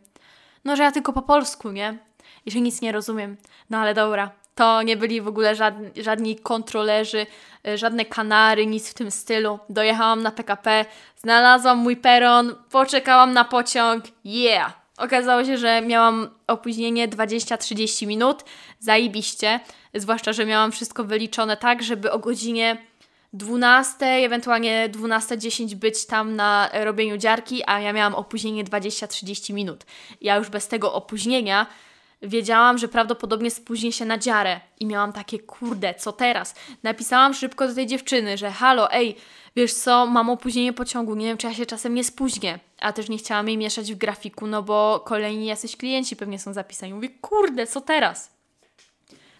no 0.65 0.75
że 0.75 0.83
ja 0.83 0.91
tylko 0.91 1.13
po 1.13 1.21
polsku, 1.21 1.71
nie? 1.71 1.97
I 2.45 2.51
że 2.51 2.61
nic 2.61 2.81
nie 2.81 2.91
rozumiem. 2.91 3.37
No 3.69 3.77
ale 3.77 3.93
dobra, 3.93 4.31
to 4.55 4.81
nie 4.81 4.97
byli 4.97 5.21
w 5.21 5.27
ogóle 5.27 5.55
żadni, 5.55 6.03
żadni 6.03 6.35
kontrolerzy, 6.35 7.25
e, 7.67 7.77
żadne 7.77 8.05
kanary, 8.05 8.65
nic 8.65 8.89
w 8.89 8.93
tym 8.93 9.11
stylu. 9.11 9.59
Dojechałam 9.69 10.23
na 10.23 10.31
PKP, 10.31 10.85
znalazłam 11.17 11.77
mój 11.77 11.97
peron, 11.97 12.55
poczekałam 12.71 13.33
na 13.33 13.45
pociąg, 13.45 14.03
yeah! 14.25 14.73
Okazało 14.97 15.45
się, 15.45 15.57
że 15.57 15.81
miałam 15.81 16.29
opóźnienie 16.47 17.07
20-30 17.07 18.07
minut, 18.07 18.43
zajebiście, 18.79 19.59
zwłaszcza, 19.93 20.33
że 20.33 20.45
miałam 20.45 20.71
wszystko 20.71 21.03
wyliczone 21.03 21.57
tak, 21.57 21.83
żeby 21.83 22.11
o 22.11 22.19
godzinie 22.19 22.77
12, 23.33 24.05
ewentualnie 24.05 24.89
12.10 24.89 25.75
być 25.75 26.05
tam 26.05 26.35
na 26.35 26.69
robieniu 26.73 27.17
dziarki, 27.17 27.61
a 27.67 27.79
ja 27.79 27.93
miałam 27.93 28.15
opóźnienie 28.15 28.63
20-30 28.63 29.53
minut. 29.53 29.85
Ja 30.21 30.35
już 30.35 30.49
bez 30.49 30.67
tego 30.67 30.93
opóźnienia 30.93 31.65
wiedziałam, 32.21 32.77
że 32.77 32.87
prawdopodobnie 32.87 33.51
spóźnię 33.51 33.91
się 33.91 34.05
na 34.05 34.17
dziarę 34.17 34.59
i 34.79 34.85
miałam 34.85 35.13
takie, 35.13 35.39
kurde, 35.39 35.93
co 35.93 36.11
teraz? 36.11 36.55
Napisałam 36.83 37.33
szybko 37.33 37.67
do 37.67 37.75
tej 37.75 37.87
dziewczyny, 37.87 38.37
że 38.37 38.51
halo, 38.51 38.91
ej, 38.91 39.15
wiesz 39.55 39.73
co, 39.73 40.05
mam 40.05 40.29
opóźnienie 40.29 40.73
pociągu, 40.73 41.15
nie 41.15 41.25
wiem, 41.25 41.37
czy 41.37 41.47
ja 41.47 41.53
się 41.53 41.65
czasem 41.65 41.93
nie 41.93 42.03
spóźnię. 42.03 42.59
A 42.79 42.93
też 42.93 43.09
nie 43.09 43.17
chciałam 43.17 43.47
jej 43.47 43.57
mieszać 43.57 43.93
w 43.93 43.97
grafiku, 43.97 44.47
no 44.47 44.63
bo 44.63 45.03
kolejni 45.05 45.45
jacyś 45.45 45.77
klienci 45.77 46.15
pewnie 46.15 46.39
są 46.39 46.53
zapisani. 46.53 46.93
Mówię, 46.93 47.09
kurde, 47.09 47.67
co 47.67 47.81
teraz? 47.81 48.38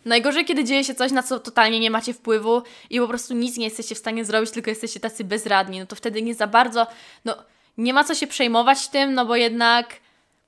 Najgorzej, 0.06 0.46
kiedy 0.46 0.64
dzieje 0.64 0.84
się 0.84 0.96
coś, 0.96 1.12
na 1.12 1.24
co 1.24 1.40
totalnie 1.40 1.80
nie 1.80 1.92
macie 1.92 2.14
wpływu 2.14 2.62
i 2.90 3.00
po 3.00 3.08
prostu 3.08 3.34
nic 3.34 3.58
nie 3.58 3.66
jesteście 3.66 3.96
w 3.96 3.98
stanie 3.98 4.26
zrobić, 4.26 4.52
tylko 4.52 4.70
jesteście 4.70 5.00
tacy 5.00 5.24
bezradni, 5.24 5.80
no 5.80 5.86
to 5.86 5.96
wtedy 5.96 6.22
nie 6.22 6.36
za 6.36 6.48
bardzo, 6.48 6.88
no 7.26 7.36
nie 7.78 7.94
ma 7.94 8.04
co 8.04 8.16
się 8.16 8.28
przejmować 8.28 8.88
tym, 8.88 9.14
no 9.14 9.26
bo 9.26 9.36
jednak 9.36 9.96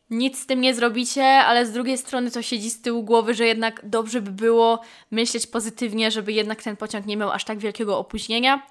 nic 0.10 0.40
z 0.40 0.46
tym 0.46 0.62
nie 0.62 0.74
zrobicie, 0.74 1.26
ale 1.26 1.66
z 1.66 1.72
drugiej 1.72 1.98
strony 1.98 2.32
to 2.32 2.42
siedzi 2.42 2.70
z 2.70 2.82
tyłu 2.82 3.04
głowy, 3.04 3.34
że 3.34 3.46
jednak 3.46 3.82
dobrze 3.84 4.22
by 4.22 4.32
było 4.32 4.82
myśleć 5.12 5.48
pozytywnie, 5.48 6.12
żeby 6.12 6.34
jednak 6.34 6.64
ten 6.64 6.78
pociąg 6.78 7.06
nie 7.06 7.18
miał 7.18 7.32
aż 7.32 7.46
tak 7.46 7.60
wielkiego 7.60 7.98
opóźnienia. 7.98 8.68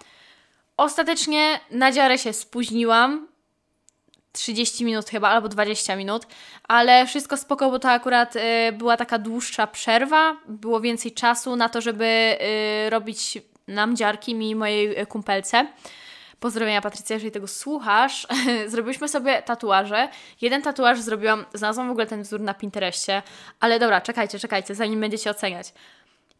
Ostatecznie 0.77 1.61
na 1.71 1.93
dziarę 1.93 2.19
się 2.19 2.33
spóźniłam, 2.33 3.29
30 4.33 4.85
minut 4.85 5.11
chyba, 5.11 5.29
albo 5.29 5.49
20 5.49 5.97
minut, 5.97 6.27
ale 6.69 7.07
wszystko 7.07 7.37
spoko, 7.37 7.71
bo 7.71 7.79
to 7.79 7.91
akurat 7.91 8.37
y, 8.37 8.41
była 8.73 8.97
taka 8.97 9.19
dłuższa 9.19 9.67
przerwa, 9.67 10.37
było 10.49 10.81
więcej 10.81 11.13
czasu 11.13 11.57
na 11.57 11.69
to, 11.69 11.81
żeby 11.81 12.39
y, 12.87 12.91
robić 12.91 13.39
nam 13.69 13.97
dziarki, 13.97 14.35
mi 14.35 14.51
i 14.51 14.55
mojej 14.55 15.07
kumpelce. 15.07 15.67
Pozdrowienia 16.41 16.81
Patrycja, 16.81 17.15
jeżeli 17.15 17.33
tego 17.33 17.47
słuchasz. 17.47 18.27
Zrobiliśmy 18.67 19.09
sobie 19.09 19.43
tatuaże. 19.43 20.09
Jeden 20.41 20.63
tatuaż 20.63 21.01
zrobiłam, 21.01 21.45
znalazłam 21.55 21.89
w 21.89 21.91
ogóle 21.91 22.07
ten 22.07 22.23
wzór 22.23 22.41
na 22.41 22.55
Pinterestie, 22.55 23.23
ale 23.61 23.79
dobra, 23.79 24.01
czekajcie, 24.01 24.39
czekajcie, 24.39 24.75
zanim 24.75 25.01
będziecie 25.01 25.31
oceniać. 25.31 25.73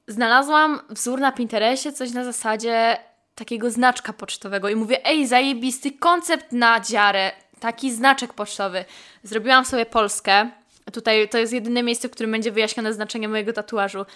Znalazłam 0.07 0.81
wzór 0.91 1.21
na 1.21 1.33
Pinterestie, 1.33 1.93
coś 1.93 2.13
na 2.13 2.25
zasadzie 2.25 2.99
takiego 3.35 3.71
znaczka 3.71 4.13
pocztowego 4.13 4.69
i 4.69 4.77
mówię, 4.77 5.07
ej, 5.07 5.27
zajebisty 5.27 5.93
koncept 5.93 6.53
na 6.53 6.81
dziarę, 6.81 7.33
taki 7.61 7.93
znaczek 7.93 8.35
pocztowy. 8.35 8.85
Zrobiłam 9.23 9.65
sobie 9.65 9.87
Polskę. 9.87 10.51
Tutaj 10.93 11.29
to 11.29 11.39
jest 11.39 11.53
jedyne 11.53 11.83
miejsce, 11.83 12.09
w 12.09 12.11
którym 12.11 12.33
będzie 12.33 12.53
wyjaśnione 12.53 12.93
znaczenie 12.93 13.29
mojego 13.29 13.53
tatuażu. 13.53 14.07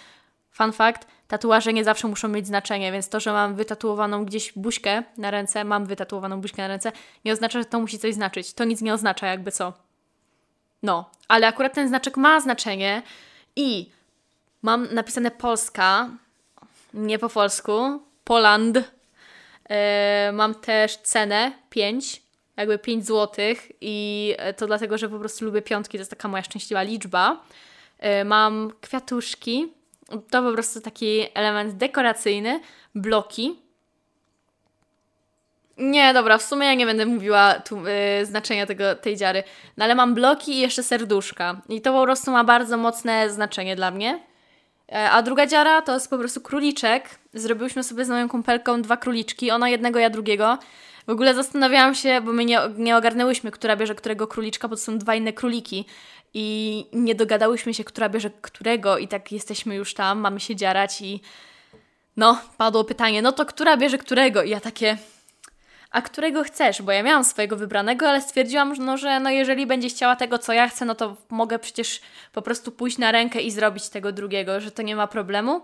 Fun 0.51 0.73
fact, 0.73 1.07
tatuaże 1.29 1.73
nie 1.73 1.85
zawsze 1.85 2.09
muszą 2.09 2.29
mieć 2.29 2.47
znaczenie, 2.47 2.93
więc 2.93 3.09
to, 3.09 3.21
że 3.21 3.33
mam 3.33 3.55
wytatuowaną 3.55 4.25
gdzieś 4.25 4.53
buźkę 4.53 5.03
na 5.19 5.31
ręce, 5.31 5.65
mam 5.65 5.87
wytatuowaną 5.87 6.41
buźkę 6.41 6.63
na 6.63 6.69
ręce, 6.69 6.93
nie 7.25 7.33
oznacza, 7.33 7.59
że 7.59 7.65
to 7.65 7.81
musi 7.81 7.99
coś 7.99 8.15
znaczyć. 8.15 8.53
To 8.53 8.65
nic 8.65 8.81
nie 8.83 8.95
oznacza, 8.95 9.27
jakby 9.27 9.53
co. 9.53 9.73
No, 10.83 11.11
ale 11.29 11.47
akurat 11.47 11.75
ten 11.75 11.89
znaczek 11.89 12.17
ma 12.17 12.41
znaczenie 12.41 13.03
i 13.57 13.91
mam 14.63 14.95
napisane 14.95 15.31
Polska, 15.31 16.09
nie 16.95 17.19
po 17.19 17.29
polsku, 17.29 18.03
Poland. 18.25 18.79
E, 19.69 20.31
mam 20.33 20.55
też 20.55 20.97
cenę 20.97 21.53
5, 21.71 22.23
jakby 22.57 22.79
5 22.79 23.07
zł 23.07 23.45
i 23.81 24.35
to 24.57 24.67
dlatego, 24.67 24.99
że 24.99 25.09
po 25.09 25.19
prostu 25.19 25.45
lubię 25.45 25.63
piątki, 25.63 25.99
to 25.99 26.01
jest 26.01 26.11
taka 26.11 26.29
moja 26.29 26.43
szczęśliwa 26.43 26.83
liczba. 26.83 27.45
E, 27.99 28.25
mam 28.25 28.73
kwiatuszki, 28.81 29.73
to 30.31 30.43
po 30.43 30.53
prostu 30.53 30.81
taki 30.81 31.27
element 31.35 31.75
dekoracyjny, 31.75 32.61
bloki. 32.95 33.65
Nie, 35.79 36.15
dobra, 36.15 36.39
w 36.39 36.43
sumie 36.43 36.67
ja 36.67 36.75
nie 36.75 36.87
będę 36.87 37.07
mówiła 37.07 37.55
tu, 37.55 37.77
yy, 38.19 38.27
znaczenia 38.27 38.67
tego, 38.67 38.95
tej 38.95 39.17
dziary, 39.17 39.43
no 39.77 39.85
ale 39.85 39.95
mam 39.95 40.15
bloki 40.15 40.53
i 40.53 40.61
jeszcze 40.61 40.83
serduszka. 40.83 41.61
I 41.69 41.81
to 41.81 41.93
po 41.93 42.03
prostu 42.03 42.31
ma 42.31 42.45
bardzo 42.45 42.77
mocne 42.77 43.31
znaczenie 43.31 43.77
dla 43.77 43.91
mnie. 43.91 44.21
E, 44.93 45.11
a 45.11 45.23
druga 45.23 45.47
dziara 45.47 45.83
to 45.83 45.95
jest 45.95 46.11
po 46.11 46.19
prostu 46.19 46.41
króliczek. 46.41 47.11
Zrobiłyśmy 47.35 47.83
sobie 47.83 48.05
z 48.05 48.09
moją 48.09 48.29
kumpelką 48.29 48.83
dwa 48.83 48.97
króliczki, 48.97 49.51
ona 49.51 49.69
jednego, 49.69 49.99
ja 49.99 50.11
drugiego. 50.11 50.59
W 51.07 51.11
ogóle 51.11 51.35
zastanawiałam 51.35 51.95
się, 51.95 52.21
bo 52.21 52.33
my 52.33 52.45
nie, 52.45 52.61
nie 52.77 52.97
ogarnęłyśmy, 52.97 53.51
która 53.51 53.77
bierze 53.77 53.95
którego 53.95 54.27
króliczka, 54.27 54.69
bo 54.69 54.77
to 54.77 54.83
są 54.83 54.99
dwa 54.99 55.15
inne 55.15 55.33
króliki. 55.33 55.85
I 56.35 56.87
nie 56.93 57.15
dogadałyśmy 57.15 57.75
się, 57.75 57.85
która 57.85 58.09
bierze 58.09 58.31
którego, 58.31 58.99
i 58.99 59.09
tak 59.09 59.33
jesteśmy 59.33 59.75
już 59.75 59.95
tam, 59.95 60.19
mamy 60.19 60.41
się 60.41 60.57
dziarać 60.57 61.01
i 61.01 61.21
no, 62.17 62.41
padło 62.57 62.85
pytanie, 62.85 63.23
no 63.23 63.33
to 63.33 63.47
która 63.47 63.77
bierze 63.77 63.99
którego? 63.99 64.43
I 64.43 64.51
ja 64.51 64.61
takie, 64.61 64.99
a 65.91 66.03
którego 66.03 66.45
chcesz? 66.45 66.83
Bo 66.83 66.93
ja 66.93 67.03
miałam 67.03 67.25
swojego 67.25 67.57
wybranego, 67.57 68.09
ale 68.09 68.21
stwierdziłam, 68.21 68.75
no, 68.79 68.97
że 68.97 69.21
no, 69.21 69.31
jeżeli 69.31 69.67
będzie 69.67 69.89
chciała 69.89 70.17
tego, 70.17 70.39
co 70.39 70.53
ja 70.53 70.69
chcę, 70.69 70.85
no 70.85 70.95
to 70.95 71.17
mogę 71.31 71.59
przecież 71.59 72.01
po 72.33 72.43
prostu 72.43 72.73
pójść 72.73 72.99
na 72.99 73.13
rękę 73.13 73.41
i 73.41 73.51
zrobić 73.51 73.89
tego 73.89 74.13
drugiego, 74.13 74.61
że 74.61 74.71
to 74.71 74.83
nie 74.83 74.97
ma 74.97 75.07
problemu. 75.07 75.61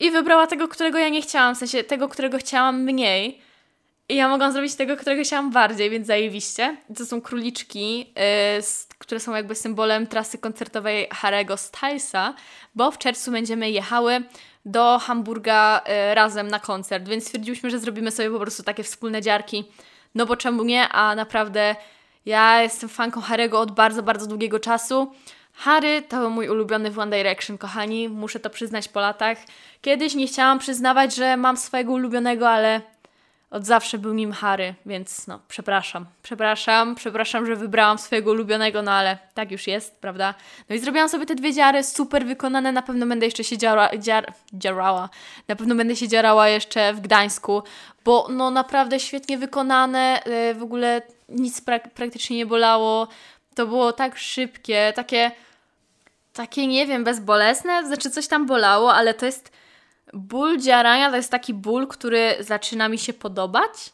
I 0.00 0.10
wybrała 0.10 0.46
tego, 0.46 0.68
którego 0.68 0.98
ja 0.98 1.08
nie 1.08 1.22
chciałam, 1.22 1.54
w 1.54 1.58
sensie 1.58 1.84
tego, 1.84 2.08
którego 2.08 2.38
chciałam 2.38 2.82
mniej. 2.82 3.40
I 4.08 4.16
ja 4.16 4.28
mogłam 4.28 4.52
zrobić 4.52 4.74
tego, 4.74 4.96
którego 4.96 5.22
chciałam 5.22 5.50
bardziej, 5.50 5.90
więc 5.90 6.06
zajebiście. 6.06 6.76
To 6.96 7.06
są 7.06 7.20
króliczki, 7.20 7.98
yy, 7.98 8.04
które 8.98 9.20
są 9.20 9.34
jakby 9.34 9.54
symbolem 9.54 10.06
trasy 10.06 10.38
koncertowej 10.38 11.08
Harego 11.12 11.56
Stylesa, 11.56 12.34
bo 12.74 12.90
w 12.90 12.98
czerwcu 12.98 13.30
będziemy 13.30 13.70
jechały 13.70 14.22
do 14.64 14.98
Hamburga 14.98 15.80
y, 16.10 16.14
razem 16.14 16.48
na 16.48 16.60
koncert, 16.60 17.08
więc 17.08 17.24
stwierdziłyśmy, 17.24 17.70
że 17.70 17.78
zrobimy 17.78 18.10
sobie 18.10 18.30
po 18.30 18.40
prostu 18.40 18.62
takie 18.62 18.82
wspólne 18.82 19.22
dziarki. 19.22 19.64
No 20.14 20.26
bo 20.26 20.36
czemu 20.36 20.64
nie? 20.64 20.88
A 20.88 21.14
naprawdę 21.14 21.76
ja 22.26 22.62
jestem 22.62 22.88
fanką 22.88 23.20
Harego 23.20 23.60
od 23.60 23.70
bardzo, 23.70 24.02
bardzo 24.02 24.26
długiego 24.26 24.60
czasu. 24.60 25.12
Harry 25.52 26.02
to 26.02 26.30
mój 26.30 26.48
ulubiony 26.48 26.90
w 26.90 26.98
One 26.98 27.16
Direction, 27.16 27.58
kochani, 27.58 28.08
muszę 28.08 28.40
to 28.40 28.50
przyznać 28.50 28.88
po 28.88 29.00
latach. 29.00 29.38
Kiedyś 29.80 30.14
nie 30.14 30.26
chciałam 30.26 30.58
przyznawać, 30.58 31.14
że 31.14 31.36
mam 31.36 31.56
swojego 31.56 31.92
ulubionego, 31.92 32.50
ale 32.50 32.80
od 33.52 33.66
zawsze 33.66 33.98
był 33.98 34.14
nim 34.14 34.32
Harry, 34.32 34.74
więc 34.86 35.26
no, 35.26 35.40
przepraszam. 35.48 36.06
Przepraszam, 36.22 36.94
przepraszam, 36.94 37.46
że 37.46 37.56
wybrałam 37.56 37.98
swojego 37.98 38.30
ulubionego, 38.30 38.82
no 38.82 38.92
ale 38.92 39.18
tak 39.34 39.50
już 39.50 39.66
jest, 39.66 40.00
prawda? 40.00 40.34
No 40.68 40.76
i 40.76 40.78
zrobiłam 40.78 41.08
sobie 41.08 41.26
te 41.26 41.34
dwie 41.34 41.52
dziary, 41.52 41.84
super 41.84 42.26
wykonane, 42.26 42.72
na 42.72 42.82
pewno 42.82 43.06
będę 43.06 43.26
jeszcze 43.26 43.44
się 43.44 43.58
dziara, 43.58 43.98
dziar, 43.98 44.32
dziarała, 44.52 45.08
na 45.48 45.56
pewno 45.56 45.74
będę 45.74 45.96
się 45.96 46.08
dziarała 46.08 46.48
jeszcze 46.48 46.92
w 46.92 47.00
Gdańsku, 47.00 47.62
bo 48.04 48.26
no 48.30 48.50
naprawdę 48.50 49.00
świetnie 49.00 49.38
wykonane, 49.38 50.22
yy, 50.26 50.54
w 50.54 50.62
ogóle 50.62 51.02
nic 51.28 51.60
prak 51.60 51.90
praktycznie 51.94 52.36
nie 52.36 52.46
bolało, 52.46 53.08
to 53.54 53.66
było 53.66 53.92
tak 53.92 54.18
szybkie, 54.18 54.92
takie, 54.96 55.30
takie 56.32 56.66
nie 56.66 56.86
wiem, 56.86 57.04
bezbolesne, 57.04 57.86
znaczy 57.86 58.10
coś 58.10 58.26
tam 58.26 58.46
bolało, 58.46 58.94
ale 58.94 59.14
to 59.14 59.26
jest 59.26 59.61
Ból 60.12 60.58
dziarania 60.58 61.10
to 61.10 61.16
jest 61.16 61.30
taki 61.30 61.54
ból, 61.54 61.86
który 61.86 62.36
zaczyna 62.40 62.88
mi 62.88 62.98
się 62.98 63.12
podobać. 63.12 63.92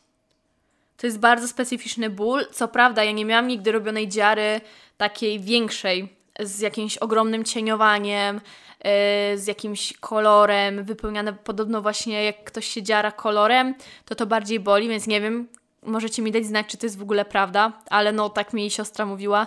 To 0.97 1.07
jest 1.07 1.19
bardzo 1.19 1.49
specyficzny 1.49 2.11
ból. 2.11 2.47
Co 2.53 2.69
prawda, 2.69 3.05
ja 3.05 3.13
nie 3.13 3.25
miałam 3.25 3.49
nigdy 3.49 3.73
robionej 3.73 4.09
dziary 4.09 4.61
takiej 4.97 5.41
większej, 5.41 6.19
z 6.41 6.61
jakimś 6.61 6.99
ogromnym 6.99 7.45
cieniowaniem, 7.45 8.37
yy, 8.85 9.39
z 9.39 9.47
jakimś 9.47 9.93
kolorem, 9.93 10.85
wypełniane 10.85 11.33
podobno 11.33 11.83
właśnie 11.83 12.25
jak 12.25 12.45
ktoś 12.45 12.67
się 12.67 12.83
dziara 12.83 13.13
kolorem, 13.13 13.75
to 14.05 14.15
to 14.15 14.27
bardziej 14.27 14.61
boli, 14.61 14.89
więc 14.89 15.07
nie 15.07 15.21
wiem, 15.21 15.49
możecie 15.83 16.23
mi 16.23 16.33
dać 16.33 16.47
znać, 16.47 16.67
czy 16.67 16.77
to 16.77 16.87
jest 16.87 16.99
w 16.99 17.03
ogóle 17.03 17.25
prawda, 17.25 17.73
ale 17.91 18.13
no 18.13 18.31
tak 18.31 18.53
mi 18.53 18.71
siostra 18.71 19.07
mówiła 19.07 19.47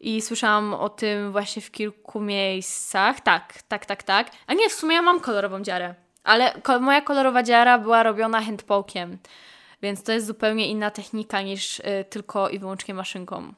i 0.00 0.22
słyszałam 0.22 0.74
o 0.74 0.88
tym 0.88 1.32
właśnie 1.32 1.62
w 1.62 1.70
kilku 1.70 2.20
miejscach. 2.20 3.20
Tak, 3.20 3.62
tak, 3.68 3.86
tak, 3.86 4.02
tak. 4.02 4.30
A 4.46 4.54
nie, 4.54 4.68
w 4.68 4.72
sumie 4.72 4.94
ja 4.94 5.02
mam 5.02 5.20
kolorową 5.20 5.62
dziarę. 5.62 6.05
Ale 6.26 6.52
ko 6.62 6.80
moja 6.80 7.00
kolorowa 7.00 7.42
dziara 7.42 7.78
była 7.78 8.02
robiona 8.02 8.40
handpokiem, 8.40 9.18
więc 9.82 10.02
to 10.02 10.12
jest 10.12 10.26
zupełnie 10.26 10.68
inna 10.68 10.90
technika 10.90 11.42
niż 11.42 11.80
y, 11.80 12.04
tylko 12.10 12.48
i 12.48 12.58
wyłącznie 12.58 12.94
maszynką. 12.94 13.52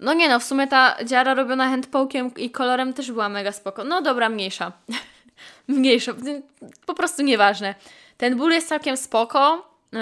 No 0.00 0.14
nie 0.14 0.28
no, 0.28 0.40
w 0.40 0.44
sumie 0.44 0.66
ta 0.66 1.04
dziara 1.04 1.34
robiona 1.34 1.68
handpokiem 1.68 2.34
i 2.36 2.50
kolorem 2.50 2.92
też 2.92 3.12
była 3.12 3.28
mega 3.28 3.52
spoko. 3.52 3.84
No 3.84 4.02
dobra, 4.02 4.28
mniejsza. 4.28 4.72
mniejsza, 5.68 6.12
po 6.86 6.94
prostu 6.94 7.22
nieważne. 7.22 7.74
Ten 8.16 8.36
ból 8.36 8.52
jest 8.52 8.68
całkiem 8.68 8.96
spoko, 8.96 9.68
yy, 9.92 10.00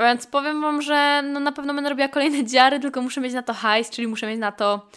więc 0.00 0.26
powiem 0.26 0.60
Wam, 0.62 0.82
że 0.82 1.22
no 1.24 1.40
na 1.40 1.52
pewno 1.52 1.74
będę 1.74 1.90
robiła 1.90 2.08
kolejne 2.08 2.44
dziary, 2.44 2.80
tylko 2.80 3.02
muszę 3.02 3.20
mieć 3.20 3.32
na 3.32 3.42
to 3.42 3.54
hajs, 3.54 3.90
czyli 3.90 4.08
muszę 4.08 4.26
mieć 4.26 4.38
na 4.38 4.52
to, 4.52 4.88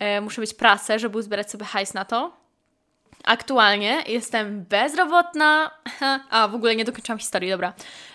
yy, 0.00 0.20
muszę 0.20 0.40
mieć 0.40 0.54
pracę, 0.54 0.98
żeby 0.98 1.18
uzbierać 1.18 1.50
sobie 1.50 1.64
hajs 1.64 1.94
na 1.94 2.04
to. 2.04 2.41
Aktualnie 3.24 4.02
jestem 4.06 4.64
bezrobotna, 4.64 5.70
a 6.30 6.48
w 6.48 6.54
ogóle 6.54 6.76
nie 6.76 6.84
dokończyłam 6.84 7.18
historii, 7.18 7.50
dobra. 7.50 7.72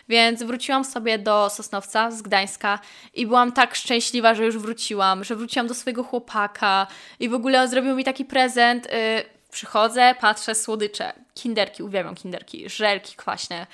Więc 0.10 0.43
wróciłam 0.43 0.86
sobie 0.86 1.20
do 1.20 1.49
Sosnowca 1.49 2.12
z 2.12 2.22
Gdańska 2.22 2.80
i 3.14 3.28
byłam 3.28 3.51
tak 3.51 3.76
szczęśliwa, 3.76 4.36
że 4.36 4.45
już 4.45 4.58
wróciłam, 4.58 5.24
że 5.24 5.36
wróciłam 5.36 5.68
do 5.68 5.74
swojego 5.74 6.03
chłopaka 6.03 6.88
i 7.20 7.30
w 7.30 7.34
ogóle 7.34 7.68
zrobił 7.68 7.95
mi 7.95 8.03
taki 8.03 8.26
prezent. 8.26 8.86
Yy, 8.86 9.38
przychodzę, 9.51 10.16
patrzę, 10.20 10.55
słodycze, 10.55 11.14
kinderki, 11.34 11.84
uwielbiam 11.84 12.16
kinderki, 12.16 12.70
żelki 12.70 13.16
kwaśne, 13.16 13.68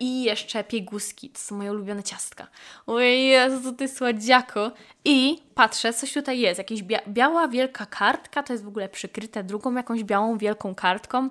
I 0.00 0.22
jeszcze 0.22 0.64
pieguski, 0.64 1.30
to 1.30 1.38
są 1.38 1.56
moje 1.56 1.70
ulubione 1.72 2.02
ciastka. 2.02 2.46
Oj 2.86 3.24
Jezu, 3.26 3.72
ty 3.72 3.88
słodziaku. 3.88 4.60
I 5.04 5.42
patrzę, 5.54 5.92
coś 5.92 6.12
tutaj 6.12 6.38
jest, 6.38 6.58
jakaś 6.58 6.82
bia 6.82 6.98
biała 7.08 7.48
wielka 7.48 7.86
kartka, 7.86 8.42
to 8.42 8.52
jest 8.52 8.64
w 8.64 8.68
ogóle 8.68 8.88
przykryte 8.88 9.44
drugą 9.44 9.74
jakąś 9.74 10.04
białą 10.04 10.38
wielką 10.38 10.74
kartką. 10.74 11.30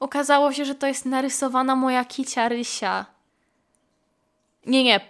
Okazało 0.00 0.52
się, 0.52 0.64
że 0.64 0.74
to 0.74 0.86
jest 0.86 1.06
narysowana 1.06 1.76
moja 1.76 2.04
kicia 2.04 2.48
Rysia. 2.48 3.06
Nie, 4.66 4.84
nie, 4.84 5.00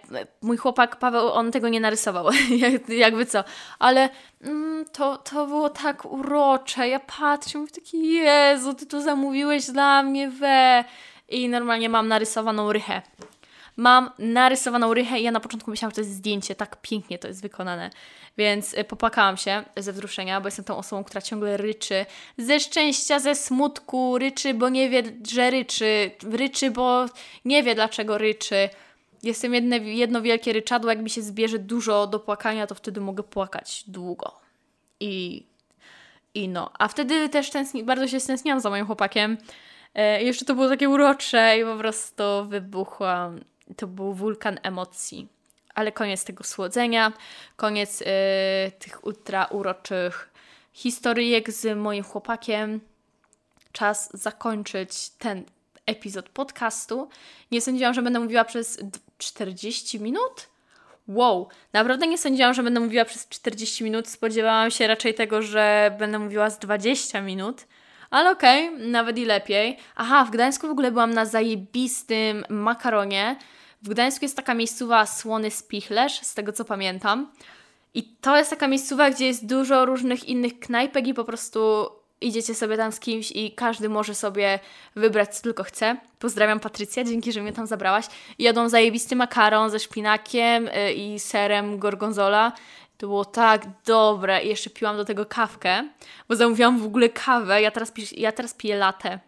mój 0.41 0.57
chłopak 0.57 0.95
Paweł, 0.95 1.27
on 1.27 1.51
tego 1.51 1.69
nie 1.69 1.79
narysował, 1.79 2.25
jakby 2.87 3.25
co, 3.25 3.43
ale 3.79 4.09
mm, 4.41 4.85
to, 4.85 5.17
to 5.17 5.47
było 5.47 5.69
tak 5.69 6.05
urocze, 6.05 6.89
ja 6.89 6.99
patrzę, 6.99 7.57
mówię 7.57 7.71
taki, 7.71 8.13
Jezu, 8.13 8.73
ty 8.73 8.85
to 8.85 9.01
zamówiłeś 9.01 9.65
dla 9.65 10.03
mnie, 10.03 10.29
we 10.29 10.83
i 11.29 11.49
normalnie 11.49 11.89
mam 11.89 12.07
narysowaną 12.07 12.73
rychę. 12.73 13.01
Mam 13.77 14.11
narysowaną 14.19 14.93
rychę 14.93 15.19
i 15.19 15.23
ja 15.23 15.31
na 15.31 15.39
początku 15.39 15.71
myślałam, 15.71 15.91
że 15.91 15.95
to 15.95 16.01
jest 16.01 16.13
zdjęcie, 16.13 16.55
tak 16.55 16.81
pięknie 16.81 17.19
to 17.19 17.27
jest 17.27 17.41
wykonane. 17.41 17.89
Więc 18.37 18.73
y, 18.73 18.83
popłakałam 18.83 19.37
się 19.37 19.63
ze 19.77 19.93
wzruszenia, 19.93 20.41
bo 20.41 20.47
jestem 20.47 20.65
tą 20.65 20.77
osobą, 20.77 21.03
która 21.03 21.21
ciągle 21.21 21.57
ryczy. 21.57 22.05
Ze 22.37 22.59
szczęścia, 22.59 23.19
ze 23.19 23.35
smutku, 23.35 24.17
ryczy, 24.17 24.53
bo 24.53 24.69
nie 24.69 24.89
wie, 24.89 25.03
że 25.31 25.49
ryczy. 25.49 26.11
Ryczy, 26.23 26.71
bo 26.71 27.05
nie 27.45 27.63
wie, 27.63 27.75
dlaczego 27.75 28.17
ryczy. 28.17 28.69
Jestem 29.23 29.53
jedne, 29.53 29.77
jedno 29.77 30.21
wielkie 30.21 30.53
ryczadło, 30.53 30.89
jak 30.89 30.99
mi 30.99 31.09
się 31.09 31.21
zbierze 31.21 31.59
dużo 31.59 32.07
do 32.07 32.19
płakania, 32.19 32.67
to 32.67 32.75
wtedy 32.75 33.01
mogę 33.01 33.23
płakać 33.23 33.83
długo. 33.87 34.39
I, 34.99 35.45
i 36.33 36.47
no. 36.47 36.71
A 36.79 36.87
wtedy 36.87 37.29
też 37.29 37.49
tęskni, 37.49 37.83
bardzo 37.83 38.07
się 38.07 38.19
stęskniłam 38.19 38.59
za 38.59 38.69
moim 38.69 38.85
chłopakiem, 38.85 39.37
I 40.21 40.25
jeszcze 40.25 40.45
to 40.45 40.55
było 40.55 40.69
takie 40.69 40.89
urocze 40.89 41.59
i 41.59 41.63
po 41.63 41.77
prostu 41.77 42.23
wybuchłam. 42.47 43.39
To 43.77 43.87
był 43.87 44.13
wulkan 44.13 44.59
emocji. 44.63 45.27
Ale 45.75 45.91
koniec 45.91 46.25
tego 46.25 46.43
słodzenia, 46.43 47.13
koniec 47.55 47.99
yy, 47.99 48.07
tych 48.79 49.05
ultra 49.05 49.45
uroczych 49.45 50.29
historyjek 50.73 51.51
z 51.51 51.77
moim 51.77 52.03
chłopakiem. 52.03 52.79
Czas 53.71 54.09
zakończyć 54.13 55.09
ten 55.09 55.43
epizod 55.85 56.29
podcastu. 56.29 57.09
Nie 57.51 57.61
sądziłam, 57.61 57.93
że 57.93 58.01
będę 58.01 58.19
mówiła 58.19 58.45
przez 58.45 58.79
40 59.17 59.99
minut. 59.99 60.49
Wow, 61.07 61.47
naprawdę 61.73 62.07
nie 62.07 62.17
sądziłam, 62.17 62.53
że 62.53 62.63
będę 62.63 62.79
mówiła 62.79 63.05
przez 63.05 63.27
40 63.27 63.83
minut. 63.83 64.07
Spodziewałam 64.07 64.71
się 64.71 64.87
raczej 64.87 65.13
tego, 65.13 65.41
że 65.41 65.95
będę 65.99 66.19
mówiła 66.19 66.49
z 66.49 66.59
20 66.59 67.21
minut. 67.21 67.65
Ale 68.09 68.31
okej, 68.31 68.69
okay, 68.69 68.87
nawet 68.87 69.17
i 69.17 69.25
lepiej. 69.25 69.77
Aha, 69.95 70.25
w 70.25 70.31
Gdańsku 70.31 70.67
w 70.67 70.71
ogóle 70.71 70.91
byłam 70.91 71.13
na 71.13 71.25
zajebistym 71.25 72.45
makaronie. 72.49 73.35
W 73.81 73.89
Gdańsku 73.89 74.25
jest 74.25 74.35
taka 74.35 74.53
miejscowa 74.53 75.05
Słony 75.05 75.51
Spichlerz, 75.51 76.19
z 76.21 76.33
tego 76.33 76.53
co 76.53 76.65
pamiętam. 76.65 77.31
I 77.93 78.03
to 78.03 78.37
jest 78.37 78.49
taka 78.49 78.67
miejscowa, 78.67 79.11
gdzie 79.11 79.27
jest 79.27 79.45
dużo 79.45 79.85
różnych 79.85 80.25
innych 80.25 80.59
knajpek 80.59 81.07
i 81.07 81.13
po 81.13 81.23
prostu 81.23 81.89
idziecie 82.21 82.55
sobie 82.55 82.77
tam 82.77 82.91
z 82.91 82.99
kimś 82.99 83.31
i 83.31 83.51
każdy 83.51 83.89
może 83.89 84.15
sobie 84.15 84.59
wybrać, 84.95 85.35
co 85.35 85.43
tylko 85.43 85.63
chce. 85.63 85.97
Pozdrawiam 86.19 86.59
Patrycja, 86.59 87.03
dzięki, 87.03 87.31
że 87.31 87.41
mnie 87.41 87.53
tam 87.53 87.67
zabrałaś. 87.67 88.05
Jadą 88.39 88.69
zajebisty 88.69 89.15
makaron 89.15 89.69
ze 89.69 89.79
szpinakiem 89.79 90.67
y, 90.67 90.93
i 90.93 91.19
serem 91.19 91.79
gorgonzola. 91.79 92.51
To 92.99 93.07
było 93.07 93.25
tak 93.25 93.65
dobre. 93.85 94.43
I 94.43 94.47
jeszcze 94.47 94.69
piłam 94.69 94.97
do 94.97 95.05
tego 95.05 95.25
kawkę, 95.25 95.89
bo 96.29 96.35
zamówiłam 96.35 96.79
w 96.79 96.85
ogóle 96.85 97.09
kawę. 97.09 97.61
Ja 97.61 97.71
teraz, 97.71 97.93
ja 98.11 98.31
teraz 98.31 98.53
piję 98.53 98.77
latę. 98.77 99.19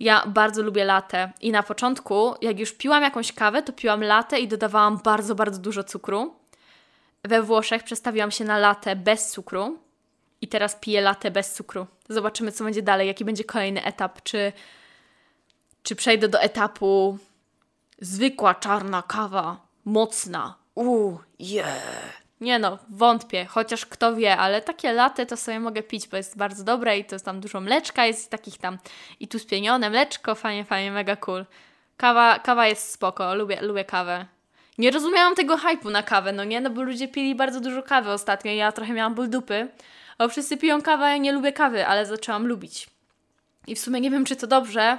Ja 0.00 0.26
bardzo 0.26 0.62
lubię 0.62 0.84
latę 0.84 1.32
i 1.40 1.52
na 1.52 1.62
początku, 1.62 2.34
jak 2.42 2.58
już 2.58 2.72
piłam 2.72 3.02
jakąś 3.02 3.32
kawę, 3.32 3.62
to 3.62 3.72
piłam 3.72 4.02
latę 4.02 4.40
i 4.40 4.48
dodawałam 4.48 4.98
bardzo, 5.04 5.34
bardzo 5.34 5.58
dużo 5.58 5.84
cukru. 5.84 6.34
We 7.22 7.42
Włoszech 7.42 7.82
przestawiłam 7.82 8.30
się 8.30 8.44
na 8.44 8.58
latę 8.58 8.96
bez 8.96 9.30
cukru 9.30 9.78
i 10.40 10.48
teraz 10.48 10.76
piję 10.76 11.00
latę 11.00 11.30
bez 11.30 11.54
cukru. 11.54 11.86
Zobaczymy, 12.08 12.52
co 12.52 12.64
będzie 12.64 12.82
dalej, 12.82 13.08
jaki 13.08 13.24
będzie 13.24 13.44
kolejny 13.44 13.84
etap. 13.84 14.22
Czy, 14.22 14.52
czy 15.82 15.96
przejdę 15.96 16.28
do 16.28 16.40
etapu 16.40 17.18
zwykła 17.98 18.54
czarna 18.54 19.02
kawa, 19.02 19.60
mocna. 19.84 20.54
Uuu, 20.74 21.18
yeah. 21.38 22.23
Nie 22.40 22.58
no, 22.58 22.78
wątpię, 22.88 23.44
chociaż 23.44 23.86
kto 23.86 24.16
wie, 24.16 24.36
ale 24.36 24.62
takie 24.62 24.92
latte 24.92 25.26
to 25.26 25.36
sobie 25.36 25.60
mogę 25.60 25.82
pić, 25.82 26.08
bo 26.08 26.16
jest 26.16 26.36
bardzo 26.36 26.64
dobre 26.64 26.98
i 26.98 27.04
to 27.04 27.14
jest 27.14 27.24
tam 27.24 27.40
dużo 27.40 27.60
mleczka, 27.60 28.06
jest 28.06 28.30
takich 28.30 28.58
tam 28.58 28.78
i 29.20 29.28
tu 29.28 29.38
spienione 29.38 29.90
mleczko, 29.90 30.34
fajnie, 30.34 30.64
fajnie, 30.64 30.92
mega 30.92 31.16
cool. 31.16 31.46
Kawa, 31.96 32.38
kawa 32.38 32.66
jest 32.66 32.92
spoko, 32.92 33.34
lubię, 33.34 33.58
lubię 33.62 33.84
kawę. 33.84 34.26
Nie 34.78 34.90
rozumiałam 34.90 35.34
tego 35.34 35.56
hypu 35.56 35.90
na 35.90 36.02
kawę, 36.02 36.32
no 36.32 36.44
nie, 36.44 36.60
no 36.60 36.70
bo 36.70 36.82
ludzie 36.82 37.08
pili 37.08 37.34
bardzo 37.34 37.60
dużo 37.60 37.82
kawy 37.82 38.10
ostatnio 38.10 38.52
ja 38.52 38.72
trochę 38.72 38.92
miałam 38.92 39.14
ból 39.14 39.30
dupy, 39.30 39.68
a 40.18 40.28
wszyscy 40.28 40.56
piją 40.56 40.82
kawę, 40.82 41.04
ja 41.04 41.16
nie 41.16 41.32
lubię 41.32 41.52
kawy, 41.52 41.86
ale 41.86 42.06
zaczęłam 42.06 42.46
lubić. 42.46 42.86
I 43.66 43.74
w 43.74 43.78
sumie 43.78 44.00
nie 44.00 44.10
wiem, 44.10 44.24
czy 44.24 44.36
to 44.36 44.46
dobrze, 44.46 44.98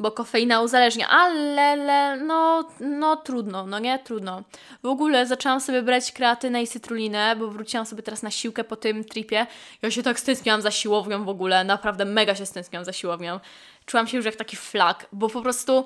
bo 0.00 0.10
kofeina 0.10 0.60
uzależnia, 0.60 1.08
ale 1.08 2.16
no, 2.16 2.68
no 2.80 3.16
trudno, 3.16 3.66
no 3.66 3.78
nie, 3.78 3.98
trudno. 3.98 4.42
W 4.82 4.86
ogóle 4.86 5.26
zaczęłam 5.26 5.60
sobie 5.60 5.82
brać 5.82 6.12
kreatynę 6.12 6.62
i 6.62 6.66
cytrulinę, 6.66 7.36
bo 7.36 7.48
wróciłam 7.48 7.86
sobie 7.86 8.02
teraz 8.02 8.22
na 8.22 8.30
siłkę 8.30 8.64
po 8.64 8.76
tym 8.76 9.04
tripie. 9.04 9.46
Ja 9.82 9.90
się 9.90 10.02
tak 10.02 10.20
stęskniłam 10.20 10.62
za 10.62 10.70
siłownią 10.70 11.24
w 11.24 11.28
ogóle, 11.28 11.64
naprawdę 11.64 12.04
mega 12.04 12.34
się 12.34 12.46
stęskniłam 12.46 12.84
za 12.84 12.92
siłownią. 12.92 13.40
Czułam 13.86 14.06
się 14.06 14.16
już 14.16 14.26
jak 14.26 14.36
taki 14.36 14.56
flak, 14.56 15.06
bo 15.12 15.28
po 15.28 15.42
prostu, 15.42 15.84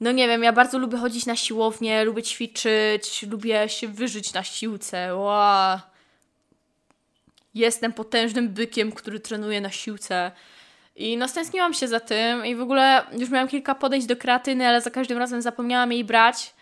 no 0.00 0.12
nie 0.12 0.28
wiem, 0.28 0.42
ja 0.42 0.52
bardzo 0.52 0.78
lubię 0.78 0.98
chodzić 0.98 1.26
na 1.26 1.36
siłownię, 1.36 2.04
lubię 2.04 2.22
ćwiczyć, 2.22 3.26
lubię 3.30 3.68
się 3.68 3.88
wyżyć 3.88 4.32
na 4.32 4.44
siłce, 4.44 5.16
wow. 5.16 5.78
Jestem 7.54 7.92
potężnym 7.92 8.48
bykiem, 8.48 8.92
który 8.92 9.20
trenuje 9.20 9.60
na 9.60 9.70
siłce. 9.70 10.32
I 10.96 11.16
no 11.16 11.28
stęskniłam 11.28 11.74
się 11.74 11.88
za 11.88 12.00
tym 12.00 12.46
i 12.46 12.54
w 12.54 12.60
ogóle 12.60 13.02
już 13.12 13.30
miałam 13.30 13.48
kilka 13.48 13.74
podejść 13.74 14.06
do 14.06 14.16
kreatyny, 14.16 14.66
ale 14.66 14.80
za 14.80 14.90
każdym 14.90 15.18
razem 15.18 15.42
zapomniałam 15.42 15.92
jej 15.92 16.04
brać, 16.04 16.54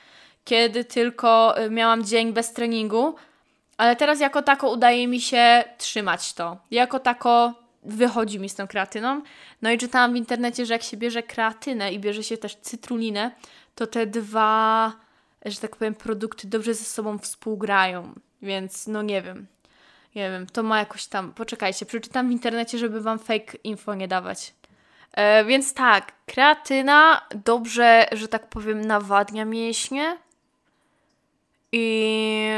kiedy 0.44 0.84
tylko 0.84 1.60
y, 1.62 1.70
miałam 1.70 2.04
dzień 2.04 2.32
bez 2.32 2.52
treningu. 2.52 3.14
Ale 3.76 3.96
teraz 3.96 4.20
jako 4.20 4.42
tako 4.42 4.70
udaje 4.70 5.08
mi 5.08 5.20
się 5.20 5.64
trzymać 5.78 6.32
to. 6.32 6.56
Jako 6.70 6.98
tako 6.98 7.54
wychodzi 7.82 8.38
mi 8.38 8.48
z 8.48 8.54
tą 8.54 8.66
kreatyną. 8.66 9.22
No 9.62 9.70
i 9.70 9.78
czytałam 9.78 10.12
w 10.12 10.16
internecie, 10.16 10.66
że 10.66 10.74
jak 10.74 10.82
się 10.82 10.96
bierze 10.96 11.22
kreatynę 11.22 11.92
i 11.92 11.98
bierze 11.98 12.22
się 12.22 12.36
też 12.36 12.56
cytrulinę, 12.56 13.30
to 13.74 13.86
te 13.86 14.06
dwa, 14.06 14.92
że 15.44 15.60
tak 15.60 15.76
powiem, 15.76 15.94
produkty 15.94 16.46
dobrze 16.46 16.74
ze 16.74 16.84
sobą 16.84 17.18
współgrają. 17.18 18.14
Więc 18.42 18.86
no 18.86 19.02
nie 19.02 19.22
wiem. 19.22 19.46
Nie 20.14 20.30
wiem, 20.30 20.46
to 20.46 20.62
ma 20.62 20.78
jakoś 20.78 21.06
tam. 21.06 21.32
Poczekajcie, 21.32 21.86
przeczytam 21.86 22.28
w 22.28 22.32
internecie, 22.32 22.78
żeby 22.78 23.00
wam 23.00 23.18
fake 23.18 23.58
info 23.64 23.94
nie 23.94 24.08
dawać. 24.08 24.54
E, 25.12 25.44
więc 25.44 25.74
tak, 25.74 26.12
kreatyna 26.26 27.20
dobrze, 27.44 28.06
że 28.12 28.28
tak 28.28 28.48
powiem, 28.48 28.80
nawadnia 28.80 29.44
mięśnie 29.44 30.18
i 31.72 32.48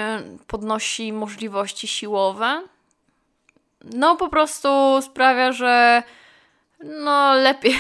podnosi 0.47 1.13
możliwości 1.13 1.89
siłowe. 1.89 2.63
No, 3.85 4.17
po 4.17 4.29
prostu 4.29 4.69
sprawia, 5.03 5.53
że 5.53 6.03
no 6.85 7.35
lepiej, 7.35 7.75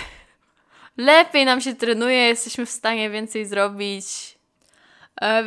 lepiej 0.96 1.44
nam 1.44 1.60
się 1.60 1.74
trenuje, 1.74 2.28
jesteśmy 2.28 2.66
w 2.66 2.70
stanie 2.70 3.10
więcej 3.10 3.46
zrobić 3.46 4.35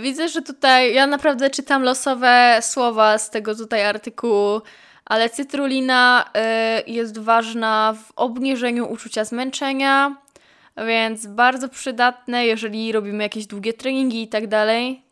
widzę, 0.02 0.30
że 0.30 0.42
tutaj 0.42 0.94
ja 0.94 1.08
naprawdę 1.08 1.50
czytam 1.50 1.84
losowe 1.84 2.60
słowa 2.62 3.18
z 3.18 3.30
tego 3.30 3.56
tutaj 3.56 3.86
artykułu, 3.86 4.62
ale 5.06 5.30
cytrulina 5.30 6.30
e, 6.36 6.84
jest 6.88 7.18
ważna 7.18 7.96
w 8.08 8.12
obniżeniu 8.16 8.92
uczucia 8.92 9.26
zmęczenia, 9.26 10.16
więc 10.88 11.28
bardzo 11.28 11.70
przydatne, 11.70 12.46
jeżeli 12.46 12.92
robimy 12.92 13.24
jakieś 13.24 13.46
długie 13.46 13.74
treningi 13.74 14.24
i 14.24 14.28
tak 14.28 14.48
dalej. 14.48 15.04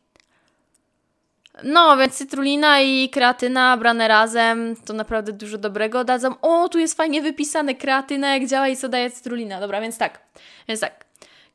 No, 1.64 1.98
więc 1.98 2.14
cytrulina 2.14 2.82
i 2.82 3.10
kreatyna 3.10 3.78
brane 3.78 4.08
razem 4.08 4.76
to 4.86 4.94
naprawdę 4.94 5.34
dużo 5.34 5.58
dobrego 5.58 6.04
dadzą. 6.04 6.40
O, 6.42 6.70
tu 6.70 6.80
jest 6.80 6.98
fajnie 6.98 7.22
wypisane 7.22 7.76
kreatyna, 7.76 8.34
jak 8.34 8.48
działa 8.48 8.68
i 8.68 8.78
co 8.78 8.90
daje 8.90 9.12
cytrulina. 9.12 9.60
Dobra, 9.60 9.82
więc 9.82 9.98
tak. 9.98 10.20
Więc 10.68 10.82
tak. 10.82 11.07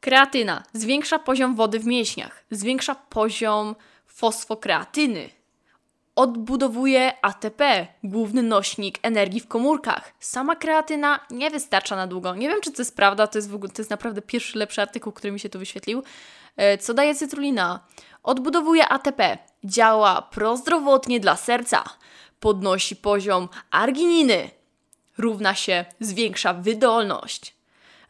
Kreatyna 0.02 0.62
zwiększa 0.72 1.18
poziom 1.18 1.54
wody 1.54 1.78
w 1.78 1.86
mięśniach, 1.86 2.44
zwiększa 2.50 2.94
poziom 2.94 3.74
fosfokreatyny. 4.06 5.30
Odbudowuje 6.16 7.24
ATP, 7.24 7.86
główny 8.04 8.42
nośnik 8.42 8.98
energii 9.02 9.40
w 9.40 9.48
komórkach. 9.48 10.12
Sama 10.20 10.56
kreatyna 10.56 11.20
nie 11.30 11.50
wystarcza 11.50 11.96
na 11.96 12.06
długo. 12.06 12.34
Nie 12.34 12.48
wiem, 12.48 12.60
czy 12.60 12.72
to 12.72 12.82
jest 12.82 12.96
prawda, 12.96 13.26
to 13.26 13.38
jest, 13.38 13.50
w 13.50 13.54
ogóle, 13.54 13.72
to 13.72 13.82
jest 13.82 13.90
naprawdę 13.90 14.22
pierwszy 14.22 14.58
lepszy 14.58 14.82
artykuł, 14.82 15.12
który 15.12 15.32
mi 15.32 15.40
się 15.40 15.48
tu 15.48 15.58
wyświetlił. 15.58 16.02
E, 16.56 16.78
co 16.78 16.94
daje 16.94 17.14
cytrulina? 17.14 17.80
Odbudowuje 18.22 18.88
ATP, 18.88 19.38
działa 19.64 20.22
prozdrowotnie 20.22 21.20
dla 21.20 21.36
serca, 21.36 21.84
podnosi 22.40 22.96
poziom 22.96 23.48
argininy, 23.70 24.50
równa 25.18 25.54
się 25.54 25.84
zwiększa 26.00 26.54
wydolność. 26.54 27.61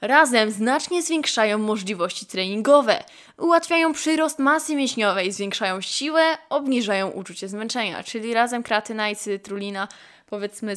Razem 0.03 0.50
znacznie 0.50 1.03
zwiększają 1.03 1.59
możliwości 1.59 2.26
treningowe, 2.26 3.05
ułatwiają 3.38 3.92
przyrost 3.92 4.38
masy 4.38 4.76
mięśniowej, 4.76 5.32
zwiększają 5.32 5.80
siłę, 5.80 6.22
obniżają 6.48 7.11
uczucie 7.11 7.48
zmęczenia, 7.48 8.03
czyli 8.03 8.34
razem 8.34 8.62
kreatyna 8.62 9.11
i 9.11 9.16
cytrulina 9.16 9.88
powiedzmy 10.30 10.74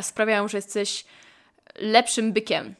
sprawiają, 0.00 0.48
że 0.48 0.58
jesteś 0.58 1.04
lepszym 1.78 2.32
bykiem. 2.32 2.74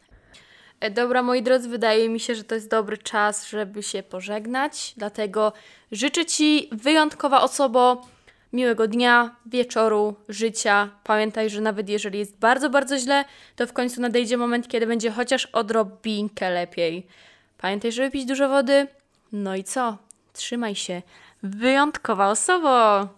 E, 0.81 0.91
dobra, 0.91 1.23
moi 1.23 1.43
drodzy, 1.43 1.69
wydaje 1.69 2.09
mi 2.09 2.21
się, 2.21 2.35
że 2.35 2.45
to 2.45 2.55
jest 2.55 2.71
dobry 2.71 2.99
czas, 2.99 3.49
żeby 3.49 3.83
się 3.83 4.03
pożegnać, 4.03 4.95
dlatego 4.97 5.53
życzę 5.93 6.27
Ci 6.27 6.69
wyjątkowa 6.73 7.43
osobo 7.43 8.07
miłego 8.53 8.89
dnia, 8.89 9.37
wieczoru, 9.47 10.15
życia. 10.29 10.91
Pamiętaj, 11.05 11.51
że 11.51 11.61
nawet 11.61 11.89
jeżeli 11.89 12.19
jest 12.19 12.39
bardzo, 12.39 12.71
bardzo 12.71 12.99
źle, 12.99 13.25
to 13.57 13.67
w 13.67 13.73
końcu 13.73 14.01
nadejdzie 14.01 14.37
moment, 14.37 14.69
kiedy 14.69 14.87
będzie 14.87 15.11
chociaż 15.11 15.47
odrobinkę 15.47 16.51
lepiej. 16.51 17.07
Pamiętaj, 17.59 17.93
żeby 17.93 18.11
pić 18.11 18.25
dużo 18.25 18.49
wody. 18.49 18.87
No 19.33 19.57
i 19.57 19.65
co? 19.65 19.99
Trzymaj 20.33 20.75
się. 20.75 21.03
Wyjątkowa 21.43 22.31
osoba! 22.31 23.09